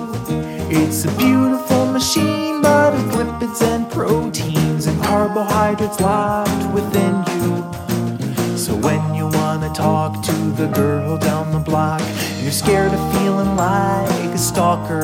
It's 0.70 1.06
a 1.06 1.12
beautiful 1.18 1.86
machine, 1.86 2.62
but 2.62 2.94
of 2.94 3.00
lipids 3.12 3.62
and 3.62 3.90
proteins 3.90 4.86
and 4.88 5.02
carbohydrates 5.02 6.02
locked 6.02 6.74
within 6.74 7.24
you. 7.40 8.58
So 8.58 8.76
when 8.76 9.16
you 9.16 9.28
wanna 9.28 9.74
talk 9.74 10.22
to 10.26 10.34
the 10.58 10.68
girl 10.68 11.18
down 11.18 11.54
the 11.54 11.60
block, 11.60 12.02
and 12.02 12.44
you're 12.44 12.52
scared 12.52 12.92
of 12.92 13.14
feeling 13.14 13.56
like 13.56 14.10
a 14.10 14.38
stalker. 14.38 15.04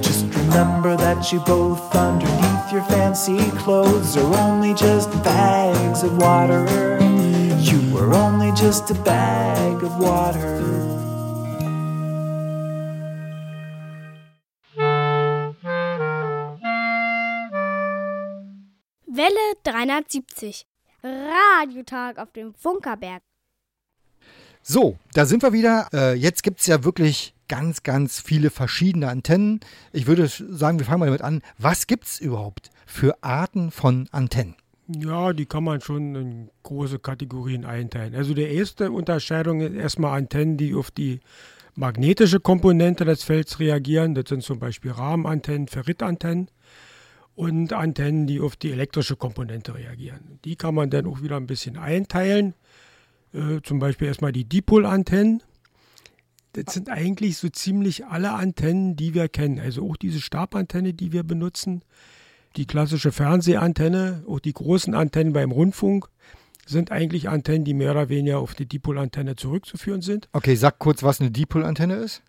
Just 0.00 0.24
remember 0.36 0.96
that 0.96 1.30
you 1.30 1.40
both 1.40 1.94
underneath 1.94 2.72
your 2.72 2.82
fancy 2.84 3.50
clothes 3.50 4.16
are 4.16 4.34
only 4.40 4.72
just 4.72 5.10
bags 5.22 6.02
of 6.02 6.16
water. 6.16 6.64
You 7.60 7.94
were 7.94 8.14
only 8.14 8.52
just 8.52 8.90
a 8.90 8.94
bag 8.94 9.82
of 9.82 9.98
water. 9.98 10.81
Welle 19.14 19.56
370. 19.64 20.64
Radiotag 21.04 22.16
auf 22.16 22.32
dem 22.32 22.54
Funkerberg. 22.54 23.22
So, 24.62 24.96
da 25.12 25.26
sind 25.26 25.42
wir 25.42 25.52
wieder. 25.52 25.88
Äh, 25.92 26.14
jetzt 26.14 26.42
gibt 26.42 26.60
es 26.60 26.66
ja 26.66 26.82
wirklich 26.82 27.34
ganz, 27.46 27.82
ganz 27.82 28.20
viele 28.20 28.48
verschiedene 28.48 29.08
Antennen. 29.08 29.60
Ich 29.92 30.06
würde 30.06 30.28
sagen, 30.28 30.78
wir 30.78 30.86
fangen 30.86 31.00
mal 31.00 31.06
damit 31.06 31.20
an. 31.20 31.42
Was 31.58 31.86
gibt 31.86 32.06
es 32.06 32.20
überhaupt 32.20 32.70
für 32.86 33.22
Arten 33.22 33.70
von 33.70 34.08
Antennen? 34.12 34.54
Ja, 34.88 35.34
die 35.34 35.44
kann 35.44 35.64
man 35.64 35.82
schon 35.82 36.14
in 36.14 36.50
große 36.62 36.98
Kategorien 36.98 37.66
einteilen. 37.66 38.14
Also 38.14 38.32
die 38.32 38.42
erste 38.42 38.92
Unterscheidung 38.92 39.60
ist 39.60 39.74
erstmal 39.74 40.16
Antennen, 40.16 40.56
die 40.56 40.74
auf 40.74 40.90
die 40.90 41.20
magnetische 41.74 42.40
Komponente 42.40 43.04
des 43.04 43.24
Felds 43.24 43.58
reagieren. 43.58 44.14
Das 44.14 44.30
sind 44.30 44.42
zum 44.42 44.58
Beispiel 44.58 44.92
Rahmenantennen, 44.92 45.68
Ferritantennen 45.68 46.48
und 47.34 47.72
Antennen, 47.72 48.26
die 48.26 48.40
auf 48.40 48.56
die 48.56 48.72
elektrische 48.72 49.16
Komponente 49.16 49.74
reagieren. 49.74 50.38
Die 50.44 50.56
kann 50.56 50.74
man 50.74 50.90
dann 50.90 51.06
auch 51.06 51.22
wieder 51.22 51.36
ein 51.36 51.46
bisschen 51.46 51.76
einteilen. 51.76 52.54
Äh, 53.32 53.60
zum 53.62 53.78
Beispiel 53.78 54.08
erstmal 54.08 54.32
die 54.32 54.44
Dipol-Antennen. 54.44 55.42
Das 56.52 56.74
sind 56.74 56.90
eigentlich 56.90 57.38
so 57.38 57.48
ziemlich 57.48 58.04
alle 58.06 58.32
Antennen, 58.32 58.96
die 58.96 59.14
wir 59.14 59.28
kennen. 59.28 59.58
Also 59.58 59.88
auch 59.88 59.96
diese 59.96 60.20
Stabantenne, 60.20 60.92
die 60.92 61.12
wir 61.12 61.22
benutzen. 61.22 61.82
Die 62.56 62.66
klassische 62.66 63.12
Fernsehantenne, 63.12 64.24
auch 64.28 64.38
die 64.38 64.52
großen 64.52 64.94
Antennen 64.94 65.32
beim 65.32 65.50
Rundfunk 65.50 66.08
sind 66.66 66.92
eigentlich 66.92 67.28
Antennen, 67.28 67.64
die 67.64 67.74
mehr 67.74 67.92
oder 67.92 68.08
weniger 68.08 68.38
auf 68.38 68.54
die 68.54 68.66
Dipolantenne 68.66 69.36
zurückzuführen 69.36 70.02
sind. 70.02 70.28
Okay, 70.32 70.54
sag 70.54 70.78
kurz, 70.78 71.02
was 71.02 71.20
eine 71.20 71.30
Dipolantenne 71.30 71.94
ist. 71.94 72.22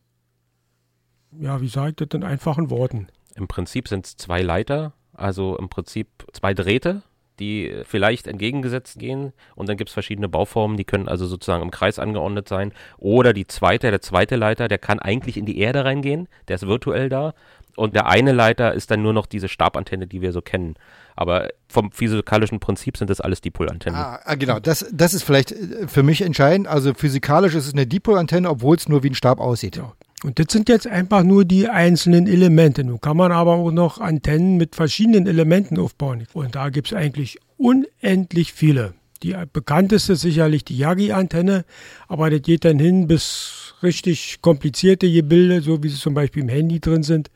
Ja, 1.39 1.62
wie 1.62 1.68
sage 1.68 1.89
ich 1.89 1.96
das 1.98 2.08
in 2.13 2.24
einfachen 2.24 2.70
Worten? 2.70 3.08
Im 3.36 3.48
Prinzip 3.48 3.88
sind 3.88 4.06
es 4.06 4.17
zwei 4.17 4.41
Leiter, 4.41 4.93
also 5.13 5.58
im 5.58 5.69
Prinzip 5.69 6.08
zwei 6.34 6.54
Drähte, 6.54 7.02
die 7.39 7.82
vielleicht 7.84 8.28
entgegengesetzt 8.28 9.00
gehen. 9.00 9.34
Und 9.56 9.69
dann 9.69 9.78
gibt 9.78 9.89
es 9.89 9.93
verschiedene 9.93 10.30
Bauformen, 10.30 10.78
die 10.78 10.86
können 10.86 11.08
also 11.08 11.26
sozusagen 11.26 11.63
im 11.63 11.72
Kreis 11.72 12.00
angeordnet 12.00 12.48
sein. 12.48 12.74
Oder 12.98 13.34
die 13.34 13.48
zweite, 13.48 13.89
der 13.89 14.02
zweite 14.02 14.36
Leiter, 14.36 14.67
der 14.67 14.78
kann 14.78 15.00
eigentlich 15.00 15.38
in 15.38 15.46
die 15.46 15.58
Erde 15.60 15.86
reingehen, 15.86 16.28
der 16.48 16.56
ist 16.56 16.67
virtuell 16.67 17.10
da. 17.10 17.34
Und 17.76 17.96
der 17.96 18.06
eine 18.06 18.34
Leiter 18.34 18.74
ist 18.74 18.91
dann 18.91 19.02
nur 19.02 19.13
noch 19.13 19.26
diese 19.26 19.48
Stabantenne, 19.48 20.06
die 20.06 20.22
wir 20.22 20.32
so 20.32 20.41
kennen. 20.41 20.76
Aber 21.15 21.50
vom 21.67 21.91
physikalischen 21.91 22.60
Prinzip 22.60 22.98
sind 22.98 23.10
das 23.10 23.19
alles 23.19 23.41
Dipolantennen. 23.41 24.00
Ah, 24.00 24.19
ah, 24.24 24.36
genau, 24.36 24.60
das, 24.60 24.86
das 24.91 25.13
ist 25.13 25.24
vielleicht 25.24 25.52
äh, 25.52 25.88
für 25.88 26.04
mich 26.04 26.22
entscheidend. 26.22 26.67
Also 26.67 26.93
physikalisch 26.93 27.56
ist 27.56 27.67
es 27.67 27.74
eine 27.74 27.88
Dipolantenne, 27.88 28.50
obwohl 28.50 28.76
es 28.78 28.88
nur 28.88 29.04
wie 29.04 29.10
ein 29.10 29.15
Stab 29.15 29.39
aussieht. 29.39 29.78
Ja. 29.78 29.93
Und 30.23 30.39
das 30.39 30.47
sind 30.49 30.69
jetzt 30.69 30.88
einfach 30.88 31.23
nur 31.23 31.45
die 31.45 31.67
einzelnen 31.67 32.27
Elemente. 32.27 32.83
Nun 32.83 33.01
kann 33.01 33.17
man 33.17 33.31
aber 33.31 33.55
auch 33.55 33.71
noch 33.71 33.99
Antennen 33.99 34.57
mit 34.57 34.75
verschiedenen 34.75 35.27
Elementen 35.27 35.77
aufbauen. 35.77 36.25
Und 36.33 36.55
da 36.55 36.69
gibt 36.69 36.88
es 36.88 36.93
eigentlich 36.93 37.39
unendlich 37.57 38.53
viele. 38.53 38.93
Die 39.21 39.36
bekannteste 39.51 40.13
ist 40.13 40.21
sicherlich 40.21 40.65
die 40.65 40.77
Yagi-Antenne, 40.77 41.65
aber 42.07 42.29
das 42.29 42.41
geht 42.41 42.65
dann 42.65 42.79
hin 42.79 43.07
bis 43.07 43.73
richtig 43.81 44.41
komplizierte 44.41 45.09
Gebilde, 45.09 45.62
so 45.62 45.81
wie 45.81 45.89
sie 45.89 45.97
zum 45.97 46.13
Beispiel 46.13 46.43
im 46.43 46.49
Handy 46.49 46.79
drin 46.79 47.03
sind. 47.03 47.31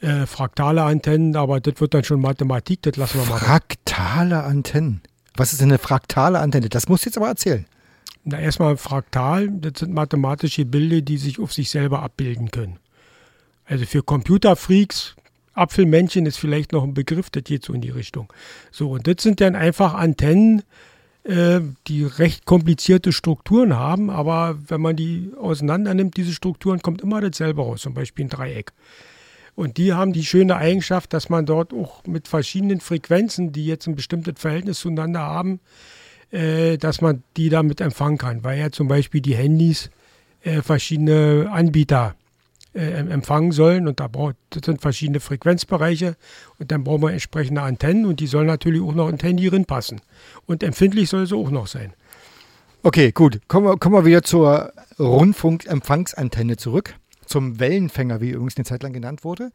Äh, 0.00 0.26
fraktale 0.26 0.82
Antennen, 0.82 1.34
aber 1.36 1.60
das 1.60 1.80
wird 1.80 1.94
dann 1.94 2.04
schon 2.04 2.20
Mathematik, 2.20 2.82
das 2.82 2.96
lassen 2.96 3.20
wir 3.20 3.26
mal. 3.26 3.38
Fraktale 3.38 4.42
Antennen. 4.44 5.00
Was 5.36 5.52
ist 5.52 5.62
denn 5.62 5.70
eine 5.70 5.78
fraktale 5.78 6.40
Antenne? 6.40 6.68
Das 6.68 6.88
musst 6.88 7.04
du 7.04 7.08
jetzt 7.08 7.16
aber 7.16 7.28
erzählen. 7.28 7.64
Na, 8.24 8.40
erstmal 8.40 8.76
fraktal, 8.78 9.50
das 9.50 9.80
sind 9.80 9.92
mathematische 9.92 10.64
Bilder, 10.64 11.02
die 11.02 11.18
sich 11.18 11.38
auf 11.38 11.52
sich 11.52 11.68
selber 11.68 12.02
abbilden 12.02 12.50
können. 12.50 12.78
Also 13.66 13.84
für 13.84 14.02
Computerfreaks, 14.02 15.14
Apfelmännchen 15.52 16.26
ist 16.26 16.38
vielleicht 16.38 16.72
noch 16.72 16.84
ein 16.84 16.94
Begriff, 16.94 17.30
das 17.30 17.44
geht 17.44 17.64
so 17.64 17.74
in 17.74 17.82
die 17.82 17.90
Richtung. 17.90 18.32
So, 18.70 18.92
und 18.92 19.06
das 19.06 19.22
sind 19.22 19.40
dann 19.40 19.54
einfach 19.54 19.94
Antennen, 19.94 20.62
äh, 21.24 21.60
die 21.86 22.04
recht 22.04 22.44
komplizierte 22.44 23.12
Strukturen 23.12 23.74
haben, 23.74 24.10
aber 24.10 24.58
wenn 24.68 24.80
man 24.80 24.96
die 24.96 25.32
auseinander 25.38 25.94
nimmt, 25.94 26.16
diese 26.16 26.32
Strukturen, 26.32 26.80
kommt 26.80 27.02
immer 27.02 27.20
dasselbe 27.20 27.62
raus, 27.62 27.82
zum 27.82 27.94
Beispiel 27.94 28.24
ein 28.26 28.30
Dreieck. 28.30 28.72
Und 29.54 29.76
die 29.76 29.92
haben 29.92 30.12
die 30.12 30.24
schöne 30.24 30.56
Eigenschaft, 30.56 31.12
dass 31.12 31.28
man 31.28 31.46
dort 31.46 31.72
auch 31.72 32.04
mit 32.06 32.26
verschiedenen 32.26 32.80
Frequenzen, 32.80 33.52
die 33.52 33.66
jetzt 33.66 33.86
ein 33.86 33.94
bestimmtes 33.94 34.34
Verhältnis 34.36 34.80
zueinander 34.80 35.20
haben, 35.20 35.60
äh, 36.34 36.78
dass 36.78 37.00
man 37.00 37.22
die 37.36 37.48
damit 37.48 37.80
empfangen 37.80 38.18
kann, 38.18 38.42
weil 38.42 38.58
ja 38.58 38.70
zum 38.70 38.88
Beispiel 38.88 39.20
die 39.20 39.36
Handys 39.36 39.90
äh, 40.42 40.62
verschiedene 40.62 41.48
Anbieter 41.50 42.16
äh, 42.74 42.80
empfangen 42.80 43.52
sollen 43.52 43.86
und 43.86 44.00
da 44.00 44.08
braucht, 44.08 44.34
das 44.50 44.62
sind 44.64 44.80
verschiedene 44.80 45.20
Frequenzbereiche 45.20 46.16
und 46.58 46.72
dann 46.72 46.82
brauchen 46.82 47.02
wir 47.02 47.12
entsprechende 47.12 47.62
Antennen 47.62 48.04
und 48.04 48.18
die 48.18 48.26
sollen 48.26 48.48
natürlich 48.48 48.82
auch 48.82 48.94
noch 48.94 49.08
in 49.08 49.18
Handy 49.18 49.48
passen. 49.64 50.00
Und 50.46 50.64
empfindlich 50.64 51.08
soll 51.08 51.24
sie 51.26 51.36
auch 51.36 51.50
noch 51.50 51.68
sein. 51.68 51.94
Okay, 52.82 53.12
gut. 53.12 53.40
Kommen 53.46 53.66
wir, 53.66 53.76
kommen 53.76 53.94
wir 53.94 54.04
wieder 54.04 54.22
zur 54.22 54.72
Rundfunkempfangsantenne 54.98 56.56
zurück. 56.56 56.96
Zum 57.26 57.60
Wellenfänger, 57.60 58.20
wie 58.20 58.30
übrigens 58.30 58.56
eine 58.56 58.64
Zeit 58.64 58.82
lang 58.82 58.92
genannt 58.92 59.24
wurde. 59.24 59.52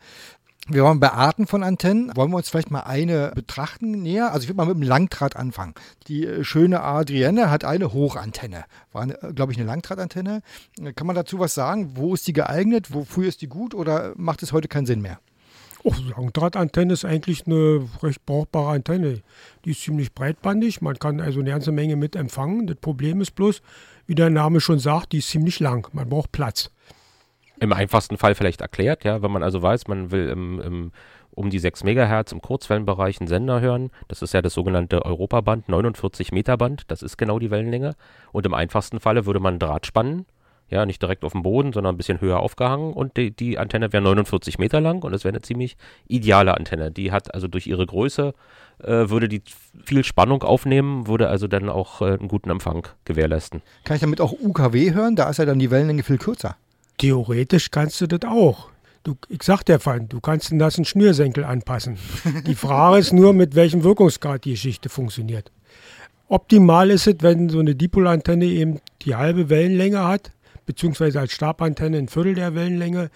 Wir 0.71 0.83
waren 0.83 0.99
bei 0.99 1.11
Arten 1.11 1.47
von 1.47 1.63
Antennen. 1.63 2.11
Wollen 2.15 2.29
wir 2.29 2.37
uns 2.37 2.49
vielleicht 2.49 2.69
mal 2.69 2.81
eine 2.81 3.31
betrachten 3.33 4.03
näher? 4.03 4.31
Also 4.31 4.43
ich 4.43 4.49
würde 4.49 4.57
mal 4.57 4.67
mit 4.67 4.75
dem 4.75 4.83
Langdraht 4.83 5.35
anfangen. 5.35 5.73
Die 6.07 6.27
äh, 6.27 6.43
schöne 6.43 6.83
Adrienne 6.83 7.49
hat 7.49 7.65
eine 7.65 7.91
Hochantenne. 7.91 8.65
War, 8.91 9.07
glaube 9.07 9.51
ich, 9.51 9.57
eine 9.57 9.65
Langdrahtantenne. 9.65 10.41
Kann 10.95 11.07
man 11.07 11.15
dazu 11.15 11.39
was 11.39 11.55
sagen? 11.55 11.93
Wo 11.95 12.13
ist 12.13 12.27
die 12.27 12.33
geeignet? 12.33 12.93
Wofür 12.93 13.27
ist 13.27 13.41
die 13.41 13.47
gut? 13.47 13.73
Oder 13.73 14.13
macht 14.15 14.43
es 14.43 14.51
heute 14.51 14.67
keinen 14.67 14.85
Sinn 14.85 15.01
mehr? 15.01 15.19
Oh, 15.83 15.93
Langdrahtantenne 16.15 16.93
ist 16.93 17.05
eigentlich 17.05 17.47
eine 17.47 17.87
recht 18.03 18.23
brauchbare 18.27 18.69
Antenne. 18.69 19.21
Die 19.65 19.71
ist 19.71 19.81
ziemlich 19.81 20.13
breitbandig. 20.13 20.81
Man 20.81 20.99
kann 20.99 21.19
also 21.19 21.39
eine 21.39 21.49
ganze 21.49 21.71
Menge 21.71 21.95
mit 21.95 22.15
empfangen. 22.15 22.67
Das 22.67 22.77
Problem 22.77 23.21
ist 23.21 23.31
bloß, 23.31 23.63
wie 24.05 24.15
der 24.15 24.29
Name 24.29 24.61
schon 24.61 24.77
sagt, 24.77 25.13
die 25.13 25.17
ist 25.17 25.29
ziemlich 25.29 25.59
lang. 25.59 25.87
Man 25.93 26.09
braucht 26.09 26.31
Platz. 26.31 26.69
Im 27.59 27.73
einfachsten 27.73 28.17
Fall 28.17 28.35
vielleicht 28.35 28.61
erklärt, 28.61 29.03
ja, 29.03 29.21
wenn 29.21 29.31
man 29.31 29.43
also 29.43 29.61
weiß, 29.61 29.87
man 29.87 30.11
will 30.11 30.29
im, 30.29 30.61
im, 30.61 30.91
um 31.31 31.49
die 31.49 31.59
6 31.59 31.83
Megahertz 31.83 32.31
im 32.31 32.41
Kurzwellenbereich 32.41 33.19
einen 33.19 33.27
Sender 33.27 33.61
hören. 33.61 33.91
Das 34.07 34.21
ist 34.21 34.33
ja 34.33 34.41
das 34.41 34.53
sogenannte 34.53 35.05
Europaband, 35.05 35.69
49 35.69 36.31
Meter 36.31 36.57
Band, 36.57 36.83
das 36.87 37.01
ist 37.01 37.17
genau 37.17 37.39
die 37.39 37.51
Wellenlänge. 37.51 37.95
Und 38.31 38.45
im 38.45 38.53
einfachsten 38.53 38.99
Falle 38.99 39.25
würde 39.25 39.39
man 39.39 39.53
einen 39.53 39.59
Draht 39.59 39.85
spannen, 39.85 40.25
ja, 40.69 40.85
nicht 40.85 41.01
direkt 41.01 41.23
auf 41.23 41.31
dem 41.31 41.41
Boden, 41.41 41.73
sondern 41.73 41.95
ein 41.95 41.97
bisschen 41.97 42.21
höher 42.21 42.39
aufgehangen 42.39 42.93
und 42.93 43.17
die, 43.17 43.31
die 43.31 43.57
Antenne 43.57 43.91
wäre 43.91 44.03
49 44.03 44.59
Meter 44.59 44.79
lang 44.81 45.03
und 45.03 45.13
es 45.13 45.23
wäre 45.23 45.33
eine 45.33 45.41
ziemlich 45.41 45.77
ideale 46.07 46.55
Antenne. 46.55 46.91
Die 46.91 47.11
hat 47.11 47.33
also 47.33 47.47
durch 47.47 47.67
ihre 47.67 47.85
Größe, 47.85 48.33
äh, 48.83 49.09
würde 49.09 49.27
die 49.27 49.41
viel 49.83 50.03
Spannung 50.03 50.43
aufnehmen, 50.43 51.07
würde 51.07 51.27
also 51.29 51.47
dann 51.47 51.69
auch 51.69 52.01
äh, 52.01 52.05
einen 52.05 52.27
guten 52.27 52.49
Empfang 52.51 52.87
gewährleisten. 53.05 53.61
Kann 53.83 53.95
ich 53.95 54.01
damit 54.01 54.21
auch 54.21 54.31
UKW 54.31 54.93
hören? 54.93 55.15
Da 55.15 55.29
ist 55.29 55.37
ja 55.37 55.45
dann 55.45 55.59
die 55.59 55.71
Wellenlänge 55.71 56.03
viel 56.03 56.17
kürzer. 56.17 56.55
Theoretisch 56.99 57.71
kannst 57.71 57.99
du 58.01 58.07
das 58.07 58.29
auch. 58.29 58.69
Du, 59.03 59.15
ich 59.29 59.41
sag 59.43 59.63
dir, 59.63 59.79
Fan, 59.79 60.09
du 60.09 60.19
kannst 60.19 60.51
einen 60.51 60.85
Schnürsenkel 60.85 61.45
anpassen. 61.45 61.97
Die 62.45 62.55
Frage 62.55 62.99
ist 62.99 63.13
nur, 63.13 63.33
mit 63.33 63.55
welchem 63.55 63.83
Wirkungsgrad 63.83 64.43
die 64.43 64.51
Geschichte 64.51 64.89
funktioniert. 64.89 65.51
Optimal 66.27 66.91
ist 66.91 67.07
es, 67.07 67.15
wenn 67.21 67.49
so 67.49 67.59
eine 67.59 67.73
Dipolantenne 67.73 68.45
eben 68.45 68.81
die 69.01 69.15
halbe 69.15 69.49
Wellenlänge 69.49 70.03
hat, 70.03 70.31
beziehungsweise 70.65 71.21
als 71.21 71.31
Stabantenne 71.31 71.97
ein 71.97 72.09
Viertel 72.09 72.35
der 72.35 72.53
Wellenlänge. 72.53 73.09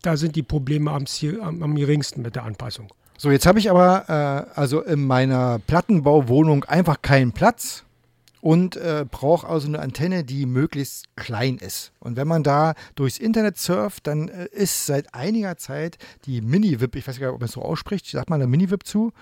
Da 0.00 0.16
sind 0.16 0.34
die 0.34 0.42
Probleme 0.42 0.90
am, 0.90 1.04
am, 1.40 1.62
am 1.62 1.76
geringsten 1.76 2.22
mit 2.22 2.34
der 2.34 2.44
Anpassung. 2.44 2.88
So, 3.18 3.30
jetzt 3.30 3.46
habe 3.46 3.58
ich 3.58 3.70
aber 3.70 4.48
äh, 4.56 4.58
also 4.58 4.80
in 4.80 5.06
meiner 5.06 5.60
Plattenbauwohnung 5.60 6.64
einfach 6.64 7.02
keinen 7.02 7.32
Platz 7.32 7.84
und 8.42 8.76
äh, 8.76 9.06
braucht 9.08 9.46
also 9.46 9.68
eine 9.68 9.78
Antenne, 9.78 10.24
die 10.24 10.46
möglichst 10.46 11.06
klein 11.16 11.58
ist. 11.58 11.92
Und 12.00 12.16
wenn 12.16 12.26
man 12.26 12.42
da 12.42 12.74
durchs 12.96 13.18
Internet 13.18 13.56
surft, 13.56 14.08
dann 14.08 14.28
äh, 14.28 14.48
ist 14.50 14.84
seit 14.84 15.14
einiger 15.14 15.56
Zeit 15.56 15.96
die 16.26 16.40
Mini-Wip, 16.42 16.96
ich 16.96 17.06
weiß 17.06 17.20
gar 17.20 17.28
nicht, 17.28 17.34
ob 17.34 17.40
man 17.40 17.46
es 17.46 17.54
so 17.54 17.62
ausspricht, 17.62 18.04
sagt 18.06 18.30
man 18.30 18.40
da 18.40 18.48
Mini-Wip 18.48 18.84
zu? 18.84 19.12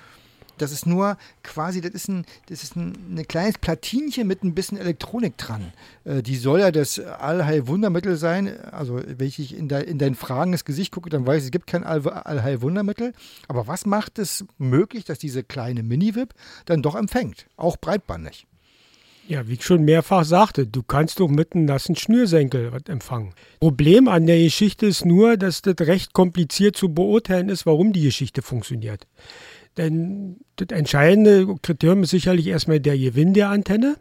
Das 0.56 0.72
ist 0.72 0.86
nur 0.86 1.18
quasi, 1.42 1.82
das 1.82 1.92
ist 1.92 2.08
ein, 2.08 2.24
das 2.46 2.62
ist 2.62 2.76
ein, 2.76 2.94
ein 3.14 3.28
kleines 3.28 3.58
Platinchen 3.58 4.26
mit 4.26 4.42
ein 4.42 4.54
bisschen 4.54 4.78
Elektronik 4.78 5.36
dran. 5.36 5.72
Äh, 6.04 6.22
die 6.22 6.36
soll 6.36 6.60
ja 6.60 6.70
das 6.70 6.98
Allheilwundermittel 6.98 8.16
sein. 8.16 8.58
Also, 8.70 9.02
wenn 9.06 9.26
ich 9.26 9.54
in, 9.54 9.68
de, 9.68 9.84
in 9.84 9.98
dein 9.98 10.14
fragendes 10.14 10.64
Gesicht 10.64 10.92
gucke, 10.92 11.10
dann 11.10 11.26
weiß 11.26 11.42
ich, 11.42 11.46
es 11.46 11.50
gibt 11.50 11.66
kein 11.66 11.84
All 11.84 12.08
Allheilwundermittel. 12.08 13.12
Aber 13.48 13.66
was 13.66 13.84
macht 13.84 14.18
es 14.18 14.46
möglich, 14.56 15.04
dass 15.04 15.18
diese 15.18 15.44
kleine 15.44 15.82
Mini-VIP 15.82 16.32
dann 16.64 16.80
doch 16.80 16.94
empfängt? 16.94 17.46
Auch 17.58 17.76
breitbandig. 17.76 18.46
Ja, 19.30 19.46
wie 19.46 19.52
ich 19.52 19.64
schon 19.64 19.84
mehrfach 19.84 20.24
sagte, 20.24 20.66
du 20.66 20.82
kannst 20.82 21.20
doch 21.20 21.28
mit 21.28 21.54
einem 21.54 21.64
nassen 21.64 21.94
Schnürsenkel 21.94 22.72
was 22.72 22.82
empfangen. 22.88 23.32
Problem 23.60 24.08
an 24.08 24.26
der 24.26 24.42
Geschichte 24.42 24.86
ist 24.86 25.04
nur, 25.04 25.36
dass 25.36 25.62
das 25.62 25.76
recht 25.82 26.14
kompliziert 26.14 26.76
zu 26.76 26.92
beurteilen 26.92 27.48
ist, 27.48 27.64
warum 27.64 27.92
die 27.92 28.02
Geschichte 28.02 28.42
funktioniert. 28.42 29.06
Denn 29.76 30.40
das 30.56 30.76
entscheidende 30.76 31.46
Kriterium 31.62 32.02
ist 32.02 32.10
sicherlich 32.10 32.48
erstmal 32.48 32.80
der 32.80 32.98
Gewinn 32.98 33.32
der 33.32 33.50
Antenne. 33.50 33.98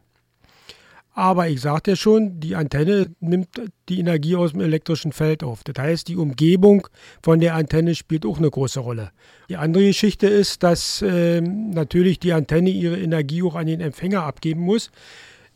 Aber 1.19 1.49
ich 1.49 1.59
sagte 1.59 1.91
ja 1.91 1.95
schon, 1.97 2.39
die 2.39 2.55
Antenne 2.55 3.13
nimmt 3.19 3.49
die 3.89 3.99
Energie 3.99 4.37
aus 4.37 4.53
dem 4.53 4.61
elektrischen 4.61 5.11
Feld 5.11 5.43
auf. 5.43 5.65
Das 5.65 5.75
heißt, 5.77 6.07
die 6.07 6.15
Umgebung 6.15 6.87
von 7.21 7.41
der 7.41 7.55
Antenne 7.55 7.93
spielt 7.93 8.25
auch 8.25 8.37
eine 8.37 8.49
große 8.49 8.79
Rolle. 8.79 9.11
Die 9.49 9.57
andere 9.57 9.83
Geschichte 9.83 10.27
ist, 10.27 10.63
dass 10.63 11.01
äh, 11.01 11.41
natürlich 11.41 12.19
die 12.19 12.31
Antenne 12.31 12.69
ihre 12.69 12.97
Energie 12.97 13.43
auch 13.43 13.55
an 13.55 13.67
den 13.67 13.81
Empfänger 13.81 14.23
abgeben 14.23 14.61
muss. 14.61 14.91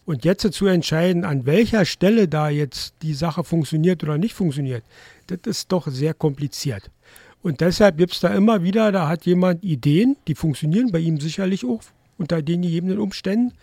Und 0.03 0.25
jetzt 0.25 0.51
zu 0.51 0.65
entscheiden, 0.65 1.23
an 1.23 1.45
welcher 1.45 1.85
Stelle 1.85 2.27
da 2.27 2.49
jetzt 2.49 2.95
die 3.01 3.13
Sache 3.13 3.45
funktioniert 3.45 4.03
oder 4.03 4.17
nicht 4.17 4.33
funktioniert, 4.33 4.83
das 5.27 5.39
ist 5.45 5.71
doch 5.71 5.87
sehr 5.87 6.13
kompliziert. 6.13 6.91
Und 7.41 7.61
deshalb 7.61 7.97
gibt 7.97 8.11
es 8.11 8.19
da 8.19 8.35
immer 8.35 8.63
wieder, 8.63 8.91
da 8.91 9.07
hat 9.07 9.25
jemand 9.25 9.63
Ideen, 9.63 10.17
die 10.27 10.35
funktionieren 10.35 10.91
bei 10.91 10.99
ihm 10.99 11.21
sicherlich 11.21 11.63
auch 11.63 11.83
unter 12.17 12.41
den 12.41 12.63
gegebenen 12.63 12.99
Umständen. 12.99 13.53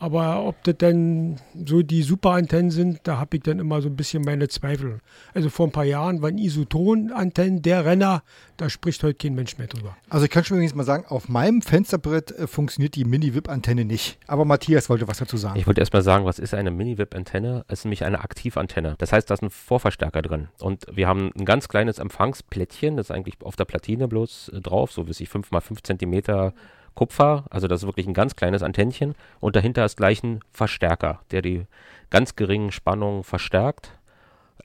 Aber 0.00 0.46
ob 0.46 0.64
das 0.64 0.78
denn 0.78 1.36
so 1.66 1.82
die 1.82 2.02
Superantennen 2.02 2.70
sind, 2.70 3.00
da 3.02 3.18
habe 3.18 3.36
ich 3.36 3.42
dann 3.42 3.58
immer 3.58 3.82
so 3.82 3.88
ein 3.88 3.96
bisschen 3.96 4.22
meine 4.22 4.48
Zweifel. 4.48 5.00
Also 5.34 5.50
vor 5.50 5.66
ein 5.66 5.72
paar 5.72 5.84
Jahren 5.84 6.22
waren 6.22 6.38
Isotonantennen 6.38 7.60
der 7.60 7.84
Renner, 7.84 8.22
da 8.56 8.70
spricht 8.70 9.02
heute 9.02 9.14
kein 9.14 9.34
Mensch 9.34 9.58
mehr 9.58 9.66
drüber. 9.66 9.98
Also 10.08 10.24
ich 10.24 10.30
kann 10.30 10.42
schon 10.42 10.56
übrigens 10.56 10.74
mal 10.74 10.84
sagen, 10.84 11.04
auf 11.06 11.28
meinem 11.28 11.60
Fensterbrett 11.60 12.32
äh, 12.32 12.46
funktioniert 12.46 12.96
die 12.96 13.04
Mini-VIP-Antenne 13.04 13.84
nicht. 13.84 14.18
Aber 14.26 14.46
Matthias 14.46 14.88
wollte 14.88 15.06
was 15.06 15.18
dazu 15.18 15.36
sagen. 15.36 15.60
Ich 15.60 15.66
wollte 15.66 15.82
erst 15.82 15.92
mal 15.92 16.00
sagen, 16.00 16.24
was 16.24 16.38
ist 16.38 16.54
eine 16.54 16.70
Mini-VIP-Antenne? 16.70 17.66
Es 17.68 17.80
ist 17.80 17.84
nämlich 17.84 18.02
eine 18.02 18.20
Aktivantenne. 18.20 18.94
Das 18.96 19.12
heißt, 19.12 19.28
da 19.28 19.34
ist 19.34 19.42
ein 19.42 19.50
Vorverstärker 19.50 20.22
drin. 20.22 20.48
Und 20.60 20.86
wir 20.90 21.08
haben 21.08 21.30
ein 21.38 21.44
ganz 21.44 21.68
kleines 21.68 21.98
Empfangsplättchen, 21.98 22.96
das 22.96 23.10
ist 23.10 23.10
eigentlich 23.10 23.34
auf 23.42 23.56
der 23.56 23.66
Platine 23.66 24.08
bloß 24.08 24.52
äh, 24.54 24.60
drauf, 24.62 24.92
so 24.92 25.06
wie 25.06 25.12
sich 25.12 25.28
5 25.28 25.50
mal 25.50 25.60
5 25.60 25.82
Zentimeter 25.82 26.54
Kupfer, 27.00 27.44
also 27.48 27.66
das 27.66 27.80
ist 27.80 27.86
wirklich 27.86 28.06
ein 28.06 28.12
ganz 28.12 28.36
kleines 28.36 28.62
Antennchen 28.62 29.14
und 29.40 29.56
dahinter 29.56 29.86
ist 29.86 29.96
gleich 29.96 30.22
ein 30.22 30.40
Verstärker, 30.52 31.20
der 31.30 31.40
die 31.40 31.64
ganz 32.10 32.36
geringen 32.36 32.72
Spannungen 32.72 33.24
verstärkt, 33.24 33.96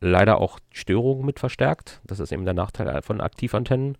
leider 0.01 0.41
auch 0.41 0.59
Störungen 0.73 1.25
mit 1.25 1.39
verstärkt. 1.39 2.01
Das 2.03 2.19
ist 2.19 2.33
eben 2.33 2.43
der 2.43 2.53
Nachteil 2.53 3.01
von 3.03 3.21
Aktivantennen. 3.21 3.97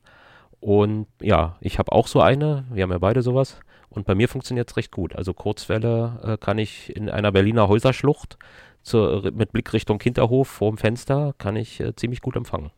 Und 0.60 1.08
ja, 1.22 1.56
ich 1.62 1.80
habe 1.80 1.94
auch 1.94 2.08
so 2.08 2.20
eine, 2.20 2.66
wir 2.74 2.84
haben 2.84 2.92
ja 2.92 2.98
beide 2.98 3.22
sowas 3.22 3.58
und 3.88 4.06
bei 4.06 4.16
mir 4.16 4.28
funktioniert 4.28 4.70
es 4.70 4.76
recht 4.76 4.92
gut. 4.92 5.16
Also 5.16 5.34
Kurzwelle 5.34 6.20
äh, 6.22 6.38
kann 6.38 6.58
ich 6.58 6.94
in 6.94 7.10
einer 7.10 7.32
Berliner 7.32 7.70
Häuserschlucht 7.70 8.38
zur, 8.82 9.32
mit 9.32 9.54
Blick 9.54 9.72
Richtung 9.72 10.02
Hinterhof 10.02 10.50
vorm 10.50 10.78
Fenster 10.78 11.34
kann 11.38 11.56
ich 11.56 11.80
äh, 11.80 11.96
ziemlich 11.96 12.20
gut 12.20 12.36
empfangen. 12.36 12.72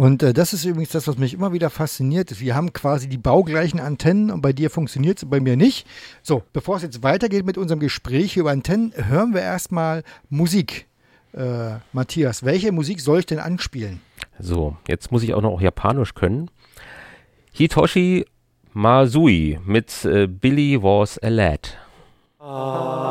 Und 0.00 0.22
äh, 0.22 0.32
das 0.32 0.54
ist 0.54 0.64
übrigens 0.64 0.92
das, 0.92 1.06
was 1.08 1.18
mich 1.18 1.34
immer 1.34 1.52
wieder 1.52 1.68
fasziniert. 1.68 2.40
Wir 2.40 2.54
haben 2.54 2.72
quasi 2.72 3.06
die 3.06 3.18
baugleichen 3.18 3.80
Antennen 3.80 4.30
und 4.30 4.40
bei 4.40 4.54
dir 4.54 4.70
funktioniert 4.70 5.18
es, 5.18 5.28
bei 5.28 5.40
mir 5.40 5.58
nicht. 5.58 5.86
So, 6.22 6.42
bevor 6.54 6.76
es 6.76 6.82
jetzt 6.82 7.02
weitergeht 7.02 7.44
mit 7.44 7.58
unserem 7.58 7.80
Gespräch 7.80 8.38
über 8.38 8.50
Antennen, 8.50 8.94
hören 8.96 9.34
wir 9.34 9.42
erstmal 9.42 10.02
Musik. 10.30 10.86
Äh, 11.34 11.72
Matthias, 11.92 12.44
welche 12.44 12.72
Musik 12.72 13.02
soll 13.02 13.18
ich 13.18 13.26
denn 13.26 13.40
anspielen? 13.40 14.00
So, 14.38 14.74
jetzt 14.88 15.12
muss 15.12 15.22
ich 15.22 15.34
auch 15.34 15.42
noch 15.42 15.60
Japanisch 15.60 16.14
können. 16.14 16.50
Hitoshi 17.52 18.24
Masui 18.72 19.58
mit 19.66 20.06
äh, 20.06 20.26
Billy 20.26 20.82
Was 20.82 21.18
a 21.18 21.28
Lad. 21.28 21.76
Billy 22.38 23.10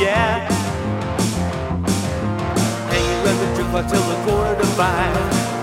yeah. 0.00 0.48
Hanging 2.88 3.18
around 3.20 3.38
the 3.38 3.48
drink 3.54 3.70
bar 3.70 3.84
till 3.84 4.00
the 4.00 4.16
quarter 4.24 4.56
to 4.56 4.66
five. 4.80 5.14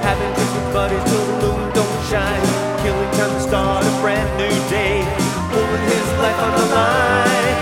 Having 0.06 0.32
drinks 0.38 0.54
with 0.54 0.74
buddies 0.74 1.04
till 1.10 1.26
the 1.26 1.36
moon 1.42 1.74
don't 1.74 2.02
shine. 2.06 2.46
Killing 2.86 3.12
time 3.18 3.34
to 3.34 3.42
start 3.42 3.84
a 3.84 3.94
brand 4.00 4.30
new 4.38 4.54
day. 4.70 5.02
Pulling 5.50 5.86
his 5.90 6.08
life 6.22 6.40
on 6.46 6.54
the 6.54 6.66
line. 6.78 7.58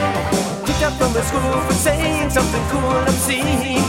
Kicked 0.68 0.84
out 0.84 0.96
from 1.00 1.14
the 1.14 1.24
school 1.24 1.56
for 1.64 1.74
saying 1.74 2.30
something 2.30 2.64
cool 2.68 2.92
and 3.00 3.08
obscene. 3.08 3.80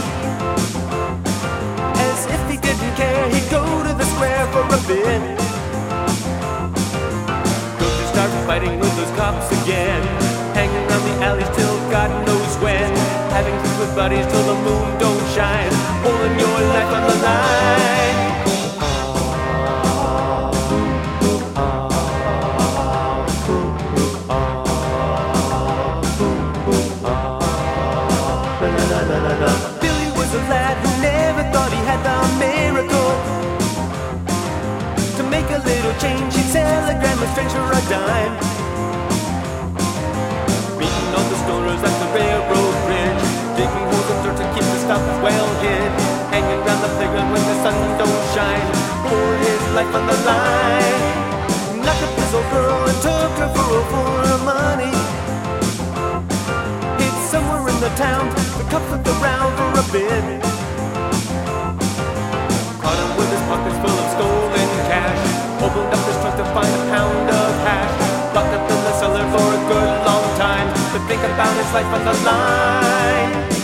As 2.07 2.25
if 2.25 2.41
he 2.49 2.55
didn't 2.55 2.95
care, 2.95 3.29
he'd 3.29 3.49
go 3.51 3.63
to 3.83 3.91
the 3.93 4.05
square 4.15 4.47
for 4.55 4.63
a 4.63 4.79
bit. 4.87 5.21
Go 7.79 7.85
to 7.99 8.05
start 8.15 8.31
fighting 8.47 8.79
with 8.79 8.95
those 8.95 9.11
cops 9.19 9.51
again. 9.61 10.26
Buddies 13.97 14.27
till 14.27 14.43
the 14.43 14.53
moon 14.53 14.99
don't 14.99 15.27
shine. 15.33 15.71
Pulling 16.03 16.39
your 16.39 16.59
life 16.69 16.93
on 16.97 17.03
the 17.09 17.15
line. 17.25 18.17
Billy 29.81 30.11
was 30.11 30.31
a 30.31 30.43
lad 30.47 30.77
who 30.77 31.01
never 31.01 31.43
thought 31.51 31.71
he 31.71 31.77
make 35.31 35.49
a 35.49 35.57
little 35.65 35.93
change, 35.99 36.35
he'd 36.35 36.45
sell 36.51 36.87
a 36.87 36.93
gram 36.99 37.19
of 37.19 37.29
strange 37.31 37.51
for 37.51 37.71
a 37.71 37.81
dime. 37.89 38.56
When 47.31 47.43
the 47.43 47.57
sun 47.63 47.77
don't 47.97 48.23
shine, 48.33 48.67
pouring 49.03 49.43
his 49.43 49.63
life 49.75 49.93
on 49.93 50.03
the 50.07 50.17
line. 50.27 51.01
Knocked 51.83 52.03
up 52.03 52.13
his 52.15 52.33
old 52.33 52.47
girl 52.51 52.79
and 52.87 52.99
took 53.03 53.33
her 53.41 53.49
for 53.55 53.69
a 53.79 53.83
full 53.91 54.25
of 54.35 54.41
money. 54.43 54.93
Hid 56.99 57.15
somewhere 57.31 57.67
in 57.67 57.77
the 57.79 57.91
town, 57.95 58.29
the 58.57 58.65
cops 58.71 58.89
looked 58.91 59.09
around 59.19 59.51
for 59.59 59.71
a 59.83 59.85
bit. 59.91 60.25
Caught 62.81 62.99
him 63.03 63.11
with 63.17 63.29
his 63.35 63.43
pockets 63.49 63.77
full 63.83 63.97
of 63.97 64.07
stolen 64.15 64.69
cash. 64.87 65.21
Opened 65.63 65.91
up 65.91 66.03
his 66.07 66.17
trunk 66.21 66.35
to 66.39 66.45
find 66.55 66.71
a 66.71 66.81
pound 66.93 67.27
of 67.27 67.51
hash. 67.67 67.93
Locked 68.35 68.53
up 68.55 68.69
in 68.71 68.79
the 68.87 68.93
cellar 68.99 69.25
for 69.33 69.47
a 69.57 69.61
good 69.71 69.93
long 70.07 70.25
time. 70.37 70.67
To 70.93 70.99
think 71.07 71.21
about 71.23 71.53
his 71.59 71.69
life 71.73 71.91
on 71.91 72.03
the 72.05 72.15
line. 72.23 73.56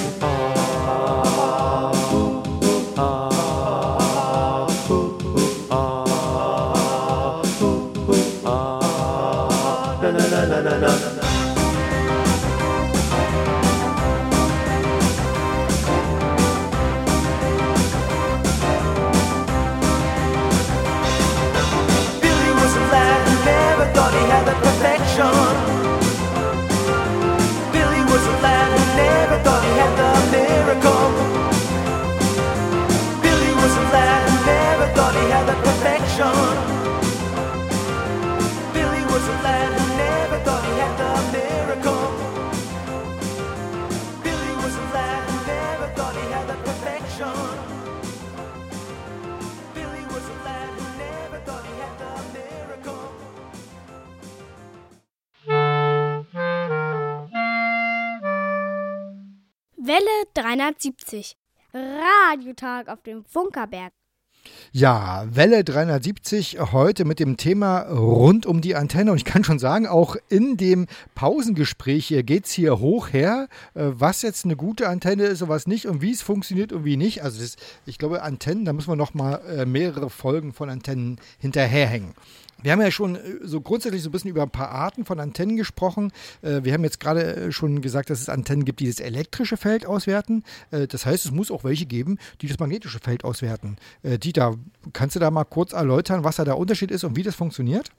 Welle 59.85 60.25
370 60.33 61.35
Radiotag 61.73 62.87
auf 62.87 63.01
dem 63.03 63.25
Funkerberg. 63.25 63.91
Ja, 64.71 65.25
Welle 65.29 65.63
370 65.63 66.57
heute 66.71 67.05
mit 67.05 67.19
dem 67.19 67.37
Thema 67.37 67.81
rund 67.81 68.45
um 68.45 68.59
die 68.59 68.75
Antenne. 68.75 69.11
Und 69.11 69.17
ich 69.17 69.25
kann 69.25 69.43
schon 69.43 69.59
sagen, 69.59 69.87
auch 69.87 70.15
in 70.29 70.57
dem 70.57 70.87
Pausengespräch 71.15 72.07
geht 72.25 72.45
es 72.45 72.51
hier 72.51 72.79
hoch 72.79 73.13
her, 73.13 73.47
äh, 73.75 73.83
was 73.85 74.21
jetzt 74.23 74.45
eine 74.45 74.55
gute 74.55 74.89
Antenne 74.89 75.25
ist 75.25 75.41
und 75.43 75.49
was 75.49 75.67
nicht 75.67 75.85
und 75.85 76.01
wie 76.01 76.11
es 76.11 76.21
funktioniert 76.21 76.73
und 76.73 76.85
wie 76.85 76.97
nicht. 76.97 77.23
Also 77.23 77.41
das, 77.41 77.55
ich 77.85 77.97
glaube, 77.97 78.23
Antennen, 78.23 78.65
da 78.65 78.73
müssen 78.73 78.89
wir 78.89 78.95
noch 78.95 79.13
mal 79.13 79.35
äh, 79.47 79.65
mehrere 79.65 80.09
Folgen 80.09 80.53
von 80.53 80.69
Antennen 80.69 81.19
hinterherhängen. 81.37 82.13
Wir 82.63 82.71
haben 82.71 82.81
ja 82.81 82.89
schon 82.89 83.15
äh, 83.15 83.19
so 83.43 83.61
grundsätzlich 83.61 84.01
so 84.01 84.09
ein 84.09 84.11
bisschen 84.11 84.31
über 84.31 84.41
ein 84.41 84.49
paar 84.49 84.71
Arten 84.71 85.05
von 85.05 85.19
Antennen 85.19 85.57
gesprochen. 85.57 86.11
Äh, 86.41 86.61
wir 86.63 86.73
haben 86.73 86.83
jetzt 86.83 86.99
gerade 86.99 87.35
äh, 87.35 87.51
schon 87.51 87.81
gesagt, 87.81 88.09
dass 88.09 88.21
es 88.21 88.29
Antennen 88.29 88.65
gibt, 88.65 88.79
die 88.79 88.87
das 88.87 88.99
elektrische 88.99 89.57
Feld 89.57 89.85
auswerten. 89.85 90.43
Das 90.71 91.05
heißt, 91.05 91.25
es 91.25 91.31
muss 91.31 91.51
auch 91.51 91.63
welche 91.63 91.85
geben, 91.85 92.17
die 92.41 92.47
das 92.47 92.57
magnetische 92.59 92.99
Feld 92.99 93.25
auswerten. 93.25 93.75
Dieter, 94.03 94.55
kannst 94.93 95.15
du 95.15 95.19
da 95.19 95.29
mal 95.29 95.43
kurz 95.43 95.73
erläutern, 95.73 96.23
was 96.23 96.37
da 96.37 96.45
der 96.45 96.57
Unterschied 96.57 96.91
ist 96.91 97.03
und 97.03 97.17
wie 97.17 97.23
das 97.23 97.35
funktioniert? 97.35 97.91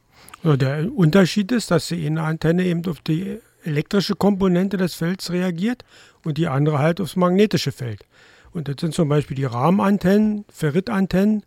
Der 0.43 0.91
Unterschied 0.93 1.53
ist, 1.53 1.71
dass 1.71 1.89
die 1.89 2.07
eine 2.07 2.23
Antenne 2.23 2.65
eben 2.65 2.85
auf 2.87 3.01
die 3.01 3.39
elektrische 3.65 4.15
Komponente 4.15 4.77
des 4.77 4.95
Felds 4.95 5.31
reagiert 5.31 5.85
und 6.25 6.39
die 6.39 6.49
andere 6.49 6.79
halt 6.79 7.01
aufs 7.01 7.17
magnetische 7.17 7.73
Feld. 7.73 8.05
Und 8.53 8.69
das 8.69 8.77
sind 8.81 8.95
zum 8.95 9.09
Beispiel 9.09 9.37
die 9.37 9.45
Rahmenantennen, 9.45 10.45
Ferritantennen, 10.49 11.45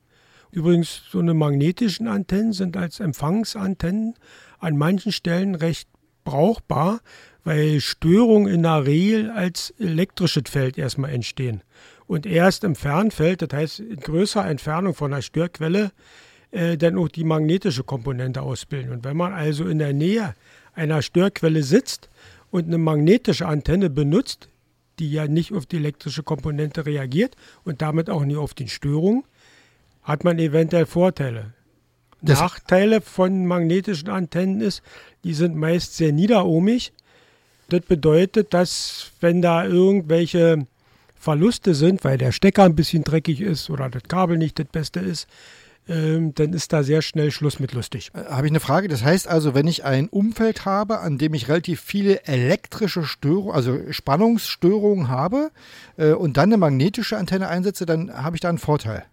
Übrigens, 0.57 1.03
so 1.11 1.19
eine 1.19 1.35
magnetischen 1.35 2.07
Antennen 2.07 2.51
sind 2.51 2.77
als 2.77 2.99
Empfangsantennen 2.99 4.15
an 4.57 4.75
manchen 4.75 5.11
Stellen 5.11 5.53
recht 5.53 5.87
brauchbar, 6.23 7.01
weil 7.43 7.79
Störungen 7.79 8.51
in 8.51 8.63
der 8.63 8.87
Regel 8.87 9.29
als 9.29 9.69
elektrisches 9.77 10.49
Feld 10.49 10.79
erstmal 10.79 11.11
entstehen. 11.11 11.61
Und 12.07 12.25
erst 12.25 12.63
im 12.63 12.73
Fernfeld, 12.75 13.43
das 13.43 13.49
heißt 13.53 13.79
in 13.81 13.97
größerer 13.97 14.49
Entfernung 14.49 14.95
von 14.95 15.11
der 15.11 15.21
Störquelle, 15.21 15.91
äh, 16.49 16.75
dann 16.75 16.97
auch 16.97 17.09
die 17.09 17.23
magnetische 17.23 17.83
Komponente 17.83 18.41
ausbilden. 18.41 18.91
Und 18.91 19.05
wenn 19.05 19.15
man 19.15 19.33
also 19.33 19.67
in 19.67 19.77
der 19.77 19.93
Nähe 19.93 20.33
einer 20.73 21.03
Störquelle 21.03 21.61
sitzt 21.61 22.09
und 22.49 22.65
eine 22.65 22.79
magnetische 22.79 23.45
Antenne 23.45 23.91
benutzt, 23.91 24.49
die 24.97 25.11
ja 25.11 25.27
nicht 25.27 25.53
auf 25.53 25.67
die 25.67 25.75
elektrische 25.75 26.23
Komponente 26.23 26.87
reagiert 26.87 27.35
und 27.63 27.83
damit 27.83 28.09
auch 28.09 28.25
nicht 28.25 28.37
auf 28.37 28.55
die 28.55 28.69
Störungen, 28.69 29.23
hat 30.07 30.23
man 30.23 30.39
eventuell 30.39 30.85
Vorteile. 30.85 31.53
Das 32.21 32.39
Nachteile 32.39 33.01
von 33.01 33.45
magnetischen 33.45 34.09
Antennen 34.09 34.61
ist, 34.61 34.81
die 35.23 35.33
sind 35.33 35.55
meist 35.55 35.97
sehr 35.97 36.13
niederohmig. 36.13 36.93
Das 37.69 37.81
bedeutet, 37.81 38.53
dass 38.53 39.11
wenn 39.19 39.41
da 39.41 39.65
irgendwelche 39.65 40.65
Verluste 41.15 41.75
sind, 41.75 42.03
weil 42.05 42.17
der 42.17 42.31
Stecker 42.31 42.63
ein 42.63 42.75
bisschen 42.75 43.03
dreckig 43.03 43.41
ist 43.41 43.69
oder 43.69 43.89
das 43.89 44.03
Kabel 44.03 44.37
nicht 44.37 44.57
das 44.57 44.67
Beste 44.67 45.01
ist, 45.01 45.27
ähm, 45.89 46.33
dann 46.33 46.53
ist 46.53 46.73
da 46.73 46.83
sehr 46.83 47.01
schnell 47.01 47.29
Schluss 47.31 47.59
mit 47.59 47.73
lustig. 47.73 48.09
Äh, 48.13 48.25
habe 48.29 48.47
ich 48.47 48.51
eine 48.51 48.61
Frage? 48.61 48.87
Das 48.87 49.03
heißt 49.03 49.27
also, 49.27 49.53
wenn 49.53 49.67
ich 49.67 49.83
ein 49.83 50.07
Umfeld 50.07 50.65
habe, 50.65 50.99
an 50.99 51.17
dem 51.17 51.33
ich 51.33 51.49
relativ 51.49 51.81
viele 51.81 52.23
elektrische 52.23 53.03
Störungen, 53.03 53.53
also 53.53 53.79
Spannungsstörungen 53.91 55.09
habe 55.09 55.51
äh, 55.97 56.11
und 56.11 56.37
dann 56.37 56.49
eine 56.49 56.57
magnetische 56.57 57.17
Antenne 57.17 57.49
einsetze, 57.49 57.85
dann 57.85 58.11
habe 58.11 58.37
ich 58.37 58.41
da 58.41 58.49
einen 58.49 58.57
Vorteil 58.57 59.05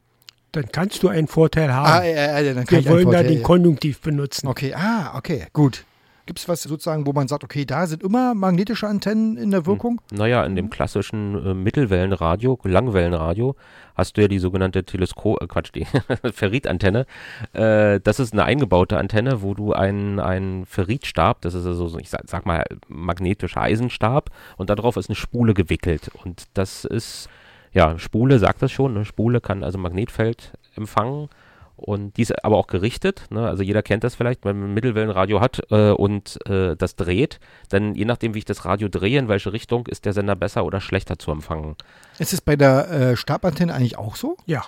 dann 0.56 0.70
kannst 0.70 1.02
du 1.02 1.08
einen 1.08 1.28
Vorteil 1.28 1.72
haben. 1.72 1.86
Ah, 1.86 2.04
ja, 2.04 2.40
ja, 2.40 2.54
dann 2.54 2.64
kann 2.64 2.70
Wir 2.70 2.78
ich 2.80 2.88
wollen 2.88 3.04
Vorteil, 3.04 3.24
da 3.24 3.28
den 3.28 3.42
Konjunktiv 3.42 4.00
benutzen. 4.00 4.46
Okay, 4.46 4.74
ah, 4.74 5.16
okay, 5.16 5.46
gut. 5.52 5.84
Gibt 6.26 6.38
es 6.38 6.48
was 6.48 6.62
sozusagen, 6.62 7.06
wo 7.06 7.12
man 7.12 7.28
sagt, 7.28 7.44
okay, 7.44 7.66
da 7.66 7.86
sind 7.86 8.02
immer 8.02 8.32
magnetische 8.32 8.88
Antennen 8.88 9.36
in 9.36 9.50
der 9.50 9.60
hm. 9.60 9.66
Wirkung? 9.66 10.00
Hm. 10.08 10.18
Naja, 10.18 10.44
in 10.46 10.56
dem 10.56 10.70
klassischen 10.70 11.34
äh, 11.44 11.52
Mittelwellenradio, 11.52 12.58
Langwellenradio, 12.64 13.56
hast 13.94 14.16
du 14.16 14.22
ja 14.22 14.28
die 14.28 14.38
sogenannte 14.38 14.84
Teleskop, 14.84 15.42
äh, 15.42 15.46
Quatsch, 15.46 15.72
die 15.74 15.86
Ferritantenne. 16.32 17.04
Äh, 17.52 18.00
das 18.00 18.20
ist 18.20 18.32
eine 18.32 18.44
eingebaute 18.44 18.96
Antenne, 18.96 19.42
wo 19.42 19.52
du 19.52 19.74
einen, 19.74 20.18
einen 20.18 20.64
Ferritstab, 20.64 21.42
das 21.42 21.52
ist 21.52 21.66
also, 21.66 21.98
ich 21.98 22.08
sag, 22.08 22.22
sag 22.26 22.46
mal, 22.46 22.64
magnetischer 22.88 23.60
Eisenstab 23.60 24.30
und 24.56 24.70
darauf 24.70 24.96
ist 24.96 25.10
eine 25.10 25.16
Spule 25.16 25.52
gewickelt. 25.52 26.10
Und 26.24 26.44
das 26.54 26.86
ist 26.86 27.28
ja, 27.74 27.98
Spule 27.98 28.38
sagt 28.38 28.62
das 28.62 28.72
schon. 28.72 28.94
Ne? 28.94 29.04
Spule 29.04 29.40
kann 29.40 29.62
also 29.62 29.78
Magnetfeld 29.78 30.52
empfangen 30.76 31.28
und 31.76 32.16
die 32.16 32.22
ist 32.22 32.44
aber 32.44 32.56
auch 32.56 32.68
gerichtet. 32.68 33.26
Ne? 33.30 33.46
Also 33.46 33.62
jeder 33.62 33.82
kennt 33.82 34.04
das 34.04 34.14
vielleicht, 34.14 34.44
wenn 34.44 34.58
man 34.58 34.70
ein 34.70 34.74
Mittelwellenradio 34.74 35.40
hat 35.40 35.60
äh, 35.70 35.90
und 35.90 36.38
äh, 36.48 36.76
das 36.76 36.94
dreht, 36.96 37.40
dann 37.68 37.94
je 37.94 38.04
nachdem, 38.04 38.34
wie 38.34 38.38
ich 38.38 38.44
das 38.44 38.64
Radio 38.64 38.88
drehe, 38.88 39.18
in 39.18 39.28
welche 39.28 39.52
Richtung, 39.52 39.87
ist 39.88 40.04
der 40.04 40.12
Sender 40.12 40.37
besser 40.37 40.64
oder 40.64 40.80
schlechter 40.80 41.18
zu 41.18 41.32
empfangen. 41.32 41.76
Ist 42.18 42.32
es 42.32 42.40
bei 42.40 42.56
der 42.56 42.90
äh, 42.90 43.16
Stabantenne 43.16 43.74
eigentlich 43.74 43.98
auch 43.98 44.14
so? 44.16 44.37
Ja. 44.46 44.64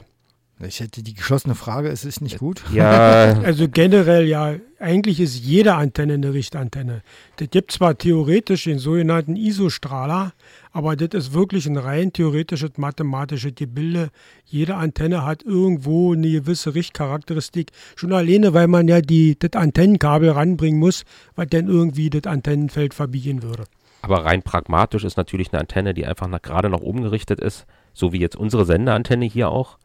Ich 0.58 0.80
hätte 0.80 1.02
die 1.02 1.12
geschlossene 1.12 1.54
Frage, 1.54 1.88
es 1.88 2.06
ist 2.06 2.22
nicht 2.22 2.38
gut. 2.38 2.62
Ja. 2.72 3.38
also 3.44 3.68
generell 3.68 4.26
ja, 4.26 4.54
eigentlich 4.78 5.20
ist 5.20 5.38
jede 5.38 5.74
Antenne 5.74 6.14
eine 6.14 6.32
Richtantenne. 6.32 7.02
Das 7.36 7.50
gibt 7.50 7.72
zwar 7.72 7.98
theoretisch 7.98 8.64
den 8.64 8.78
sogenannten 8.78 9.36
ISO-Strahler, 9.36 10.32
aber 10.72 10.96
das 10.96 11.08
ist 11.12 11.34
wirklich 11.34 11.66
ein 11.66 11.76
rein 11.76 12.10
theoretisches 12.14 12.78
mathematisches 12.78 13.54
Gebilde. 13.54 14.08
Jede 14.46 14.76
Antenne 14.76 15.26
hat 15.26 15.42
irgendwo 15.42 16.14
eine 16.14 16.30
gewisse 16.30 16.74
Richtcharakteristik. 16.74 17.70
Schon 17.94 18.14
alleine, 18.14 18.54
weil 18.54 18.66
man 18.66 18.88
ja 18.88 19.02
die, 19.02 19.38
das 19.38 19.52
Antennenkabel 19.60 20.30
ranbringen 20.30 20.80
muss, 20.80 21.04
was 21.34 21.48
dann 21.50 21.68
irgendwie 21.68 22.08
das 22.08 22.24
Antennenfeld 22.32 22.94
verbiegen 22.94 23.42
würde. 23.42 23.64
Aber 24.00 24.24
rein 24.24 24.42
pragmatisch 24.42 25.04
ist 25.04 25.18
natürlich 25.18 25.52
eine 25.52 25.60
Antenne, 25.60 25.92
die 25.92 26.06
einfach 26.06 26.28
nach, 26.28 26.40
gerade 26.40 26.70
nach 26.70 26.80
oben 26.80 27.02
gerichtet 27.02 27.40
ist, 27.40 27.66
so 27.92 28.14
wie 28.14 28.20
jetzt 28.20 28.36
unsere 28.36 28.64
Sendeantenne 28.64 29.26
hier 29.26 29.50
auch 29.50 29.76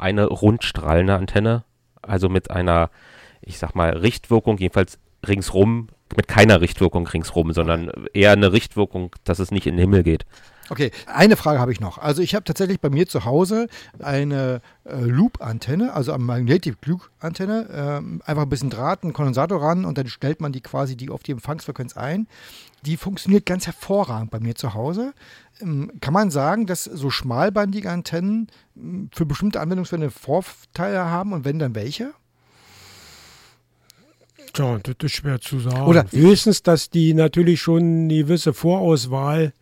eine 0.00 0.26
rundstrahlende 0.26 1.14
Antenne, 1.14 1.64
also 2.02 2.28
mit 2.28 2.50
einer, 2.50 2.90
ich 3.42 3.58
sag 3.58 3.74
mal, 3.74 3.90
Richtwirkung, 3.90 4.58
jedenfalls 4.58 4.98
ringsrum, 5.26 5.88
mit 6.16 6.28
keiner 6.28 6.60
Richtwirkung 6.60 7.06
ringsrum, 7.06 7.52
sondern 7.52 7.90
eher 8.12 8.32
eine 8.32 8.52
Richtwirkung, 8.52 9.14
dass 9.24 9.38
es 9.38 9.50
nicht 9.50 9.66
in 9.66 9.76
den 9.76 9.80
Himmel 9.80 10.02
geht. 10.02 10.26
Okay, 10.70 10.92
eine 11.06 11.34
Frage 11.34 11.58
habe 11.58 11.72
ich 11.72 11.80
noch. 11.80 11.98
Also 11.98 12.22
ich 12.22 12.36
habe 12.36 12.44
tatsächlich 12.44 12.80
bei 12.80 12.90
mir 12.90 13.08
zu 13.08 13.24
Hause 13.24 13.66
eine 14.00 14.60
äh, 14.84 15.00
Loop-Antenne, 15.00 15.92
also 15.92 16.12
eine 16.12 16.22
Magnetic 16.22 16.76
Loop-Antenne, 16.86 17.66
äh, 17.68 18.28
einfach 18.30 18.44
ein 18.44 18.48
bisschen 18.48 18.70
Draht, 18.70 19.02
einen 19.02 19.12
Kondensator 19.12 19.60
ran 19.60 19.84
und 19.84 19.98
dann 19.98 20.06
stellt 20.06 20.40
man 20.40 20.52
die 20.52 20.60
quasi 20.60 20.96
die 20.96 21.10
auf 21.10 21.24
die 21.24 21.32
Empfangsfrequenz 21.32 21.96
ein. 21.96 22.28
Die 22.86 22.96
funktioniert 22.96 23.46
ganz 23.46 23.66
hervorragend 23.66 24.30
bei 24.30 24.40
mir 24.40 24.54
zu 24.54 24.74
Hause. 24.74 25.12
Ähm, 25.60 25.92
kann 26.00 26.14
man 26.14 26.30
sagen, 26.30 26.66
dass 26.66 26.84
so 26.84 27.10
schmalbandige 27.10 27.90
Antennen 27.90 28.48
hm, 28.74 29.10
für 29.12 29.26
bestimmte 29.26 29.60
Anwendungsfälle 29.60 30.10
Vorteile 30.10 31.04
haben 31.04 31.32
und 31.32 31.44
wenn 31.44 31.58
dann 31.58 31.74
welche? 31.74 32.12
Tja, 34.52 34.78
das 34.82 34.96
ist 35.02 35.12
schwer 35.12 35.40
zu 35.40 35.60
sagen. 35.60 35.86
Oder 35.86 36.06
höchstens, 36.10 36.62
dass 36.62 36.90
die 36.90 37.14
natürlich 37.14 37.60
schon 37.60 37.82
eine 37.82 38.14
gewisse 38.14 38.52
Vorauswahl 38.52 39.52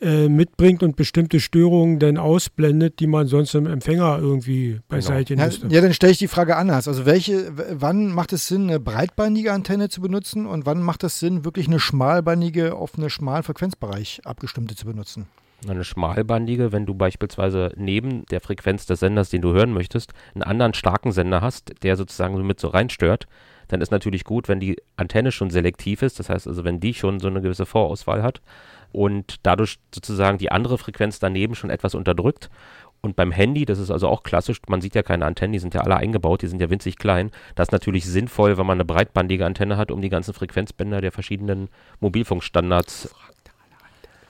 äh, 0.00 0.28
mitbringt 0.28 0.82
und 0.82 0.96
bestimmte 0.96 1.40
Störungen 1.40 1.98
dann 1.98 2.18
ausblendet, 2.18 3.00
die 3.00 3.06
man 3.06 3.26
sonst 3.26 3.54
im 3.54 3.66
Empfänger 3.66 4.18
irgendwie 4.18 4.80
beiseite 4.88 5.34
genau. 5.34 5.46
müsste. 5.46 5.66
Ja, 5.68 5.72
ja, 5.74 5.80
dann 5.80 5.94
stelle 5.94 6.12
ich 6.12 6.18
die 6.18 6.28
Frage 6.28 6.56
anders. 6.56 6.86
Also 6.86 7.06
welche, 7.06 7.50
wann 7.80 8.12
macht 8.12 8.32
es 8.34 8.46
Sinn, 8.46 8.68
eine 8.68 8.78
breitbandige 8.78 9.52
Antenne 9.52 9.88
zu 9.88 10.00
benutzen 10.00 10.46
und 10.46 10.66
wann 10.66 10.82
macht 10.82 11.02
es 11.04 11.18
Sinn, 11.18 11.44
wirklich 11.44 11.66
eine 11.66 11.80
schmalbandige 11.80 12.74
auf 12.74 12.98
einen 12.98 13.08
schmalen 13.08 13.42
Frequenzbereich 13.42 14.20
abgestimmte 14.24 14.76
zu 14.76 14.84
benutzen? 14.84 15.28
Eine 15.66 15.84
schmalbandige, 15.84 16.72
wenn 16.72 16.84
du 16.84 16.94
beispielsweise 16.94 17.72
neben 17.76 18.26
der 18.26 18.42
Frequenz 18.42 18.84
des 18.84 19.00
Senders, 19.00 19.30
den 19.30 19.40
du 19.40 19.54
hören 19.54 19.72
möchtest, 19.72 20.12
einen 20.34 20.42
anderen 20.42 20.74
starken 20.74 21.12
Sender 21.12 21.40
hast, 21.40 21.72
der 21.82 21.96
sozusagen 21.96 22.46
mit 22.46 22.60
so 22.60 22.68
reinstört, 22.68 23.26
dann 23.68 23.80
ist 23.80 23.90
natürlich 23.90 24.24
gut, 24.24 24.48
wenn 24.48 24.60
die 24.60 24.76
Antenne 24.96 25.32
schon 25.32 25.50
selektiv 25.50 26.02
ist, 26.02 26.20
das 26.20 26.28
heißt 26.28 26.46
also, 26.46 26.64
wenn 26.64 26.80
die 26.80 26.94
schon 26.94 27.18
so 27.18 27.28
eine 27.28 27.40
gewisse 27.40 27.66
Vorauswahl 27.66 28.22
hat 28.22 28.40
und 28.96 29.36
dadurch 29.42 29.78
sozusagen 29.94 30.38
die 30.38 30.50
andere 30.50 30.78
Frequenz 30.78 31.18
daneben 31.18 31.54
schon 31.54 31.68
etwas 31.68 31.94
unterdrückt. 31.94 32.48
Und 33.02 33.14
beim 33.14 33.30
Handy, 33.30 33.66
das 33.66 33.78
ist 33.78 33.90
also 33.90 34.08
auch 34.08 34.22
klassisch, 34.22 34.58
man 34.68 34.80
sieht 34.80 34.94
ja 34.94 35.02
keine 35.02 35.26
Antennen, 35.26 35.52
die 35.52 35.58
sind 35.58 35.74
ja 35.74 35.82
alle 35.82 35.96
eingebaut, 35.96 36.40
die 36.40 36.46
sind 36.46 36.62
ja 36.62 36.70
winzig 36.70 36.96
klein. 36.96 37.30
Das 37.54 37.68
ist 37.68 37.72
natürlich 37.72 38.06
sinnvoll, 38.06 38.56
wenn 38.56 38.64
man 38.64 38.78
eine 38.78 38.86
breitbandige 38.86 39.44
Antenne 39.44 39.76
hat, 39.76 39.90
um 39.90 40.00
die 40.00 40.08
ganzen 40.08 40.32
Frequenzbänder 40.32 41.02
der 41.02 41.12
verschiedenen 41.12 41.68
Mobilfunkstandards 42.00 43.14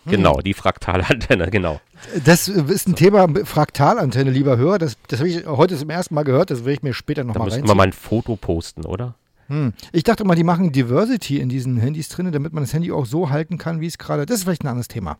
Genau, 0.08 0.40
die 0.40 0.54
fraktale 0.54 1.08
Antenne, 1.08 1.46
genau. 1.50 1.80
Das 2.24 2.48
ist 2.48 2.88
ein 2.88 2.94
Thema, 2.94 3.26
Fraktalantenne, 3.44 4.30
lieber 4.30 4.56
Hörer. 4.56 4.78
Das, 4.78 4.96
das 5.08 5.18
habe 5.18 5.28
ich 5.28 5.46
heute 5.46 5.76
zum 5.76 5.90
ersten 5.90 6.14
Mal 6.14 6.22
gehört, 6.22 6.50
das 6.50 6.60
werde 6.60 6.72
ich 6.72 6.82
mir 6.82 6.94
später 6.94 7.24
nochmal 7.24 7.42
reinziehen. 7.42 7.62
Da 7.62 7.66
müssen 7.66 7.70
wir 7.70 7.74
mal 7.76 7.86
ein 7.88 7.92
Foto 7.92 8.36
posten, 8.36 8.84
oder? 8.84 9.14
Hm. 9.48 9.72
Ich 9.92 10.04
dachte 10.04 10.24
mal, 10.24 10.34
die 10.34 10.44
machen 10.44 10.72
Diversity 10.72 11.38
in 11.40 11.48
diesen 11.48 11.76
Handys 11.76 12.08
drin, 12.08 12.30
damit 12.32 12.52
man 12.52 12.62
das 12.62 12.72
Handy 12.72 12.90
auch 12.92 13.06
so 13.06 13.30
halten 13.30 13.58
kann, 13.58 13.80
wie 13.80 13.86
es 13.86 13.98
gerade. 13.98 14.26
Das 14.26 14.38
ist 14.38 14.44
vielleicht 14.44 14.64
ein 14.64 14.68
anderes 14.68 14.88
Thema. 14.88 15.18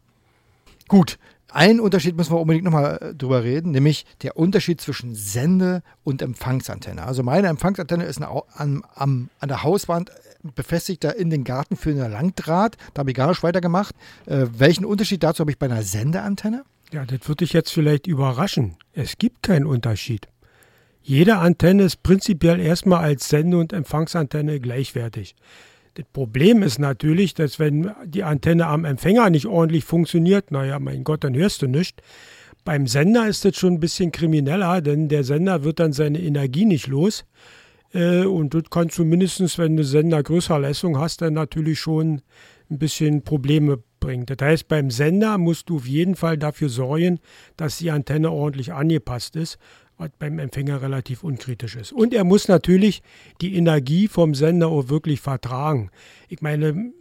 Gut, 0.88 1.18
einen 1.50 1.80
Unterschied 1.80 2.16
müssen 2.16 2.32
wir 2.32 2.40
unbedingt 2.40 2.64
nochmal 2.64 2.98
äh, 3.00 3.14
drüber 3.14 3.42
reden, 3.42 3.70
nämlich 3.70 4.04
der 4.22 4.36
Unterschied 4.36 4.80
zwischen 4.80 5.14
Sende- 5.14 5.82
und 6.04 6.22
Empfangsantenne. 6.22 7.04
Also 7.04 7.22
meine 7.22 7.48
Empfangsantenne 7.48 8.04
ist 8.04 8.18
eine, 8.18 8.28
an, 8.54 8.82
an, 8.94 9.30
an 9.40 9.48
der 9.48 9.62
Hauswand 9.62 10.10
befestigt 10.54 11.02
da 11.02 11.10
in 11.10 11.30
den 11.30 11.44
Garten 11.44 11.76
für 11.76 11.90
eine 11.90 12.08
Langdraht. 12.08 12.76
Da 12.94 13.00
habe 13.00 13.10
ich 13.10 13.16
gar 13.16 13.28
nicht 13.28 13.42
weitergemacht. 13.42 13.94
Äh, 14.26 14.46
welchen 14.56 14.84
Unterschied 14.84 15.22
dazu 15.22 15.40
habe 15.40 15.50
ich 15.50 15.58
bei 15.58 15.66
einer 15.66 15.82
Sendeantenne? 15.82 16.64
Ja, 16.92 17.04
das 17.04 17.20
würde 17.26 17.44
dich 17.44 17.52
jetzt 17.52 17.72
vielleicht 17.72 18.06
überraschen. 18.06 18.76
Es 18.92 19.18
gibt 19.18 19.42
keinen 19.42 19.66
Unterschied. 19.66 20.28
Jede 21.08 21.36
Antenne 21.36 21.84
ist 21.84 22.02
prinzipiell 22.02 22.58
erstmal 22.58 23.04
als 23.04 23.28
Sende- 23.28 23.58
und 23.58 23.72
Empfangsantenne 23.72 24.58
gleichwertig. 24.58 25.36
Das 25.94 26.04
Problem 26.12 26.64
ist 26.64 26.80
natürlich, 26.80 27.32
dass 27.32 27.60
wenn 27.60 27.92
die 28.04 28.24
Antenne 28.24 28.66
am 28.66 28.84
Empfänger 28.84 29.30
nicht 29.30 29.46
ordentlich 29.46 29.84
funktioniert, 29.84 30.50
naja, 30.50 30.80
mein 30.80 31.04
Gott, 31.04 31.22
dann 31.22 31.36
hörst 31.36 31.62
du 31.62 31.68
nichts. 31.68 32.02
Beim 32.64 32.88
Sender 32.88 33.28
ist 33.28 33.44
das 33.44 33.54
schon 33.54 33.74
ein 33.74 33.80
bisschen 33.80 34.10
krimineller, 34.10 34.80
denn 34.80 35.08
der 35.08 35.22
Sender 35.22 35.62
wird 35.62 35.78
dann 35.78 35.92
seine 35.92 36.20
Energie 36.20 36.64
nicht 36.64 36.88
los. 36.88 37.24
Äh, 37.94 38.24
und 38.24 38.54
das 38.54 38.64
kann 38.68 38.90
zumindest, 38.90 39.58
wenn 39.60 39.76
du 39.76 39.84
Sender 39.84 40.24
größer 40.24 40.58
Leistung 40.58 40.98
hast, 40.98 41.22
dann 41.22 41.34
natürlich 41.34 41.78
schon 41.78 42.20
ein 42.68 42.78
bisschen 42.80 43.22
Probleme 43.22 43.78
bringen. 44.00 44.26
Das 44.26 44.38
heißt, 44.40 44.66
beim 44.66 44.90
Sender 44.90 45.38
musst 45.38 45.68
du 45.68 45.76
auf 45.76 45.86
jeden 45.86 46.16
Fall 46.16 46.36
dafür 46.36 46.68
sorgen, 46.68 47.20
dass 47.56 47.78
die 47.78 47.92
Antenne 47.92 48.32
ordentlich 48.32 48.72
angepasst 48.72 49.36
ist, 49.36 49.58
was 49.98 50.10
beim 50.18 50.38
Empfänger 50.38 50.82
relativ 50.82 51.24
unkritisch 51.24 51.76
ist. 51.76 51.92
Und 51.92 52.12
er 52.12 52.24
muss 52.24 52.48
natürlich 52.48 53.02
die 53.40 53.56
Energie 53.56 54.08
vom 54.08 54.34
Sender 54.34 54.68
auch 54.68 54.88
wirklich 54.88 55.20
vertragen. 55.20 55.90
Ich 56.28 56.42
meine, 56.42 56.92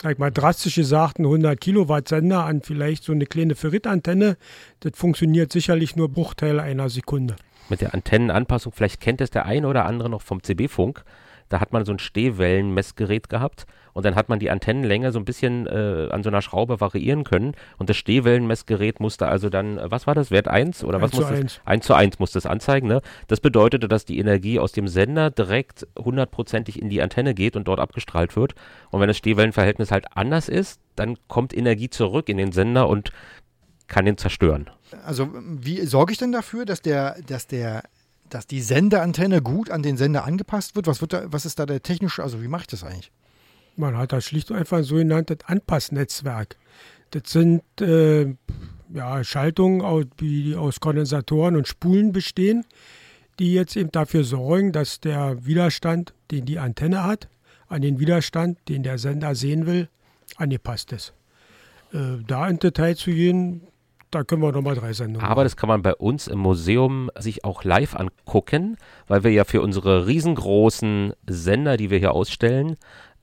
sag 0.00 0.18
mal, 0.18 0.30
drastisch 0.30 0.76
gesagt, 0.76 1.18
ein 1.18 1.26
100 1.26 1.60
Kilowatt 1.60 2.08
Sender 2.08 2.44
an 2.44 2.62
vielleicht 2.62 3.04
so 3.04 3.12
eine 3.12 3.26
kleine 3.26 3.54
Ferritantenne, 3.54 4.36
das 4.80 4.92
funktioniert 4.94 5.52
sicherlich 5.52 5.96
nur 5.96 6.08
Bruchteile 6.08 6.62
einer 6.62 6.88
Sekunde. 6.88 7.36
Mit 7.68 7.82
der 7.82 7.94
Antennenanpassung, 7.94 8.72
vielleicht 8.72 9.00
kennt 9.00 9.20
es 9.20 9.30
der 9.30 9.46
eine 9.46 9.68
oder 9.68 9.84
andere 9.84 10.08
noch 10.08 10.22
vom 10.22 10.42
CB-Funk. 10.42 11.04
Da 11.48 11.60
hat 11.60 11.72
man 11.72 11.84
so 11.84 11.92
ein 11.92 11.98
Stehwellenmessgerät 11.98 13.28
gehabt 13.28 13.66
und 13.92 14.04
dann 14.04 14.14
hat 14.14 14.28
man 14.28 14.38
die 14.38 14.50
Antennenlänge 14.50 15.12
so 15.12 15.18
ein 15.18 15.24
bisschen 15.24 15.66
äh, 15.66 16.08
an 16.10 16.22
so 16.22 16.30
einer 16.30 16.42
Schraube 16.42 16.80
variieren 16.80 17.24
können 17.24 17.54
und 17.78 17.90
das 17.90 17.96
Stehwellenmessgerät 17.96 19.00
musste 19.00 19.28
also 19.28 19.48
dann, 19.48 19.78
äh, 19.78 19.90
was 19.90 20.06
war 20.06 20.14
das, 20.14 20.30
Wert 20.30 20.48
1 20.48 20.84
oder 20.84 20.98
1 20.98 21.02
was 21.02 21.10
zu 21.10 21.20
musste 21.20 21.34
1. 21.34 21.60
1 21.64 21.86
zu 21.86 21.94
1 21.94 22.18
musste 22.18 22.38
es 22.38 22.46
anzeigen, 22.46 22.88
ne? 22.88 23.02
Das 23.28 23.40
bedeutete, 23.40 23.88
dass 23.88 24.04
die 24.04 24.18
Energie 24.18 24.58
aus 24.58 24.72
dem 24.72 24.88
Sender 24.88 25.30
direkt 25.30 25.86
hundertprozentig 25.98 26.80
in 26.80 26.88
die 26.88 27.02
Antenne 27.02 27.34
geht 27.34 27.56
und 27.56 27.68
dort 27.68 27.80
abgestrahlt 27.80 28.36
wird 28.36 28.54
und 28.90 29.00
wenn 29.00 29.08
das 29.08 29.16
Stehwellenverhältnis 29.16 29.90
halt 29.90 30.06
anders 30.16 30.48
ist, 30.48 30.80
dann 30.96 31.16
kommt 31.28 31.56
Energie 31.56 31.90
zurück 31.90 32.28
in 32.28 32.36
den 32.36 32.52
Sender 32.52 32.88
und 32.88 33.12
kann 33.90 34.06
ihn 34.06 34.16
zerstören. 34.16 34.70
Also 35.04 35.28
wie 35.34 35.84
sorge 35.84 36.12
ich 36.12 36.18
denn 36.18 36.32
dafür, 36.32 36.64
dass 36.64 36.80
der, 36.80 37.20
dass 37.26 37.46
der, 37.46 37.82
dass 38.30 38.46
die 38.46 38.62
Sendeantenne 38.62 39.42
gut 39.42 39.70
an 39.70 39.82
den 39.82 39.98
Sender 39.98 40.24
angepasst 40.24 40.76
wird? 40.76 40.86
Was 40.86 41.00
wird 41.02 41.12
da, 41.12 41.24
was 41.26 41.44
ist 41.44 41.58
da 41.58 41.66
der 41.66 41.82
technische, 41.82 42.22
also 42.22 42.42
wie 42.42 42.48
mache 42.48 42.62
ich 42.62 42.66
das 42.68 42.84
eigentlich? 42.84 43.10
Man 43.76 43.96
hat 43.96 44.12
da 44.12 44.20
schlicht 44.20 44.50
und 44.50 44.56
einfach 44.56 44.78
ein 44.78 44.84
sogenanntes 44.84 45.38
Anpassnetzwerk. 45.46 46.56
Das 47.10 47.22
sind 47.26 47.62
äh, 47.80 48.34
ja, 48.92 49.24
Schaltungen, 49.24 50.10
die 50.20 50.54
aus 50.56 50.80
Kondensatoren 50.80 51.56
und 51.56 51.68
Spulen 51.68 52.12
bestehen, 52.12 52.64
die 53.38 53.54
jetzt 53.54 53.76
eben 53.76 53.90
dafür 53.90 54.24
sorgen, 54.24 54.72
dass 54.72 55.00
der 55.00 55.44
Widerstand, 55.46 56.14
den 56.30 56.44
die 56.44 56.58
Antenne 56.58 57.04
hat, 57.04 57.28
an 57.68 57.82
den 57.82 57.98
Widerstand, 57.98 58.58
den 58.68 58.82
der 58.82 58.98
Sender 58.98 59.34
sehen 59.34 59.66
will, 59.66 59.88
angepasst 60.36 60.92
ist. 60.92 61.14
Äh, 61.92 62.22
da 62.26 62.48
in 62.48 62.58
Detail 62.58 62.96
zu 62.96 63.10
gehen, 63.10 63.62
da 64.10 64.24
können 64.24 64.42
wir 64.42 64.50
nochmal 64.50 64.74
drei 64.74 64.92
Sendungen 64.92 65.26
Aber 65.26 65.44
das 65.44 65.56
kann 65.56 65.68
man 65.68 65.82
bei 65.82 65.94
uns 65.94 66.26
im 66.26 66.40
Museum 66.40 67.10
sich 67.16 67.44
auch 67.44 67.62
live 67.62 67.94
angucken, 67.94 68.76
weil 69.06 69.22
wir 69.22 69.30
ja 69.30 69.44
für 69.44 69.62
unsere 69.62 70.06
riesengroßen 70.06 71.12
Sender, 71.28 71.76
die 71.76 71.90
wir 71.90 71.98
hier 71.98 72.12
ausstellen, 72.12 72.76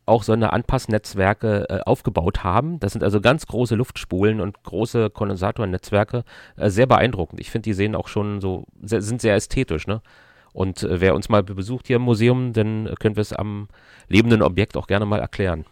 auch 0.08 0.24
so 0.24 0.34
eine 0.34 0.54
Anpassnetzwerke 0.54 1.70
äh, 1.70 1.80
aufgebaut 1.82 2.44
haben. 2.44 2.80
Das 2.80 2.94
sind 2.94 3.04
also 3.04 3.22
ganz 3.22 3.46
große 3.46 3.76
Luftspulen 3.76 4.40
und 4.40 4.64
große 4.64 5.10
Kondensatornetzwerke. 5.10 6.24
Äh, 6.56 6.70
sehr 6.70 6.88
beeindruckend. 6.88 7.40
Ich 7.40 7.52
finde, 7.52 7.64
die 7.64 7.74
sehen 7.74 7.96
auch 7.96 8.08
schon 8.08 8.42
so, 8.42 8.66
sehr, 8.82 9.02
sind 9.02 9.22
sehr 9.22 9.36
ästhetisch, 9.36 9.88
ne? 9.88 10.02
Und 10.54 10.82
äh, 10.82 11.02
wer 11.02 11.14
uns 11.14 11.30
mal 11.30 11.44
besucht 11.44 11.88
hier 11.88 11.98
im 11.98 12.04
Museum, 12.04 12.54
dann 12.54 12.90
können 13.00 13.16
wir 13.16 13.22
es 13.22 13.34
am 13.34 13.68
lebenden 14.08 14.42
Objekt 14.42 14.78
auch 14.78 14.88
gerne 14.88 15.06
mal 15.06 15.20
erklären. 15.20 15.66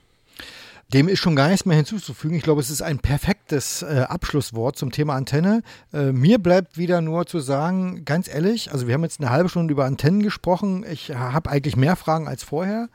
Dem 0.93 1.07
ist 1.07 1.19
schon 1.19 1.35
gar 1.35 1.47
nichts 1.47 1.65
mehr 1.65 1.77
hinzuzufügen. 1.77 2.37
Ich 2.37 2.43
glaube, 2.43 2.61
es 2.61 2.69
ist 2.69 2.83
ein 2.83 2.99
perfektes 2.99 3.81
äh, 3.81 4.05
Abschlusswort 4.07 4.77
zum 4.77 4.91
Thema 4.91 5.15
Antenne. 5.15 5.63
Äh, 5.91 6.11
mir 6.11 6.37
bleibt 6.37 6.77
wieder 6.77 7.01
nur 7.01 7.25
zu 7.25 7.39
sagen, 7.39 8.05
ganz 8.05 8.27
ehrlich, 8.27 8.71
also 8.71 8.85
wir 8.85 8.93
haben 8.93 9.03
jetzt 9.03 9.19
eine 9.19 9.31
halbe 9.31 9.49
Stunde 9.49 9.71
über 9.71 9.85
Antennen 9.85 10.21
gesprochen. 10.21 10.85
Ich 10.87 11.09
habe 11.15 11.49
eigentlich 11.49 11.75
mehr 11.75 11.95
Fragen 11.95 12.27
als 12.27 12.43
vorher. 12.43 12.89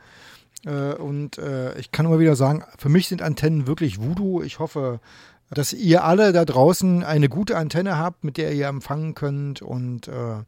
Äh, 0.65 0.93
und 0.93 1.37
äh, 1.37 1.77
ich 1.79 1.91
kann 1.91 2.05
nur 2.05 2.19
wieder 2.19 2.35
sagen, 2.35 2.63
für 2.77 2.89
mich 2.89 3.07
sind 3.07 3.21
Antennen 3.21 3.67
wirklich 3.67 4.01
Voodoo. 4.01 4.41
Ich 4.41 4.59
hoffe, 4.59 4.99
dass 5.49 5.73
ihr 5.73 6.03
alle 6.03 6.31
da 6.31 6.45
draußen 6.45 7.03
eine 7.03 7.29
gute 7.29 7.57
Antenne 7.57 7.97
habt, 7.97 8.23
mit 8.23 8.37
der 8.37 8.53
ihr 8.53 8.67
empfangen 8.67 9.15
könnt 9.15 9.61
und 9.61 10.07
äh, 10.07 10.43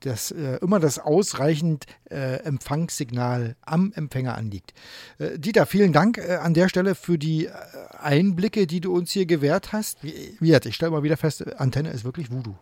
dass 0.00 0.30
äh, 0.30 0.58
immer 0.62 0.78
das 0.78 0.98
ausreichend 0.98 1.86
äh, 2.10 2.40
Empfangssignal 2.44 3.56
am 3.62 3.92
Empfänger 3.94 4.36
anliegt. 4.36 4.74
Äh, 5.18 5.38
Dieter, 5.38 5.66
vielen 5.66 5.92
Dank 5.92 6.18
äh, 6.18 6.36
an 6.36 6.54
der 6.54 6.68
Stelle 6.68 6.94
für 6.94 7.18
die 7.18 7.46
äh, 7.46 7.52
Einblicke, 7.98 8.66
die 8.66 8.80
du 8.80 8.94
uns 8.94 9.10
hier 9.10 9.26
gewährt 9.26 9.72
hast. 9.72 10.04
Wie, 10.04 10.36
wie 10.38 10.48
gesagt, 10.48 10.66
ich 10.66 10.74
stelle 10.74 10.92
mal 10.92 11.02
wieder 11.02 11.16
fest, 11.16 11.58
Antenne 11.58 11.90
ist 11.90 12.04
wirklich 12.04 12.30
Voodoo. 12.30 12.56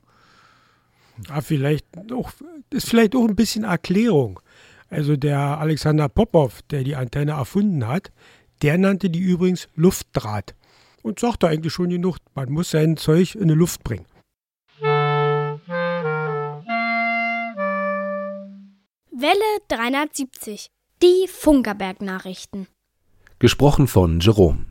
Ja, 1.29 1.41
vielleicht 1.41 1.87
auch, 2.13 2.33
ist 2.71 2.89
vielleicht 2.89 3.15
auch 3.15 3.29
ein 3.29 3.37
bisschen 3.37 3.65
Erklärung. 3.65 4.41
Also 4.95 5.17
der 5.17 5.59
Alexander 5.59 6.09
Popov, 6.09 6.63
der 6.71 6.85
die 6.85 6.95
Antenne 6.95 7.33
erfunden 7.33 7.89
hat, 7.89 8.13
der 8.63 8.79
nannte 8.79 9.11
die 9.11 9.19
übrigens 9.19 9.67
Luftdraht. 9.75 10.55
Und 11.03 11.19
sagte 11.19 11.49
eigentlich 11.49 11.73
schon 11.73 11.91
genug, 11.91 12.19
man 12.37 12.53
muss 12.53 12.71
sein 12.71 12.97
Zeug 12.97 13.35
in 13.35 13.49
die 13.49 13.55
Luft 13.55 13.83
bringen. 13.83 14.07
Welle 19.11 19.59
370. 19.67 20.69
Die 21.03 21.27
Funkerberg-Nachrichten. 21.29 22.69
Gesprochen 23.41 23.89
von 23.89 24.21
Jerome. 24.21 24.67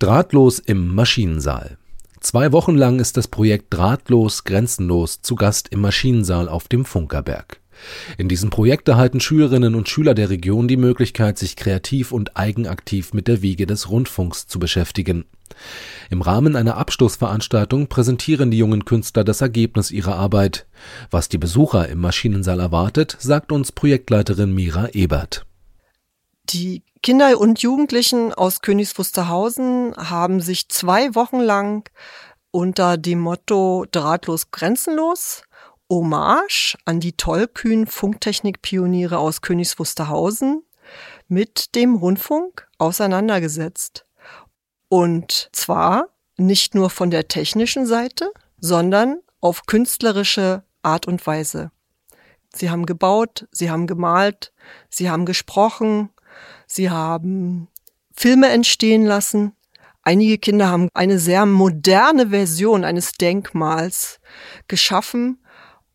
Drahtlos 0.00 0.58
im 0.58 0.92
Maschinensaal. 0.92 1.78
Zwei 2.18 2.50
Wochen 2.50 2.74
lang 2.74 2.98
ist 2.98 3.16
das 3.16 3.28
Projekt 3.28 3.72
Drahtlos 3.72 4.42
Grenzenlos 4.42 5.22
zu 5.22 5.36
Gast 5.36 5.68
im 5.68 5.82
Maschinensaal 5.82 6.48
auf 6.48 6.66
dem 6.66 6.84
Funkerberg. 6.84 7.59
In 8.18 8.28
diesem 8.28 8.50
Projekt 8.50 8.88
erhalten 8.88 9.20
Schülerinnen 9.20 9.74
und 9.74 9.88
Schüler 9.88 10.14
der 10.14 10.30
Region 10.30 10.68
die 10.68 10.76
Möglichkeit, 10.76 11.38
sich 11.38 11.56
kreativ 11.56 12.12
und 12.12 12.36
eigenaktiv 12.36 13.12
mit 13.12 13.28
der 13.28 13.42
Wiege 13.42 13.66
des 13.66 13.90
Rundfunks 13.90 14.46
zu 14.46 14.58
beschäftigen. 14.58 15.24
Im 16.10 16.22
Rahmen 16.22 16.56
einer 16.56 16.76
Abschlussveranstaltung 16.76 17.88
präsentieren 17.88 18.50
die 18.50 18.58
jungen 18.58 18.84
Künstler 18.84 19.24
das 19.24 19.40
Ergebnis 19.40 19.90
ihrer 19.90 20.16
Arbeit. 20.16 20.66
Was 21.10 21.28
die 21.28 21.38
Besucher 21.38 21.88
im 21.88 22.00
Maschinensaal 22.00 22.60
erwartet, 22.60 23.16
sagt 23.18 23.52
uns 23.52 23.72
Projektleiterin 23.72 24.52
Mira 24.54 24.88
Ebert. 24.92 25.46
Die 26.48 26.82
Kinder 27.02 27.38
und 27.38 27.62
Jugendlichen 27.62 28.34
aus 28.34 28.60
Königs 28.60 28.98
Wusterhausen 28.98 29.94
haben 29.96 30.40
sich 30.40 30.68
zwei 30.68 31.14
Wochen 31.14 31.40
lang 31.40 31.88
unter 32.50 32.96
dem 32.96 33.20
Motto 33.20 33.86
Drahtlos 33.90 34.50
grenzenlos 34.50 35.42
Hommage 35.90 36.78
an 36.84 37.00
die 37.00 37.12
tollkühnen 37.12 37.86
Funktechnikpioniere 37.86 39.18
aus 39.18 39.42
Königs 39.42 39.78
Wusterhausen 39.78 40.62
mit 41.28 41.74
dem 41.74 41.96
Rundfunk 41.96 42.68
auseinandergesetzt. 42.78 44.06
Und 44.88 45.50
zwar 45.52 46.08
nicht 46.36 46.74
nur 46.74 46.90
von 46.90 47.10
der 47.10 47.28
technischen 47.28 47.86
Seite, 47.86 48.32
sondern 48.58 49.18
auf 49.40 49.66
künstlerische 49.66 50.62
Art 50.82 51.06
und 51.06 51.26
Weise. 51.26 51.70
Sie 52.54 52.70
haben 52.70 52.86
gebaut, 52.86 53.46
sie 53.50 53.70
haben 53.70 53.86
gemalt, 53.86 54.52
sie 54.88 55.10
haben 55.10 55.26
gesprochen, 55.26 56.10
sie 56.66 56.90
haben 56.90 57.68
Filme 58.12 58.48
entstehen 58.48 59.04
lassen. 59.04 59.54
Einige 60.02 60.38
Kinder 60.38 60.68
haben 60.68 60.88
eine 60.94 61.18
sehr 61.18 61.46
moderne 61.46 62.30
Version 62.30 62.84
eines 62.84 63.12
Denkmals 63.12 64.20
geschaffen 64.66 65.40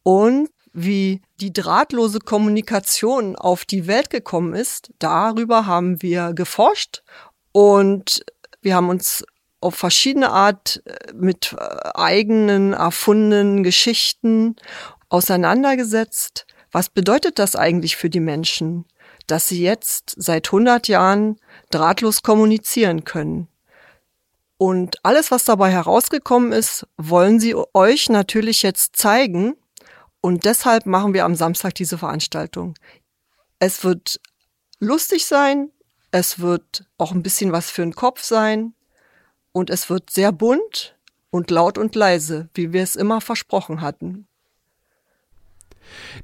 und 0.05 0.49
wie 0.71 1.21
die 1.41 1.51
drahtlose 1.51 2.19
Kommunikation 2.19 3.35
auf 3.35 3.65
die 3.65 3.87
Welt 3.87 4.11
gekommen 4.11 4.53
ist, 4.53 4.91
darüber 4.99 5.65
haben 5.65 6.01
wir 6.03 6.33
geforscht 6.33 7.01
und 7.51 8.23
wir 8.61 8.75
haben 8.75 8.89
uns 8.89 9.25
auf 9.61 9.73
verschiedene 9.73 10.29
Art 10.29 10.83
äh, 10.85 11.11
mit 11.13 11.55
äh, 11.57 11.89
eigenen 11.95 12.73
erfundenen 12.73 13.63
Geschichten 13.63 14.57
auseinandergesetzt. 15.09 16.45
Was 16.71 16.89
bedeutet 16.89 17.39
das 17.39 17.55
eigentlich 17.55 17.95
für 17.95 18.11
die 18.11 18.19
Menschen, 18.19 18.85
dass 19.25 19.47
sie 19.47 19.63
jetzt 19.63 20.13
seit 20.17 20.49
100 20.49 20.87
Jahren 20.87 21.37
drahtlos 21.71 22.21
kommunizieren 22.21 23.05
können? 23.05 23.47
Und 24.57 24.97
alles, 25.03 25.31
was 25.31 25.45
dabei 25.45 25.71
herausgekommen 25.71 26.51
ist, 26.51 26.85
wollen 26.97 27.39
sie 27.39 27.55
euch 27.73 28.09
natürlich 28.09 28.61
jetzt 28.61 28.97
zeigen. 28.97 29.55
Und 30.25 30.43
deshalb 30.43 30.87
machen 30.87 31.13
wir 31.13 31.23
am 31.23 31.35
Samstag 31.35 31.75
diese 31.75 31.99
Veranstaltung. 31.99 32.73
Es 33.59 33.83
wird 33.83 34.19
lustig 34.79 35.27
sein, 35.27 35.71
es 36.09 36.39
wird 36.39 36.87
auch 36.97 37.11
ein 37.11 37.21
bisschen 37.21 37.51
was 37.51 37.69
für 37.69 37.83
den 37.83 37.93
Kopf 37.93 38.23
sein 38.23 38.73
und 39.51 39.69
es 39.69 39.87
wird 39.87 40.09
sehr 40.09 40.31
bunt 40.31 40.97
und 41.29 41.51
laut 41.51 41.77
und 41.77 41.93
leise, 41.93 42.49
wie 42.55 42.73
wir 42.73 42.81
es 42.81 42.95
immer 42.95 43.21
versprochen 43.21 43.81
hatten. 43.81 44.27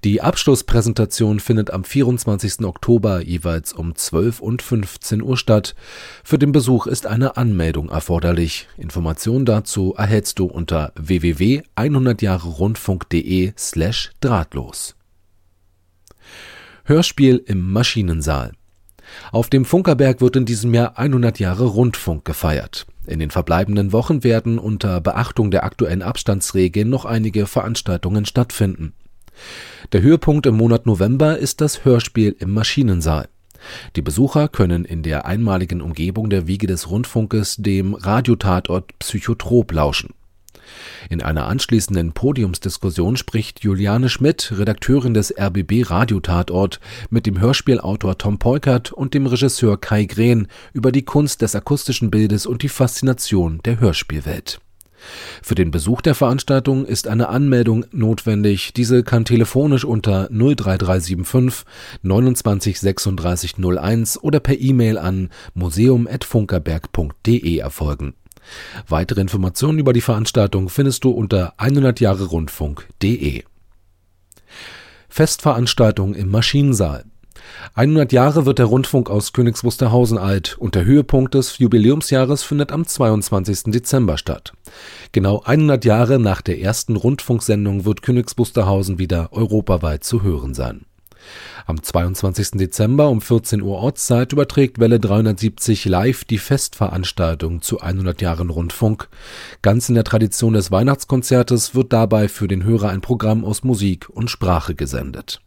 Die 0.03 0.21
Abschlusspräsentation 0.21 1.39
findet 1.39 1.71
am 1.71 1.83
24. 1.83 2.65
Oktober 2.65 3.21
jeweils 3.21 3.73
um 3.73 3.95
12 3.95 4.39
und 4.39 4.61
15 4.61 5.21
Uhr 5.21 5.37
statt. 5.37 5.75
Für 6.23 6.37
den 6.37 6.51
Besuch 6.51 6.87
ist 6.87 7.05
eine 7.05 7.37
Anmeldung 7.37 7.89
erforderlich. 7.89 8.67
Informationen 8.77 9.45
dazu 9.45 9.93
erhältst 9.97 10.39
du 10.39 10.45
unter 10.45 10.91
www.100jahrerundfunk.de 10.95 13.53
slash 13.57 14.11
drahtlos. 14.21 14.95
Hörspiel 16.85 17.43
im 17.45 17.71
Maschinensaal. 17.71 18.53
Auf 19.31 19.49
dem 19.49 19.65
Funkerberg 19.65 20.21
wird 20.21 20.35
in 20.35 20.45
diesem 20.45 20.73
Jahr 20.73 20.97
100 20.97 21.39
Jahre 21.39 21.65
Rundfunk 21.65 22.25
gefeiert. 22.25 22.85
In 23.07 23.19
den 23.19 23.31
verbleibenden 23.31 23.91
Wochen 23.91 24.23
werden 24.23 24.59
unter 24.59 25.01
Beachtung 25.01 25.51
der 25.51 25.63
aktuellen 25.63 26.01
Abstandsregeln 26.01 26.89
noch 26.89 27.05
einige 27.05 27.47
Veranstaltungen 27.47 28.25
stattfinden. 28.25 28.93
Der 29.91 30.01
Höhepunkt 30.01 30.45
im 30.45 30.55
Monat 30.55 30.85
November 30.85 31.37
ist 31.37 31.61
das 31.61 31.85
Hörspiel 31.85 32.35
im 32.39 32.53
Maschinensaal. 32.53 33.27
Die 33.95 34.01
Besucher 34.01 34.47
können 34.47 34.85
in 34.85 35.03
der 35.03 35.25
einmaligen 35.25 35.81
Umgebung 35.81 36.29
der 36.29 36.47
Wiege 36.47 36.67
des 36.67 36.89
Rundfunkes 36.89 37.57
dem 37.57 37.93
Radiotatort 37.93 38.97
Psychotrop 38.99 39.71
lauschen. 39.71 40.13
In 41.09 41.21
einer 41.21 41.47
anschließenden 41.47 42.13
Podiumsdiskussion 42.13 43.17
spricht 43.17 43.61
Juliane 43.61 44.09
Schmidt, 44.09 44.53
Redakteurin 44.55 45.13
des 45.13 45.33
RBB 45.37 45.89
Radiotatort, 45.89 46.79
mit 47.09 47.25
dem 47.25 47.39
Hörspielautor 47.39 48.17
Tom 48.17 48.39
Peukert 48.39 48.91
und 48.91 49.13
dem 49.13 49.25
Regisseur 49.25 49.79
Kai 49.79 50.05
Grehn 50.05 50.47
über 50.73 50.91
die 50.91 51.03
Kunst 51.03 51.41
des 51.41 51.55
akustischen 51.55 52.11
Bildes 52.11 52.45
und 52.45 52.63
die 52.63 52.69
Faszination 52.69 53.59
der 53.65 53.79
Hörspielwelt. 53.79 54.61
Für 55.41 55.55
den 55.55 55.71
Besuch 55.71 56.01
der 56.01 56.15
Veranstaltung 56.15 56.85
ist 56.85 57.07
eine 57.07 57.29
Anmeldung 57.29 57.85
notwendig. 57.91 58.73
Diese 58.73 59.03
kann 59.03 59.23
telefonisch 59.25 59.85
unter 59.85 60.27
03375 60.29 61.65
29 62.01 62.79
36 62.79 63.55
01 63.57 64.23
oder 64.23 64.39
per 64.39 64.59
E-Mail 64.59 64.97
an 64.97 65.29
museum.funkerberg.de 65.53 67.57
erfolgen. 67.57 68.15
Weitere 68.87 69.21
Informationen 69.21 69.77
über 69.79 69.93
die 69.93 70.01
Veranstaltung 70.01 70.69
findest 70.69 71.03
du 71.03 71.11
unter 71.11 71.53
100jahrerundfunk.de. 71.57 73.43
Festveranstaltung 75.09 76.15
im 76.15 76.29
Maschinensaal. 76.29 77.05
100 77.75 78.11
Jahre 78.11 78.45
wird 78.45 78.59
der 78.59 78.65
Rundfunk 78.65 79.09
aus 79.09 79.33
Königs 79.33 79.63
Wusterhausen 79.63 80.17
alt 80.17 80.57
und 80.59 80.75
der 80.75 80.85
Höhepunkt 80.85 81.33
des 81.33 81.57
Jubiläumsjahres 81.57 82.43
findet 82.43 82.71
am 82.71 82.85
22. 82.85 83.71
Dezember 83.71 84.17
statt. 84.17 84.53
Genau 85.11 85.41
100 85.41 85.85
Jahre 85.85 86.19
nach 86.19 86.41
der 86.41 86.59
ersten 86.59 86.95
Rundfunksendung 86.95 87.85
wird 87.85 88.01
Königs 88.01 88.37
Wusterhausen 88.37 88.99
wieder 88.99 89.29
europaweit 89.31 90.03
zu 90.03 90.21
hören 90.23 90.53
sein. 90.53 90.85
Am 91.65 91.81
22. 91.81 92.51
Dezember 92.51 93.09
um 93.09 93.21
14 93.21 93.61
Uhr 93.61 93.77
Ortszeit 93.77 94.33
überträgt 94.33 94.79
Welle 94.79 94.99
370 94.99 95.85
live 95.85 96.25
die 96.25 96.39
Festveranstaltung 96.39 97.61
zu 97.61 97.79
100 97.79 98.21
Jahren 98.21 98.49
Rundfunk. 98.49 99.07
Ganz 99.61 99.89
in 99.89 99.95
der 99.95 100.03
Tradition 100.03 100.53
des 100.53 100.71
Weihnachtskonzertes 100.71 101.75
wird 101.75 101.93
dabei 101.93 102.27
für 102.27 102.47
den 102.47 102.63
Hörer 102.63 102.89
ein 102.89 103.01
Programm 103.01 103.45
aus 103.45 103.63
Musik 103.63 104.09
und 104.09 104.29
Sprache 104.29 104.75
gesendet. 104.75 105.41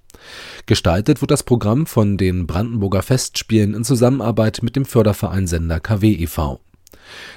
Gestaltet 0.67 1.21
wird 1.21 1.31
das 1.31 1.43
Programm 1.43 1.87
von 1.87 2.17
den 2.17 2.47
Brandenburger 2.47 3.03
Festspielen 3.03 3.75
in 3.75 3.85
Zusammenarbeit 3.85 4.61
mit 4.63 4.77
dem 4.77 4.85
Förderverein 4.85 5.47
Sender 5.47 5.81
KW 5.81 6.13
e.V. 6.13 6.61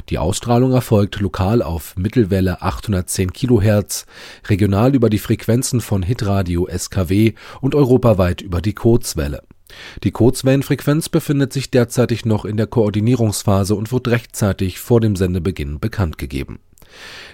Die 0.10 0.18
Ausstrahlung 0.18 0.72
erfolgt 0.72 1.20
lokal 1.20 1.62
auf 1.62 1.96
Mittelwelle 1.98 2.62
810 2.62 3.34
kHz, 3.34 4.06
regional 4.48 4.96
über 4.96 5.10
die 5.10 5.20
Frequenzen 5.20 5.82
von 5.82 6.04
Hitradio 6.04 6.68
SKW 6.76 7.34
und 7.62 7.76
europaweit 7.76 8.42
über 8.42 8.62
die 8.62 8.74
Kurzwelle. 8.74 9.44
Die 10.04 10.12
Kurzwellenfrequenz 10.12 11.10
befindet 11.10 11.52
sich 11.52 11.70
derzeitig 11.70 12.24
noch 12.24 12.46
in 12.46 12.56
der 12.56 12.68
Koordinierungsphase 12.68 13.76
und 13.76 13.92
wird 13.92 14.08
rechtzeitig 14.08 14.80
vor 14.80 15.02
dem 15.02 15.18
Sendebeginn 15.18 15.80
bekanntgegeben 15.80 16.60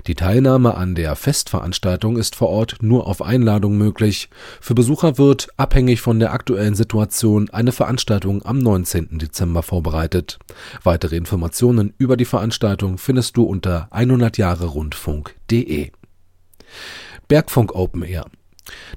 die 0.08 0.16
Teilnahme 0.16 0.76
an 0.76 0.96
der 0.96 1.16
Festveranstaltung 1.16 2.18
ist 2.18 2.36
vor 2.36 2.50
Ort 2.50 2.78
nur 2.82 3.08
auf 3.08 3.22
Einladung 3.22 3.78
möglich. 3.78 4.30
Für 4.62 4.76
Besucher 4.76 5.18
wird, 5.18 5.48
abhängig 5.58 6.02
von 6.02 6.20
der 6.20 6.34
aktuellen 6.34 6.76
Situation, 6.76 7.50
eine 7.50 7.72
Veranstaltung 7.72 8.46
am 8.46 8.60
19. 8.60 9.20
Dezember 9.20 9.64
vorbereitet. 9.64 10.40
Weitere 10.84 11.16
Informationen 11.16 11.94
über 11.98 12.18
die 12.18 12.26
Veranstaltung 12.26 12.98
findest 12.98 13.38
du 13.38 13.44
unter 13.44 13.88
100jahrerundfunk.de. 13.92 15.92
Bergfunk 17.28 17.76
Open 17.76 18.04
Air 18.04 18.26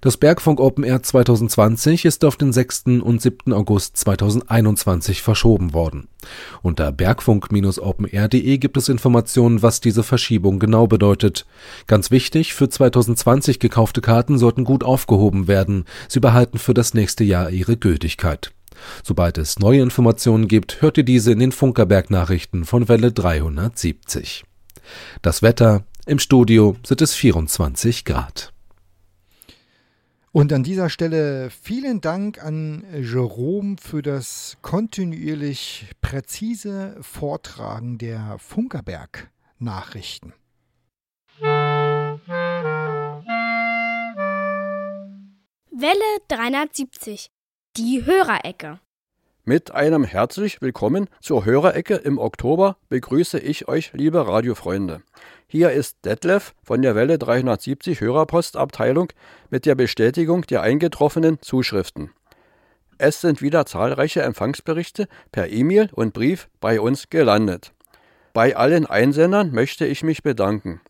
das 0.01 0.17
Bergfunk 0.17 0.61
Open 0.61 0.85
Air 0.85 1.03
2020 1.03 2.05
ist 2.05 2.25
auf 2.25 2.37
den 2.37 2.53
6. 2.53 2.85
und 3.01 3.21
7. 3.21 3.53
August 3.53 3.97
2021 3.97 5.23
verschoben 5.23 5.73
worden. 5.73 6.09
Unter 6.63 6.93
bergfunk-openair.de 6.93 8.59
gibt 8.59 8.77
es 8.77 8.89
Informationen, 8.89 9.63
was 9.63 9.81
diese 9.81 10.03
Verschiebung 10.03 10.59
genau 10.59 10.87
bedeutet. 10.87 11.47
Ganz 11.87 12.11
wichtig, 12.11 12.55
für 12.55 12.69
2020 12.69 13.59
gekaufte 13.59 14.01
Karten 14.01 14.39
sollten 14.39 14.65
gut 14.65 14.85
aufgehoben 14.85 15.49
werden. 15.49 15.85
Sie 16.09 16.21
behalten 16.21 16.59
für 16.59 16.75
das 16.75 16.95
nächste 16.95 17.25
Jahr 17.25 17.51
ihre 17.51 17.77
Gültigkeit. 17.77 18.53
Sobald 19.03 19.39
es 19.39 19.59
neue 19.59 19.81
Informationen 19.81 20.49
gibt, 20.49 20.83
hört 20.83 20.99
ihr 20.99 21.05
diese 21.05 21.33
in 21.33 21.39
den 21.39 21.53
Funkerberg-Nachrichten 21.53 22.65
von 22.65 22.89
Welle 22.89 23.11
370. 23.11 24.45
Das 25.23 25.43
Wetter 25.43 25.85
im 26.07 26.19
Studio 26.19 26.77
sind 26.85 27.01
es 27.03 27.15
24 27.15 28.05
Grad. 28.05 28.53
Und 30.37 30.53
an 30.53 30.63
dieser 30.63 30.91
Stelle 30.91 31.49
vielen 31.49 32.03
Dank 32.03 32.45
an 32.45 32.85
Jerome 32.93 33.77
für 33.81 34.03
das 34.03 34.59
kontinuierlich 34.61 35.87
präzise 36.03 36.99
Vortragen 37.01 37.97
der 37.97 38.37
Funkerberg-Nachrichten. 38.39 40.35
Welle 45.71 46.21
370, 46.29 47.29
die 47.79 48.05
Hörerecke. 48.05 48.79
Mit 49.49 49.71
einem 49.71 50.03
herzlich 50.03 50.61
willkommen 50.61 51.09
zur 51.21 51.45
Hörerecke 51.45 51.95
im 51.95 52.19
Oktober 52.19 52.79
begrüße 52.89 53.39
ich 53.39 53.69
euch, 53.69 53.93
liebe 53.93 54.27
Radiofreunde. 54.27 55.03
Hier 55.47 55.71
ist 55.71 56.05
Detlef 56.05 56.53
von 56.65 56.83
der 56.83 56.97
Welle 56.97 57.17
370 57.17 58.01
Hörerpostabteilung 58.01 59.13
mit 59.49 59.65
der 59.65 59.77
Bestätigung 59.77 60.43
der 60.43 60.63
eingetroffenen 60.63 61.41
Zuschriften. 61.43 62.11
Es 62.99 63.21
sind 63.21 63.41
wieder 63.41 63.67
zahlreiche 63.67 64.23
Empfangsberichte 64.23 65.07
per 65.31 65.49
E-Mail 65.49 65.91
und 65.93 66.13
Brief 66.13 66.49
bei 66.61 66.81
uns 66.81 67.09
gelandet. 67.09 67.73
Bei 68.33 68.57
allen 68.57 68.85
Einsendern 68.85 69.53
möchte 69.53 69.87
ich 69.87 70.03
mich 70.03 70.25
bedanken. 70.25 70.81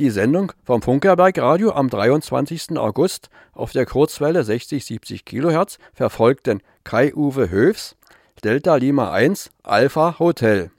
Die 0.00 0.10
Sendung 0.10 0.50
vom 0.64 0.82
Funkerberg 0.82 1.38
Radio 1.38 1.70
am 1.70 1.88
23. 1.88 2.76
August 2.76 3.30
auf 3.52 3.70
der 3.70 3.86
Kurzwelle 3.86 4.40
60-70 4.40 5.22
kHz 5.24 5.78
verfolgten 5.92 6.62
Kai-Uwe 6.82 7.48
Höfs, 7.48 7.94
Delta 8.42 8.74
Lima 8.74 9.12
1, 9.12 9.50
Alpha 9.62 10.18
Hotel, 10.18 10.72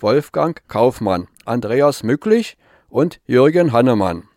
Wolfgang 0.00 0.62
Kaufmann, 0.66 1.28
Andreas 1.44 2.04
Mücklich 2.04 2.56
und 2.88 3.20
Jürgen 3.26 3.72
Hannemann. 3.72 4.28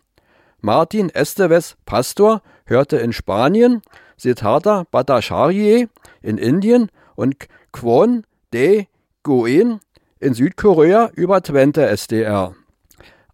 Martin 0.60 1.08
Esteves 1.08 1.78
Pastor 1.86 2.42
hörte 2.66 2.98
in 2.98 3.14
Spanien, 3.14 3.80
Siddhartha 4.18 4.84
Bhattacharya 4.90 5.86
in 6.20 6.36
Indien 6.36 6.90
und 7.16 7.48
Kwon 7.72 8.24
De 8.52 8.88
Goen 9.22 9.80
in 10.20 10.34
Südkorea 10.34 11.10
über 11.14 11.42
Twente 11.42 11.86
SDR. 11.86 12.54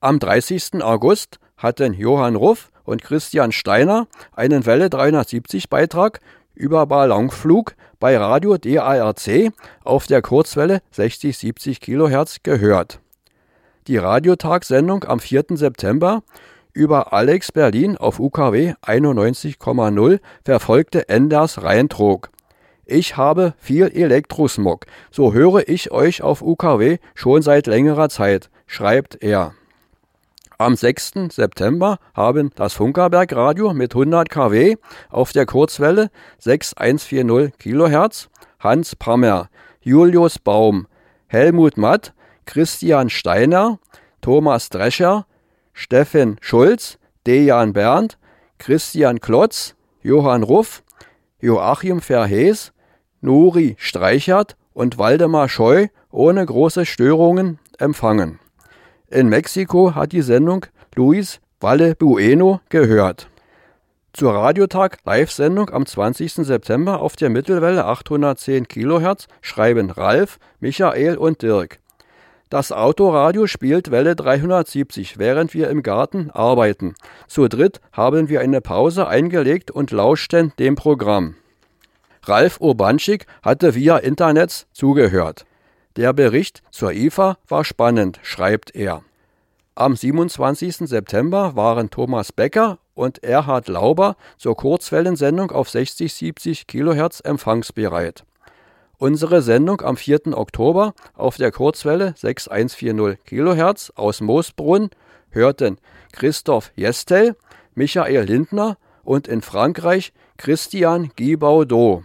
Am 0.04 0.18
30. 0.18 0.82
August 0.82 1.38
hatten 1.56 1.94
Johann 1.94 2.36
Ruff 2.36 2.70
und 2.84 3.00
Christian 3.02 3.52
Steiner 3.52 4.06
einen 4.36 4.66
Welle 4.66 4.90
370 4.90 5.70
Beitrag 5.70 6.20
über 6.52 6.84
Ballonflug 6.84 7.74
bei 8.00 8.14
Radio 8.18 8.58
DARC 8.58 9.50
auf 9.82 10.06
der 10.06 10.20
Kurzwelle 10.20 10.82
60-70 10.94 11.80
kHz 11.80 12.42
gehört. 12.42 13.00
Die 13.86 13.96
Radiotagssendung 13.96 15.04
am 15.04 15.20
4. 15.20 15.44
September 15.52 16.22
über 16.74 17.14
Alex 17.14 17.50
Berlin 17.50 17.96
auf 17.96 18.20
UKW 18.20 18.74
91,0 18.82 20.20
verfolgte 20.44 21.08
Enders 21.08 21.62
Reintrog. 21.62 22.28
Ich 22.84 23.16
habe 23.16 23.54
viel 23.56 23.86
Elektrosmog, 23.86 24.84
so 25.10 25.32
höre 25.32 25.66
ich 25.66 25.92
euch 25.92 26.20
auf 26.20 26.42
UKW 26.42 26.98
schon 27.14 27.40
seit 27.40 27.66
längerer 27.66 28.10
Zeit, 28.10 28.50
schreibt 28.66 29.22
er. 29.22 29.54
Am 30.56 30.76
6. 30.76 31.14
September 31.30 31.98
haben 32.14 32.50
das 32.54 32.74
Funkerberg 32.74 33.34
Radio 33.34 33.74
mit 33.74 33.92
100 33.92 34.30
kW 34.30 34.76
auf 35.10 35.32
der 35.32 35.46
Kurzwelle 35.46 36.10
6140 36.38 37.58
kHz 37.58 38.28
Hans 38.60 38.94
Pammer, 38.94 39.48
Julius 39.80 40.38
Baum, 40.38 40.86
Helmut 41.26 41.76
Matt, 41.76 42.14
Christian 42.46 43.10
Steiner, 43.10 43.80
Thomas 44.20 44.68
Drescher, 44.68 45.26
Steffen 45.72 46.36
Schulz, 46.40 46.98
Dejan 47.26 47.72
Berndt, 47.72 48.16
Christian 48.58 49.20
Klotz, 49.20 49.74
Johann 50.02 50.44
Ruff, 50.44 50.84
Joachim 51.40 52.00
Verhees, 52.00 52.72
Nuri 53.20 53.74
Streichert 53.76 54.56
und 54.72 54.98
Waldemar 54.98 55.48
Scheu 55.48 55.88
ohne 56.12 56.46
große 56.46 56.86
Störungen 56.86 57.58
empfangen. 57.78 58.38
In 59.10 59.28
Mexiko 59.28 59.94
hat 59.94 60.12
die 60.12 60.22
Sendung 60.22 60.64
Luis 60.94 61.40
Valle 61.60 61.94
Bueno 61.94 62.60
gehört. 62.70 63.28
Zur 64.14 64.32
Radiotag 64.32 64.98
Live-Sendung 65.04 65.70
am 65.70 65.84
20. 65.84 66.32
September 66.34 67.00
auf 67.00 67.14
der 67.14 67.28
Mittelwelle 67.28 67.84
810 67.84 68.66
kHz 68.66 69.26
schreiben 69.42 69.90
Ralf, 69.90 70.38
Michael 70.58 71.16
und 71.16 71.42
Dirk. 71.42 71.80
Das 72.48 72.72
Autoradio 72.72 73.46
spielt 73.46 73.90
Welle 73.90 74.16
370, 74.16 75.18
während 75.18 75.52
wir 75.52 75.68
im 75.68 75.82
Garten 75.82 76.30
arbeiten. 76.30 76.94
Zu 77.26 77.48
dritt 77.48 77.80
haben 77.92 78.28
wir 78.28 78.40
eine 78.40 78.60
Pause 78.60 79.06
eingelegt 79.06 79.70
und 79.70 79.90
lauschten 79.90 80.52
dem 80.58 80.76
Programm. 80.76 81.34
Ralf 82.22 82.58
Urbanschik 82.60 83.26
hatte 83.42 83.74
via 83.74 83.98
Internet 83.98 84.66
zugehört. 84.72 85.44
Der 85.96 86.12
Bericht 86.12 86.62
zur 86.72 86.92
IFA 86.92 87.36
war 87.46 87.64
spannend, 87.64 88.18
schreibt 88.22 88.74
er. 88.74 89.02
Am 89.76 89.94
27. 89.94 90.88
September 90.88 91.54
waren 91.54 91.90
Thomas 91.90 92.32
Becker 92.32 92.78
und 92.94 93.22
Erhard 93.22 93.68
Lauber 93.68 94.16
zur 94.36 94.56
Kurzwellensendung 94.56 95.52
auf 95.52 95.68
60-70 95.68 96.66
kHz 96.66 97.20
empfangsbereit. 97.20 98.24
Unsere 98.98 99.42
Sendung 99.42 99.82
am 99.82 99.96
4. 99.96 100.36
Oktober 100.36 100.94
auf 101.14 101.36
der 101.36 101.52
Kurzwelle 101.52 102.14
6140 102.16 103.24
kHz 103.24 103.92
aus 103.94 104.20
Moosbrunn 104.20 104.90
hörten 105.30 105.78
Christoph 106.12 106.72
Jestel, 106.74 107.36
Michael 107.74 108.24
Lindner 108.24 108.78
und 109.02 109.28
in 109.28 109.42
Frankreich 109.42 110.12
Christian 110.38 111.10
Guy 111.16 111.36
Baudot. 111.36 112.02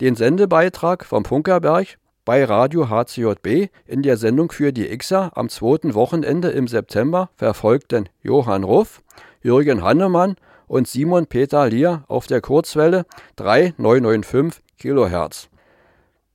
Den 0.00 0.16
Sendebeitrag 0.16 1.04
vom 1.04 1.24
Funkerberg 1.26 1.98
bei 2.24 2.44
Radio 2.44 2.88
HCJB 2.88 3.70
in 3.86 4.02
der 4.02 4.16
Sendung 4.16 4.52
für 4.52 4.72
die 4.72 4.86
Xer 4.96 5.32
am 5.34 5.48
zweiten 5.48 5.94
Wochenende 5.94 6.50
im 6.50 6.68
September 6.68 7.30
verfolgten 7.36 8.08
Johann 8.22 8.64
Ruff, 8.64 9.02
Jürgen 9.42 9.82
Hannemann 9.82 10.36
und 10.66 10.86
Simon 10.86 11.26
Peter 11.26 11.68
Lier 11.68 12.04
auf 12.08 12.26
der 12.26 12.40
Kurzwelle 12.40 13.04
3995 13.36 14.62
kHz. 14.78 15.48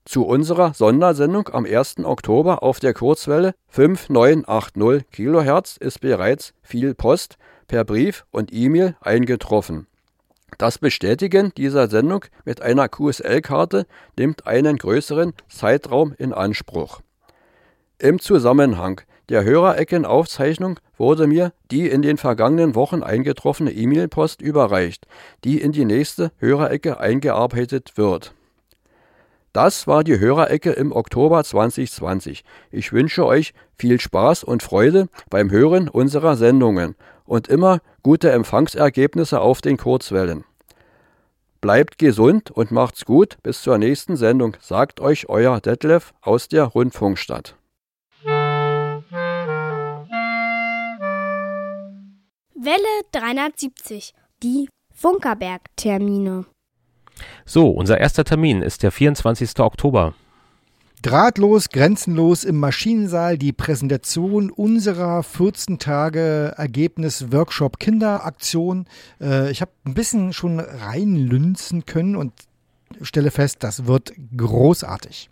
Zu 0.06 0.26
unserer 0.26 0.74
Sondersendung 0.74 1.50
am 1.50 1.66
1. 1.66 2.04
Oktober 2.04 2.62
auf 2.62 2.80
der 2.80 2.94
Kurzwelle 2.94 3.56
5980 3.70 5.10
kHz 5.12 5.78
ist 5.78 6.02
bereits 6.02 6.54
viel 6.62 6.94
Post 6.94 7.38
per 7.68 7.84
Brief 7.84 8.26
und 8.30 8.54
E-Mail 8.54 8.96
eingetroffen. 9.02 9.88
Das 10.58 10.78
Bestätigen 10.78 11.52
dieser 11.58 11.90
Sendung 11.90 12.26
mit 12.46 12.62
einer 12.62 12.88
QSL-Karte 12.88 13.86
nimmt 14.18 14.48
einen 14.48 14.78
größeren 14.78 15.34
Zeitraum 15.50 16.14
in 16.18 16.34
Anspruch. 16.34 17.02
Im 18.00 18.20
Zusammenhang 18.20 19.02
der 19.30 19.44
Hörereckenaufzeichnung 19.44 20.80
wurde 20.98 21.28
mir 21.28 21.52
die 21.72 21.90
in 21.90 22.02
den 22.02 22.18
vergangenen 22.18 22.76
Wochen 22.76 23.04
eingetroffene 23.04 23.72
E-Mail-Post 23.72 24.42
überreicht, 24.42 25.08
die 25.44 25.60
in 25.60 25.72
die 25.72 25.86
nächste 25.86 26.32
Hörerecke 26.38 27.00
eingearbeitet 27.00 27.98
wird. 27.98 28.34
Das 29.52 29.88
war 29.88 30.04
die 30.04 30.20
Hörerecke 30.20 30.72
im 30.72 30.92
Oktober 30.92 31.44
2020. 31.44 32.44
Ich 32.72 32.92
wünsche 32.92 33.26
euch 33.26 33.54
viel 33.78 34.00
Spaß 34.00 34.44
und 34.44 34.64
Freude 34.64 35.08
beim 35.30 35.50
Hören 35.50 35.88
unserer 35.88 36.36
Sendungen 36.36 36.96
und 37.26 37.48
immer 37.48 37.80
gute 38.04 38.32
Empfangsergebnisse 38.32 39.42
auf 39.42 39.62
den 39.62 39.78
Kurzwellen. 39.78 40.46
Bleibt 41.62 41.98
gesund 41.98 42.52
und 42.52 42.72
macht's 42.72 43.06
gut. 43.06 43.38
Bis 43.42 43.62
zur 43.62 43.78
nächsten 43.78 44.18
Sendung, 44.18 44.56
sagt 44.62 45.00
euch 45.00 45.30
euer 45.30 45.60
Detlef 45.60 46.14
aus 46.22 46.48
der 46.48 46.66
Rundfunkstadt. 46.66 47.56
Welle 52.54 53.02
370. 53.12 54.14
Die 54.44 54.70
Funkerberg-Termine. 54.94 56.46
So, 57.46 57.70
unser 57.70 58.00
erster 58.00 58.24
Termin 58.24 58.62
ist 58.62 58.84
der 58.84 58.92
24. 58.92 59.60
Oktober. 59.60 60.14
Drahtlos, 61.06 61.70
grenzenlos 61.70 62.44
im 62.44 62.58
Maschinensaal 62.58 63.38
die 63.38 63.54
Präsentation 63.54 64.50
unserer 64.50 65.22
14 65.22 65.78
Tage 65.78 66.56
Ergebnis 66.58 67.32
Workshop 67.32 67.78
Kinderaktion. 67.78 68.88
Äh, 69.22 69.52
ich 69.52 69.62
habe 69.62 69.70
ein 69.86 69.94
bisschen 69.94 70.34
schon 70.34 70.60
reinlünzen 70.60 71.86
können 71.86 72.16
und 72.16 72.34
stelle 73.04 73.30
fest, 73.30 73.58
das 73.60 73.86
wird 73.86 74.14
großartig. 74.36 75.30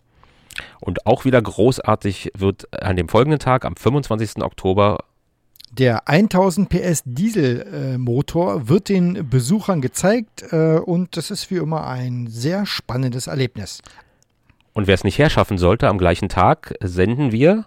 Und 0.78 1.06
auch 1.06 1.24
wieder 1.24 1.42
großartig 1.42 2.30
wird 2.38 2.72
an 2.80 2.94
dem 2.94 3.08
folgenden 3.08 3.40
Tag, 3.40 3.64
am 3.64 3.74
25. 3.74 4.44
Oktober, 4.44 4.98
Der 5.72 6.06
1000 6.08 6.68
PS 6.68 7.02
Dieselmotor 7.04 8.68
wird 8.68 8.88
den 8.88 9.28
Besuchern 9.28 9.80
gezeigt 9.80 10.44
äh, 10.52 10.76
und 10.78 11.16
das 11.16 11.32
ist 11.32 11.50
wie 11.50 11.56
immer 11.56 11.84
ein 11.84 12.28
sehr 12.28 12.64
spannendes 12.64 13.26
Erlebnis. 13.26 13.82
Und 14.74 14.86
wer 14.86 14.94
es 14.94 15.04
nicht 15.04 15.18
herschaffen 15.18 15.56
sollte, 15.56 15.88
am 15.88 15.98
gleichen 15.98 16.28
Tag 16.28 16.74
senden 16.80 17.32
wir 17.32 17.64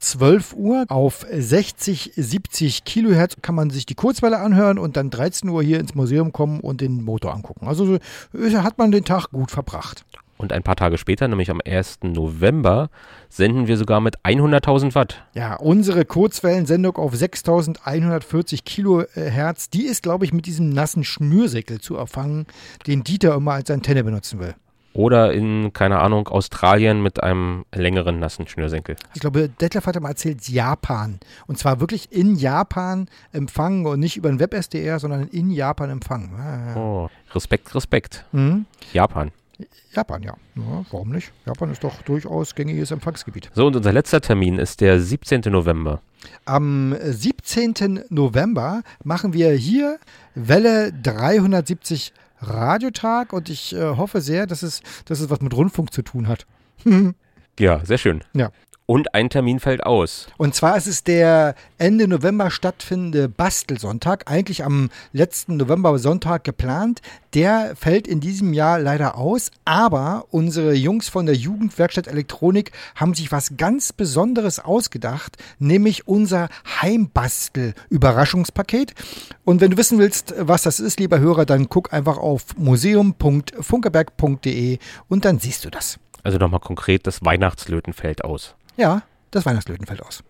12 0.00 0.54
Uhr 0.54 0.84
auf 0.88 1.26
60, 1.30 2.12
70 2.16 2.84
Kilohertz 2.84 3.36
kann 3.42 3.54
man 3.54 3.68
sich 3.68 3.84
die 3.84 3.94
Kurzwelle 3.94 4.38
anhören 4.38 4.78
und 4.78 4.96
dann 4.96 5.10
13 5.10 5.48
Uhr 5.50 5.62
hier 5.62 5.78
ins 5.78 5.94
Museum 5.94 6.32
kommen 6.32 6.60
und 6.60 6.80
den 6.80 7.04
Motor 7.04 7.34
angucken. 7.34 7.68
Also 7.68 7.84
so, 7.84 7.94
äh, 8.38 8.56
hat 8.62 8.78
man 8.78 8.90
den 8.90 9.04
Tag 9.04 9.30
gut 9.30 9.50
verbracht. 9.50 10.04
und 10.38 10.54
ein 10.54 10.62
paar 10.62 10.76
Tage 10.76 10.96
später, 10.96 11.28
nämlich 11.28 11.50
am 11.50 11.60
1. 11.62 11.98
November, 12.02 12.88
senden 13.28 13.66
wir 13.66 13.76
sogar 13.76 14.00
mit 14.00 14.24
100.000 14.24 14.94
Watt. 14.94 15.22
Ja, 15.34 15.56
unsere 15.56 16.06
Kurzwellensendung 16.06 16.96
auf 16.96 17.14
6140 17.14 18.64
Kilohertz, 18.64 19.68
die 19.68 19.84
ist, 19.84 20.02
glaube 20.02 20.24
ich, 20.24 20.32
mit 20.32 20.46
diesem 20.46 20.70
nassen 20.70 21.04
Schnürsäckel 21.04 21.82
zu 21.82 21.94
erfangen, 21.96 22.46
den 22.86 23.04
Dieter 23.04 23.34
immer 23.34 23.52
als 23.52 23.70
Antenne 23.70 24.02
benutzen 24.02 24.40
will. 24.40 24.54
Oder 24.92 25.32
in, 25.32 25.72
keine 25.72 26.00
Ahnung, 26.00 26.26
Australien 26.28 27.02
mit 27.02 27.22
einem 27.22 27.64
längeren 27.72 28.18
nassen 28.18 28.48
Schnürsenkel. 28.48 28.96
Ich 29.14 29.20
glaube, 29.20 29.48
Detlef 29.48 29.86
hat 29.86 30.00
mal 30.00 30.08
erzählt, 30.08 30.48
Japan. 30.48 31.20
Und 31.46 31.58
zwar 31.58 31.80
wirklich 31.80 32.10
in 32.10 32.34
Japan 32.34 33.06
empfangen 33.32 33.86
und 33.86 34.00
nicht 34.00 34.16
über 34.16 34.28
den 34.28 34.40
Web-SDR, 34.40 34.98
sondern 34.98 35.28
in 35.28 35.50
Japan 35.50 35.90
empfangen. 35.90 36.30
Ja. 36.36 36.76
Oh, 36.76 37.08
Respekt, 37.34 37.72
Respekt. 37.74 38.24
Mhm. 38.32 38.66
Japan. 38.92 39.30
Japan, 39.92 40.22
ja. 40.22 40.34
ja. 40.56 40.84
Warum 40.90 41.10
nicht? 41.10 41.32
Japan 41.46 41.70
ist 41.70 41.84
doch 41.84 42.02
durchaus 42.02 42.54
gängiges 42.54 42.90
Empfangsgebiet. 42.90 43.50
So, 43.54 43.66
und 43.66 43.76
unser 43.76 43.92
letzter 43.92 44.20
Termin 44.20 44.58
ist 44.58 44.80
der 44.80 45.00
17. 45.00 45.42
November. 45.46 46.00
Am 46.44 46.94
17. 47.00 48.04
November 48.08 48.82
machen 49.04 49.32
wir 49.32 49.52
hier 49.52 49.98
Welle 50.34 50.92
370 50.92 52.12
Radiotag 52.40 53.32
und 53.32 53.48
ich 53.48 53.74
äh, 53.74 53.96
hoffe 53.96 54.20
sehr, 54.20 54.46
dass 54.46 54.62
es, 54.62 54.82
dass 55.04 55.20
es 55.20 55.30
was 55.30 55.40
mit 55.40 55.54
Rundfunk 55.54 55.92
zu 55.92 56.02
tun 56.02 56.28
hat. 56.28 56.46
Ja, 57.58 57.84
sehr 57.84 57.98
schön. 57.98 58.24
Ja. 58.32 58.52
Und 58.90 59.14
ein 59.14 59.30
Termin 59.30 59.60
fällt 59.60 59.86
aus. 59.86 60.26
Und 60.36 60.56
zwar 60.56 60.76
ist 60.76 60.88
es 60.88 61.04
der 61.04 61.54
Ende 61.78 62.08
November 62.08 62.50
stattfindende 62.50 63.28
Bastelsonntag, 63.28 64.28
eigentlich 64.28 64.64
am 64.64 64.90
letzten 65.12 65.56
November-Sonntag 65.58 66.42
geplant. 66.42 67.00
Der 67.32 67.76
fällt 67.76 68.08
in 68.08 68.18
diesem 68.18 68.52
Jahr 68.52 68.80
leider 68.80 69.16
aus, 69.16 69.52
aber 69.64 70.24
unsere 70.32 70.74
Jungs 70.74 71.08
von 71.08 71.26
der 71.26 71.36
Jugendwerkstatt 71.36 72.08
Elektronik 72.08 72.72
haben 72.96 73.14
sich 73.14 73.30
was 73.30 73.56
ganz 73.56 73.92
Besonderes 73.92 74.58
ausgedacht, 74.58 75.36
nämlich 75.60 76.08
unser 76.08 76.48
Heimbastel-Überraschungspaket. 76.82 78.94
Und 79.44 79.60
wenn 79.60 79.70
du 79.70 79.76
wissen 79.76 80.00
willst, 80.00 80.34
was 80.36 80.62
das 80.62 80.80
ist, 80.80 80.98
lieber 80.98 81.20
Hörer, 81.20 81.46
dann 81.46 81.68
guck 81.68 81.92
einfach 81.92 82.18
auf 82.18 82.58
museum.funkerberg.de 82.58 84.78
und 85.08 85.24
dann 85.24 85.38
siehst 85.38 85.64
du 85.64 85.70
das. 85.70 86.00
Also 86.22 86.38
nochmal 86.38 86.60
konkret, 86.60 87.06
das 87.06 87.24
Weihnachtslöten 87.24 87.92
fällt 87.92 88.24
aus. 88.24 88.54
Ja, 88.80 89.02
das 89.30 89.44
Weihnachtslöten 89.44 89.84
fällt 89.86 90.02
aus. 90.02 90.24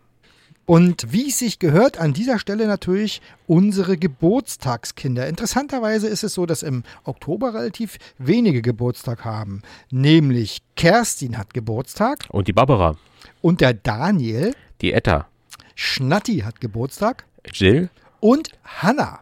Und 0.66 1.12
wie 1.12 1.28
es 1.28 1.38
sich 1.38 1.61
gehört, 1.61 1.98
an 1.98 2.12
dieser 2.12 2.38
Stelle 2.40 2.66
natürlich 2.66 3.22
unsere 3.46 3.96
Geburtstagskinder. 3.96 5.28
Interessanterweise 5.28 6.09
ist 6.09 6.24
es 6.24 6.34
so, 6.34 6.46
dass 6.46 6.64
im 6.64 6.82
Oktober 7.05 7.55
relativ 7.55 7.98
wenige 8.18 8.61
Geburtstag 8.61 9.24
haben. 9.24 9.62
Nämlich 9.92 10.62
Kerstin 10.76 11.38
hat 11.38 11.55
Geburtstag 11.55 12.24
Und 12.30 12.48
die 12.48 12.53
Barbara, 12.53 12.96
und 13.40 13.61
der 13.61 13.72
Daniel, 13.74 14.53
die 14.80 14.92
Etta, 14.92 15.28
Schnatti 15.76 16.38
hat 16.40 16.61
Geburtstag 16.61 17.24
Jill, 17.53 17.88
und 18.18 18.51
Hanna. 18.64 19.20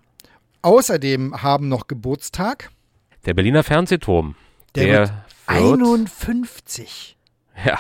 Außerdem 0.63 1.43
haben 1.43 1.69
noch 1.69 1.87
Geburtstag 1.87 2.71
der 3.27 3.35
Berliner 3.35 3.63
Fernsehturm. 3.63 4.37
der, 4.75 4.85
Der 4.85 4.99
wird 5.01 5.11
wird- 5.11 5.19
51 5.47 7.17
Ja. 7.65 7.79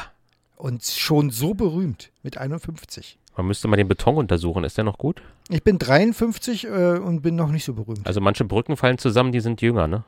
Und 0.58 0.84
schon 0.84 1.30
so 1.30 1.54
berühmt 1.54 2.10
mit 2.22 2.36
51. 2.38 3.18
Man 3.36 3.46
müsste 3.46 3.68
mal 3.68 3.76
den 3.76 3.86
Beton 3.86 4.16
untersuchen. 4.16 4.64
Ist 4.64 4.76
der 4.76 4.84
noch 4.84 4.98
gut? 4.98 5.22
Ich 5.48 5.62
bin 5.62 5.78
53 5.78 6.64
äh, 6.64 6.68
und 6.98 7.22
bin 7.22 7.36
noch 7.36 7.50
nicht 7.50 7.64
so 7.64 7.72
berühmt. 7.74 8.04
Also 8.06 8.20
manche 8.20 8.44
Brücken 8.44 8.76
fallen 8.76 8.98
zusammen, 8.98 9.30
die 9.30 9.40
sind 9.40 9.62
jünger, 9.62 9.86
ne? 9.86 10.02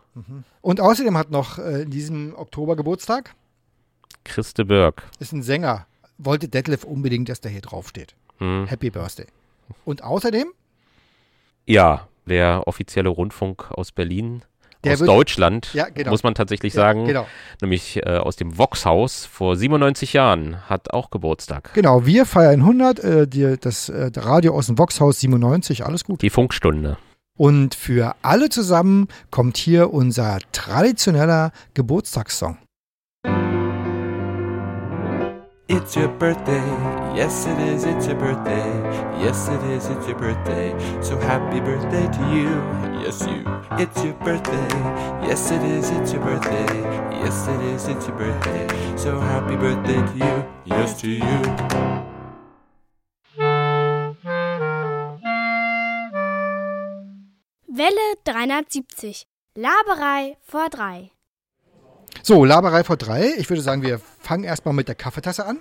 Und 0.60 0.80
außerdem 0.80 1.16
hat 1.16 1.30
noch 1.30 1.58
äh, 1.58 1.82
in 1.82 1.90
diesem 1.90 2.34
Oktober 2.36 2.74
Geburtstag, 2.74 3.34
Christe 4.24 4.64
Berg. 4.64 5.04
ist 5.20 5.32
ein 5.32 5.42
Sänger, 5.42 5.86
wollte 6.18 6.48
Detlef 6.48 6.82
unbedingt, 6.84 7.28
dass 7.28 7.40
der 7.40 7.52
hier 7.52 7.62
draufsteht. 7.62 8.16
Hm. 8.38 8.66
Happy 8.66 8.90
Birthday. 8.90 9.26
Und 9.84 10.02
außerdem, 10.02 10.48
Ja, 11.66 12.08
der 12.26 12.66
offizielle 12.66 13.08
Rundfunk 13.08 13.70
aus 13.70 13.92
Berlin, 13.92 14.42
Der 14.84 14.94
aus 14.94 15.00
wird- 15.00 15.08
Deutschland, 15.10 15.74
Ja, 15.74 15.88
genau. 15.92 16.10
muss 16.10 16.22
man 16.22 16.34
tatsächlich 16.34 16.74
Ja, 16.74 16.80
sagen. 16.82 17.04
genau. 17.06 17.26
Nämlich 17.60 17.98
äh, 18.06 18.16
aus 18.16 18.36
dem 18.36 18.56
Vox-Haus 18.56 19.26
vor 19.26 19.56
97 19.56 20.12
Jahren, 20.14 20.56
hat 20.68 20.92
auch 20.92 21.10
Geburtstag. 21.10 21.74
genau, 21.74 22.06
wir 22.06 22.24
feiern 22.26 22.60
100, 22.60 22.98
äh, 23.00 23.26
die, 23.28 23.56
das 23.60 23.88
äh, 23.90 24.10
Radio 24.16 24.54
aus 24.54 24.66
dem 24.66 24.78
Voxhaus 24.78 25.20
97, 25.20 25.84
alles 25.84 26.04
gut. 26.04 26.22
Die 26.22 26.30
Funkstunde. 26.30 26.96
Und 27.36 27.74
für 27.74 28.14
alle 28.22 28.48
zusammen 28.50 29.08
kommt 29.30 29.56
hier 29.56 29.92
unser 29.92 30.38
traditioneller 30.52 31.52
Geburtstagssong. 31.74 32.58
It's 35.72 35.94
your 35.94 36.08
birthday, 36.08 36.66
yes 37.14 37.46
it 37.46 37.56
is, 37.60 37.84
it's 37.84 38.08
your 38.08 38.16
birthday, 38.16 38.66
yes 39.22 39.46
it 39.46 39.62
is, 39.70 39.86
it's 39.86 40.08
your 40.08 40.18
birthday. 40.18 40.74
So 41.00 41.16
happy 41.16 41.60
birthday 41.60 42.08
to 42.10 42.22
you, 42.34 42.50
yes 43.04 43.24
you. 43.24 43.44
It's 43.78 44.02
your 44.02 44.14
birthday, 44.14 44.68
yes 45.22 45.52
it 45.52 45.62
is, 45.62 45.90
it's 45.90 46.12
your 46.12 46.24
birthday, 46.24 46.66
yes 47.22 47.46
it 47.46 47.60
is, 47.62 47.86
it's 47.86 48.08
your 48.08 48.16
birthday. 48.16 48.66
So 48.96 49.20
happy 49.20 49.54
birthday 49.54 49.94
to 49.94 50.16
you, 50.18 50.44
yes 50.64 51.00
to 51.02 51.08
you. 51.08 51.40
Welle 57.68 58.16
370. 58.24 59.24
Laberei 59.54 60.36
vor 60.42 60.68
drei. 60.68 61.12
So, 62.22 62.44
Laberei 62.44 62.84
vor 62.84 62.96
drei. 62.96 63.30
Ich 63.38 63.48
würde 63.48 63.62
sagen, 63.62 63.82
wir 63.82 64.00
fangen 64.20 64.44
erstmal 64.44 64.74
mit 64.74 64.88
der 64.88 64.94
Kaffeetasse 64.94 65.46
an. 65.46 65.58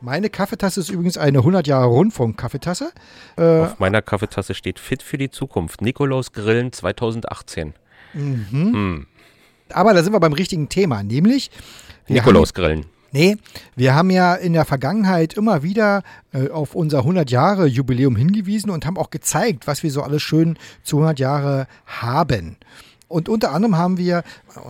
Meine 0.00 0.28
Kaffeetasse 0.28 0.80
ist 0.80 0.90
übrigens 0.90 1.16
eine 1.16 1.38
100 1.38 1.66
Jahre 1.66 1.86
Rundfunk-Kaffeetasse. 1.86 2.92
Äh, 3.38 3.60
Auf 3.60 3.78
meiner 3.78 4.02
Kaffeetasse 4.02 4.54
steht 4.54 4.78
Fit 4.78 5.02
für 5.02 5.18
die 5.18 5.30
Zukunft. 5.30 5.80
Nikolaus 5.80 6.32
Grillen 6.32 6.72
2018. 6.72 7.74
mhm. 8.12 8.46
Hm. 8.50 9.06
Aber 9.70 9.94
da 9.94 10.02
sind 10.04 10.12
wir 10.12 10.20
beim 10.20 10.32
richtigen 10.32 10.68
Thema, 10.68 11.02
nämlich 11.02 11.50
Nikolaus 12.06 12.54
Grillen. 12.54 12.86
Nee, 13.10 13.36
wir 13.74 13.94
haben 13.94 14.10
ja 14.10 14.34
in 14.34 14.52
der 14.52 14.64
Vergangenheit 14.64 15.34
immer 15.34 15.62
wieder 15.62 16.02
äh, 16.32 16.50
auf 16.50 16.74
unser 16.74 16.98
100 16.98 17.30
Jahre 17.30 17.66
Jubiläum 17.66 18.14
hingewiesen 18.14 18.70
und 18.70 18.84
haben 18.84 18.98
auch 18.98 19.10
gezeigt, 19.10 19.66
was 19.66 19.82
wir 19.82 19.90
so 19.90 20.02
alles 20.02 20.22
schön 20.22 20.58
zu 20.82 20.98
100 20.98 21.18
Jahre 21.18 21.66
haben. 21.86 22.58
Und 23.08 23.28
unter 23.28 23.52
anderem 23.52 23.76
haben 23.76 23.98
wir 23.98 24.22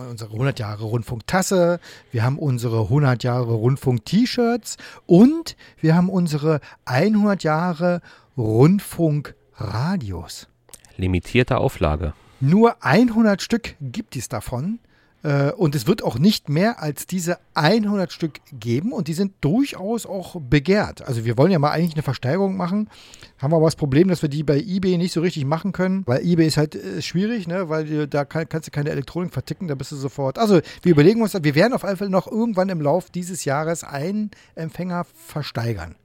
unsere 0.09 0.33
100 0.33 0.59
Jahre 0.59 0.83
Rundfunk-Tasse, 0.83 1.79
wir 2.11 2.23
haben 2.23 2.37
unsere 2.37 2.81
100 2.83 3.23
Jahre 3.23 3.53
Rundfunk-T-Shirts 3.53 4.77
und 5.05 5.55
wir 5.79 5.95
haben 5.95 6.09
unsere 6.09 6.59
100 6.85 7.43
Jahre 7.43 8.01
Rundfunk-Radios. 8.37 10.49
Limitierte 10.97 11.57
Auflage. 11.57 12.13
Nur 12.39 12.83
100 12.83 13.41
Stück 13.41 13.75
gibt 13.81 14.15
es 14.15 14.29
davon. 14.29 14.77
Äh, 15.23 15.51
Und 15.51 15.73
es 15.75 15.87
wird 15.87 16.03
auch 16.03 16.19
nicht 16.19 16.47
mehr 16.47 16.81
als 16.81 17.07
diese 17.07 17.37
100 17.55 18.11
Stück 18.11 18.39
geben 18.53 18.91
und 18.91 19.07
die 19.07 19.13
sind 19.13 19.33
durchaus 19.41 20.05
auch 20.05 20.39
begehrt. 20.39 21.01
Also 21.07 21.25
wir 21.25 21.37
wollen 21.37 21.51
ja 21.51 21.59
mal 21.59 21.71
eigentlich 21.71 21.95
eine 21.95 22.03
Versteigerung 22.03 22.55
machen, 22.55 22.89
haben 23.39 23.53
aber 23.53 23.65
das 23.65 23.75
Problem, 23.75 24.09
dass 24.09 24.21
wir 24.21 24.29
die 24.29 24.43
bei 24.43 24.59
eBay 24.59 24.97
nicht 24.97 25.13
so 25.13 25.21
richtig 25.21 25.45
machen 25.45 25.71
können, 25.71 26.03
weil 26.05 26.23
eBay 26.25 26.45
ist 26.45 26.57
halt 26.57 26.75
äh, 26.75 27.01
schwierig, 27.01 27.47
ne? 27.47 27.67
weil 27.67 28.07
da 28.07 28.25
kann, 28.25 28.47
kannst 28.47 28.67
du 28.67 28.71
keine 28.71 28.91
Elektronik 28.91 29.33
verticken, 29.33 29.67
da 29.67 29.75
bist 29.75 29.91
du 29.91 29.95
sofort. 29.95 30.37
Also 30.37 30.61
wir 30.83 30.91
überlegen 30.91 31.21
uns, 31.21 31.33
wir 31.33 31.55
werden 31.55 31.73
auf 31.73 31.83
alle 31.83 31.97
Fälle 31.97 32.11
noch 32.11 32.31
irgendwann 32.31 32.69
im 32.69 32.81
Lauf 32.81 33.09
dieses 33.09 33.43
Jahres 33.43 33.83
einen 33.83 34.29
Empfänger 34.55 35.05
versteigern. 35.15 35.95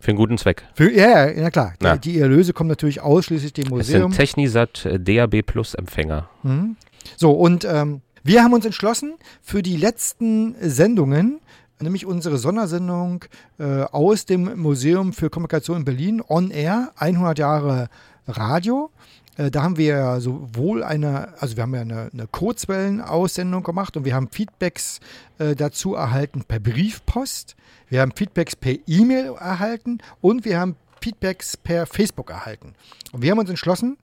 Für 0.00 0.12
einen 0.12 0.18
guten 0.18 0.38
Zweck. 0.38 0.64
Für, 0.72 0.90
ja, 0.90 1.26
ja, 1.26 1.42
ja 1.42 1.50
klar. 1.50 1.74
Ja. 1.82 1.98
Die, 1.98 2.12
die 2.12 2.18
Erlöse 2.20 2.54
kommen 2.54 2.70
natürlich 2.70 3.02
ausschließlich 3.02 3.52
dem 3.52 3.68
Museum. 3.68 4.10
sind 4.10 4.16
Technisat 4.16 4.86
äh, 4.86 4.98
DAB 4.98 5.42
Plus 5.42 5.74
Empfänger. 5.74 6.30
Mhm. 6.42 6.76
So, 7.18 7.32
und 7.32 7.66
ähm, 7.66 8.00
wir 8.22 8.44
haben 8.44 8.52
uns 8.52 8.66
entschlossen 8.66 9.14
für 9.40 9.62
die 9.62 9.76
letzten 9.76 10.54
Sendungen, 10.60 11.40
nämlich 11.80 12.04
unsere 12.04 12.36
Sondersendung 12.36 13.24
äh, 13.58 13.82
aus 13.82 14.26
dem 14.26 14.60
Museum 14.60 15.12
für 15.12 15.30
Kommunikation 15.30 15.78
in 15.78 15.84
Berlin, 15.84 16.22
On 16.28 16.50
Air, 16.50 16.92
100 16.96 17.38
Jahre 17.38 17.88
Radio. 18.26 18.90
Äh, 19.36 19.50
da 19.50 19.62
haben 19.62 19.78
wir 19.78 19.86
ja 19.86 20.20
sowohl 20.20 20.82
eine, 20.82 21.34
also 21.40 21.56
wir 21.56 21.62
haben 21.62 21.74
ja 21.74 21.80
eine, 21.80 22.10
eine 22.12 22.26
Kurzwellen-Aussendung 22.26 23.62
gemacht 23.62 23.96
und 23.96 24.04
wir 24.04 24.14
haben 24.14 24.28
Feedbacks 24.28 25.00
äh, 25.38 25.56
dazu 25.56 25.94
erhalten 25.94 26.44
per 26.46 26.60
Briefpost. 26.60 27.56
Wir 27.88 28.02
haben 28.02 28.12
Feedbacks 28.14 28.54
per 28.54 28.74
E-Mail 28.86 29.34
erhalten 29.38 29.98
und 30.20 30.44
wir 30.44 30.60
haben 30.60 30.76
Feedbacks 31.00 31.56
per 31.56 31.86
Facebook 31.86 32.28
erhalten. 32.28 32.74
Und 33.12 33.22
wir 33.22 33.30
haben 33.30 33.38
uns 33.38 33.48
entschlossen, 33.48 33.96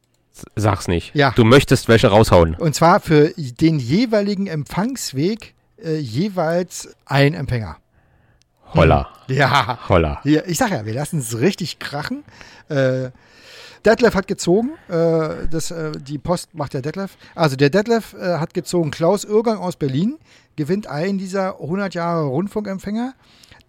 Sag's 0.56 0.88
nicht. 0.88 1.14
Ja. 1.16 1.32
Du 1.36 1.44
möchtest 1.44 1.88
welche 1.88 2.08
raushauen. 2.08 2.56
und 2.56 2.76
zwar 2.76 3.00
für 3.00 3.34
den 3.38 3.80
jeweiligen 3.80 4.48
Empfangsweg 4.48 5.54
äh, 5.84 5.98
jeweils 5.98 6.90
ein 7.06 7.34
Empfänger. 7.34 7.78
Holla. 8.74 9.08
Ja. 9.28 9.80
Holla. 9.90 10.20
Hier, 10.24 10.48
ich 10.48 10.58
sag 10.58 10.72
ja, 10.72 10.86
wir 10.86 10.94
lassen 10.94 11.20
es 11.20 11.40
richtig 11.40 11.80
krachen. 11.80 12.24
Äh, 12.70 13.12
Detlef 13.86 14.16
hat 14.16 14.28
gezogen. 14.28 14.72
Äh, 14.90 15.48
das, 15.50 15.72
äh, 15.72 15.92
die 15.94 16.18
Post 16.18 16.54
macht 16.54 16.74
der 16.74 16.82
Detlef. 16.82 17.18
Also 17.36 17.56
der 17.56 17.70
Detlef 17.70 18.14
äh, 18.14 18.38
hat 18.38 18.54
gezogen. 18.54 18.92
Klaus 18.92 19.24
Irgang 19.24 19.60
aus 19.60 19.78
Berlin 19.78 20.18
gewinnt 20.56 20.88
einen 20.88 21.18
dieser 21.18 21.62
100 21.62 21.94
Jahre 21.94 22.26
Rundfunkempfänger. 22.26 23.14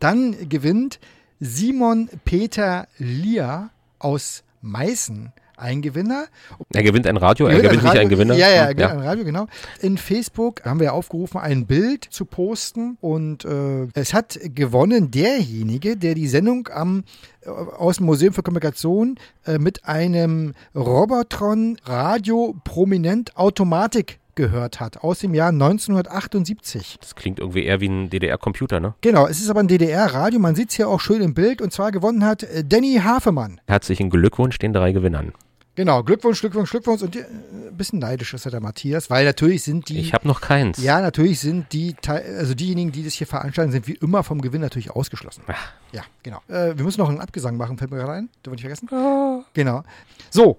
Dann 0.01 0.49
gewinnt 0.49 0.99
Simon 1.39 2.09
Peter 2.25 2.89
Lier 2.99 3.71
aus 3.99 4.43
Meißen 4.61 5.33
ein 5.59 5.82
Gewinner. 5.82 6.26
Er 6.72 6.82
gewinnt 6.82 7.06
ein 7.06 7.16
Radio, 7.16 7.46
er 7.46 7.61
gewinnt 7.61 7.82
nicht 7.82 7.84
Radio, 7.84 8.00
einen 8.00 8.11
Gewinner. 8.11 8.34
Ja, 8.34 8.48
ja, 8.48 8.54
er 8.54 8.68
Hm, 8.70 8.76
gewinnt 8.76 8.92
ein 8.92 9.00
Radio, 9.00 9.24
genau. 9.24 9.46
In 9.80 9.98
Facebook 9.98 10.64
haben 10.64 10.80
wir 10.80 10.94
aufgerufen, 10.94 11.38
ein 11.38 11.66
Bild 11.66 12.04
zu 12.04 12.24
posten 12.24 12.96
und 13.00 13.44
äh, 13.44 13.88
es 13.94 14.14
hat 14.14 14.38
gewonnen 14.42 15.11
derjenige, 15.11 15.96
der 15.96 16.14
die 16.14 16.28
Sendung 16.28 16.68
am, 16.72 17.04
äh, 17.42 17.48
aus 17.48 17.96
dem 17.96 18.06
Museum 18.06 18.32
für 18.32 18.42
Kommunikation 18.42 19.16
äh, 19.46 19.59
mit 19.59 19.84
einem 19.84 20.54
Robotron 20.74 21.76
Radio 21.84 22.54
Prominent 22.64 23.36
Automatik 23.36 24.18
gehört 24.38 24.78
hat, 24.78 25.02
aus 25.02 25.18
dem 25.18 25.34
Jahr 25.34 25.48
1978. 25.48 26.98
Das 27.00 27.16
klingt 27.16 27.40
irgendwie 27.40 27.64
eher 27.64 27.80
wie 27.80 27.88
ein 27.88 28.09
DDR-Computer, 28.09 28.78
ne? 28.78 28.94
Genau, 29.00 29.26
es 29.26 29.40
ist 29.40 29.50
aber 29.50 29.59
ein 29.61 29.66
DDR-Radio, 29.68 30.38
man 30.38 30.54
sieht 30.54 30.70
es 30.70 30.76
hier 30.76 30.88
auch 30.88 31.00
schön 31.00 31.20
im 31.22 31.34
Bild 31.34 31.61
und 31.61 31.72
zwar 31.72 31.90
gewonnen 31.90 32.24
hat 32.24 32.44
äh, 32.44 32.64
Danny 32.64 33.00
Hafemann. 33.04 33.61
Herzlichen 33.66 34.11
Glückwunsch 34.11 34.59
den 34.59 34.72
drei 34.72 34.92
Gewinnern. 34.92 35.32
Genau, 35.79 36.03
Glückwunsch, 36.03 36.41
Glückwunsch, 36.41 36.70
Glückwunsch 36.70 37.03
und 37.03 37.14
äh, 37.14 37.20
ein 37.20 37.76
bisschen 37.76 38.01
neidisch 38.01 38.35
ist 38.35 38.45
ja 38.45 38.51
der 38.51 38.59
Matthias, 38.59 39.11
weil 39.11 39.24
natürlich 39.24 39.62
sind 39.62 39.89
die 39.89 40.01
Ich 40.01 40.12
habe 40.12 40.26
noch 40.26 40.41
keins. 40.41 40.83
Ja, 40.83 41.01
natürlich 41.01 41.39
sind 41.39 41.72
die, 41.72 41.95
Teil- 41.95 42.37
also 42.37 42.53
diejenigen, 42.53 42.91
die 42.91 43.05
das 43.05 43.14
hier 43.14 43.29
veranstalten, 43.29 43.70
sind 43.70 43.87
wie 43.87 43.95
immer 43.95 44.24
vom 44.24 44.41
Gewinn 44.41 44.61
natürlich 44.61 44.91
ausgeschlossen. 44.91 45.45
Ach. 45.47 45.72
Ja, 45.93 46.03
genau. 46.24 46.39
Äh, 46.49 46.76
wir 46.76 46.85
müssen 46.85 46.99
noch 46.99 47.09
einen 47.09 47.20
Abgesang 47.20 47.57
machen, 47.57 47.79
fällt 47.79 47.93
mir 47.93 47.99
gerade 47.99 48.14
ein. 48.14 48.29
Dürfen 48.45 48.59
wir 48.59 48.68
nicht 48.68 48.81
vergessen? 48.81 49.45
Genau. 49.55 49.85
So. 50.31 50.59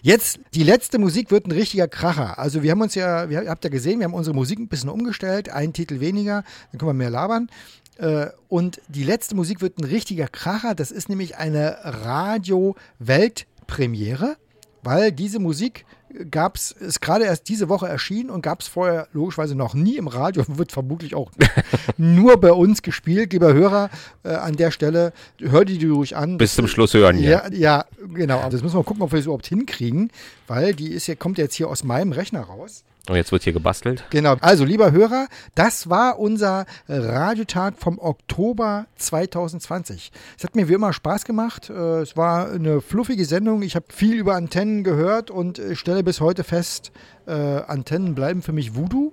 Jetzt, 0.00 0.40
die 0.54 0.62
letzte 0.62 0.98
Musik 0.98 1.30
wird 1.30 1.46
ein 1.46 1.52
richtiger 1.52 1.86
Kracher. 1.86 2.38
Also 2.38 2.62
wir 2.62 2.70
haben 2.70 2.80
uns 2.80 2.94
ja, 2.94 3.28
wir, 3.28 3.42
ihr 3.42 3.50
habt 3.50 3.64
ja 3.64 3.70
gesehen, 3.70 3.98
wir 3.98 4.06
haben 4.06 4.14
unsere 4.14 4.34
Musik 4.34 4.58
ein 4.58 4.68
bisschen 4.68 4.88
umgestellt, 4.88 5.50
einen 5.50 5.74
Titel 5.74 6.00
weniger, 6.00 6.42
dann 6.72 6.78
können 6.78 6.88
wir 6.88 6.94
mehr 6.94 7.10
labern. 7.10 7.50
Äh, 7.98 8.28
und 8.48 8.80
die 8.88 9.04
letzte 9.04 9.34
Musik 9.34 9.60
wird 9.60 9.76
ein 9.78 9.84
richtiger 9.84 10.26
Kracher. 10.26 10.74
Das 10.74 10.90
ist 10.90 11.10
nämlich 11.10 11.36
eine 11.36 11.76
Radio-Weltpremiere, 11.82 14.38
weil 14.84 15.12
diese 15.12 15.38
Musik 15.38 15.84
gab 16.30 16.56
es, 16.56 16.70
ist 16.70 17.00
gerade 17.00 17.24
erst 17.24 17.48
diese 17.48 17.68
Woche 17.68 17.88
erschienen 17.88 18.30
und 18.30 18.42
gab 18.42 18.60
es 18.60 18.68
vorher 18.68 19.08
logischerweise 19.12 19.54
noch 19.54 19.74
nie 19.74 19.96
im 19.96 20.06
Radio, 20.06 20.44
wird 20.48 20.72
vermutlich 20.72 21.14
auch 21.14 21.30
nur 21.96 22.36
bei 22.40 22.52
uns 22.52 22.82
gespielt. 22.82 23.32
Lieber 23.32 23.52
Hörer, 23.52 23.90
äh, 24.22 24.30
an 24.30 24.56
der 24.56 24.70
Stelle, 24.70 25.12
hör 25.40 25.64
die 25.64 25.84
ruhig 25.84 26.16
an. 26.16 26.38
Bis 26.38 26.54
zum 26.54 26.68
Schluss 26.68 26.94
hören 26.94 27.16
hier. 27.16 27.30
Ja, 27.30 27.52
ja, 27.52 27.84
genau. 28.14 28.38
Aber 28.38 28.50
das 28.50 28.62
müssen 28.62 28.76
wir 28.76 28.84
gucken, 28.84 29.02
ob 29.02 29.12
wir 29.12 29.18
das 29.18 29.26
überhaupt 29.26 29.46
hinkriegen, 29.46 30.10
weil 30.46 30.74
die 30.74 30.92
ist 30.92 31.06
ja, 31.06 31.14
kommt 31.14 31.38
jetzt 31.38 31.54
hier 31.54 31.68
aus 31.68 31.84
meinem 31.84 32.12
Rechner 32.12 32.42
raus. 32.42 32.84
Und 33.06 33.16
jetzt 33.16 33.32
wird 33.32 33.42
hier 33.42 33.52
gebastelt. 33.52 34.06
Genau. 34.08 34.36
Also, 34.40 34.64
lieber 34.64 34.90
Hörer, 34.90 35.26
das 35.54 35.90
war 35.90 36.18
unser 36.18 36.64
Radiotag 36.88 37.74
vom 37.78 37.98
Oktober 37.98 38.86
2020. 38.96 40.10
Es 40.38 40.44
hat 40.44 40.56
mir 40.56 40.70
wie 40.70 40.72
immer 40.72 40.94
Spaß 40.94 41.26
gemacht. 41.26 41.68
Äh, 41.68 42.00
Es 42.00 42.16
war 42.16 42.50
eine 42.50 42.80
fluffige 42.80 43.26
Sendung. 43.26 43.60
Ich 43.62 43.76
habe 43.76 43.84
viel 43.90 44.14
über 44.14 44.36
Antennen 44.36 44.84
gehört 44.84 45.30
und 45.30 45.60
stelle 45.74 46.02
bis 46.02 46.22
heute 46.22 46.44
fest, 46.44 46.92
äh, 47.26 47.32
Antennen 47.32 48.14
bleiben 48.14 48.40
für 48.40 48.52
mich 48.52 48.74
Voodoo. 48.74 49.12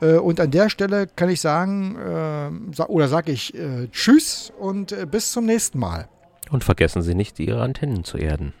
Äh, 0.00 0.12
und 0.14 0.38
an 0.38 0.52
der 0.52 0.70
Stelle 0.70 1.08
kann 1.08 1.30
ich 1.30 1.40
sagen, 1.40 1.96
sa 2.72 2.86
oder 2.86 3.08
sage 3.08 3.32
ich 3.32 3.54
Tschüss 3.90 4.52
und 4.58 4.94
bis 5.10 5.32
zum 5.32 5.46
nächsten 5.46 5.80
Mal. 5.80 6.08
Und 6.50 6.62
vergessen 6.62 7.02
Sie 7.02 7.16
nicht, 7.16 7.40
Ihre 7.40 7.60
Antennen 7.60 8.04
zu 8.04 8.18
erden. 8.18 8.52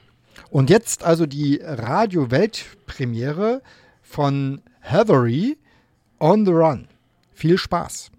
Und 0.50 0.70
jetzt 0.70 1.04
also 1.04 1.26
die 1.26 1.60
Radio-Weltpremiere 1.62 3.62
von 4.10 4.60
Heathery 4.80 5.56
on 6.18 6.44
the 6.44 6.52
Run. 6.52 6.88
Viel 7.32 7.56
Spaß. 7.56 8.10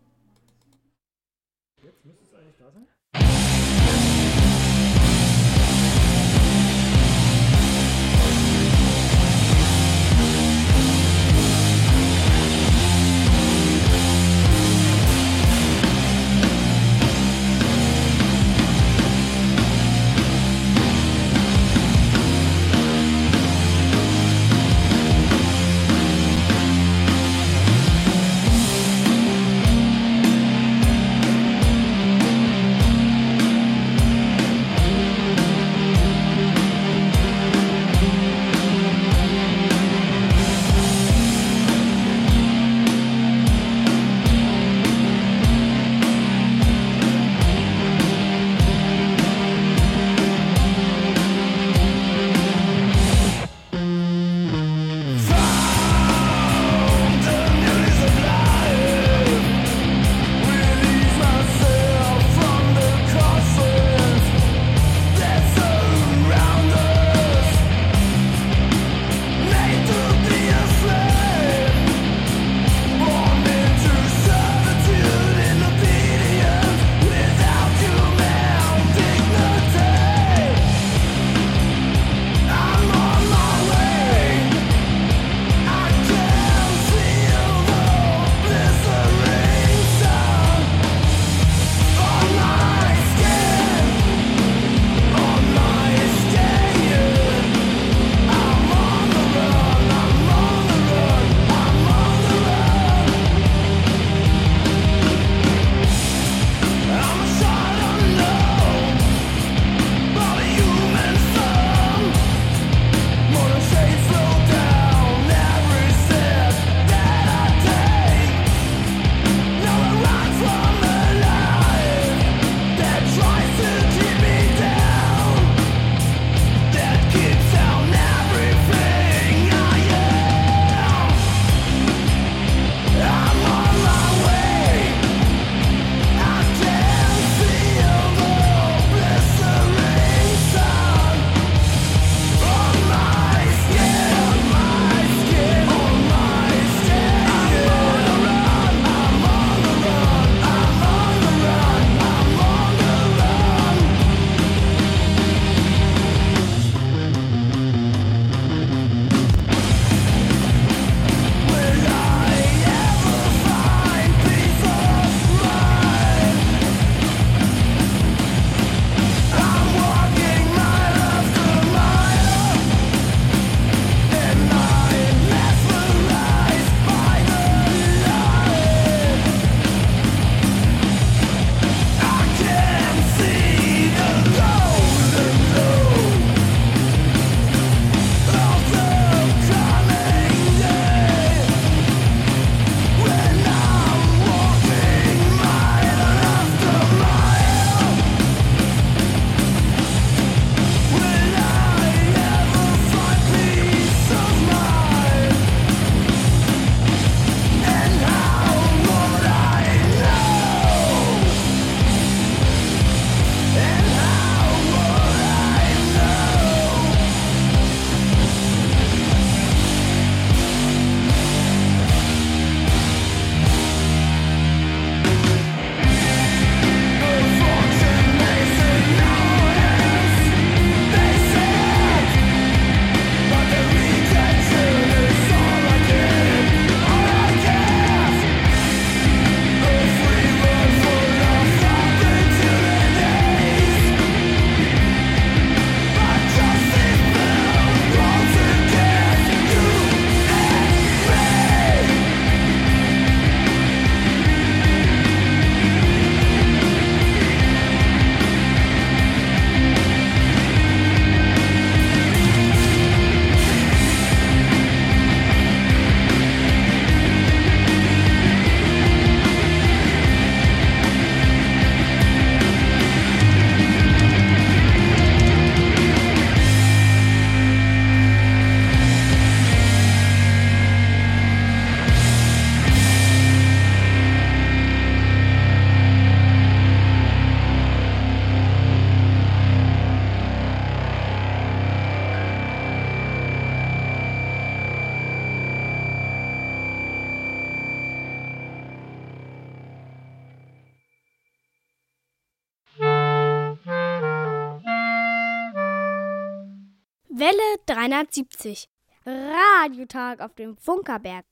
Welle 308.44 308.56
370. 308.56 308.70
Radiotag 309.06 310.22
auf 310.22 310.36
dem 310.36 310.58
Funkerberg. 310.58 311.26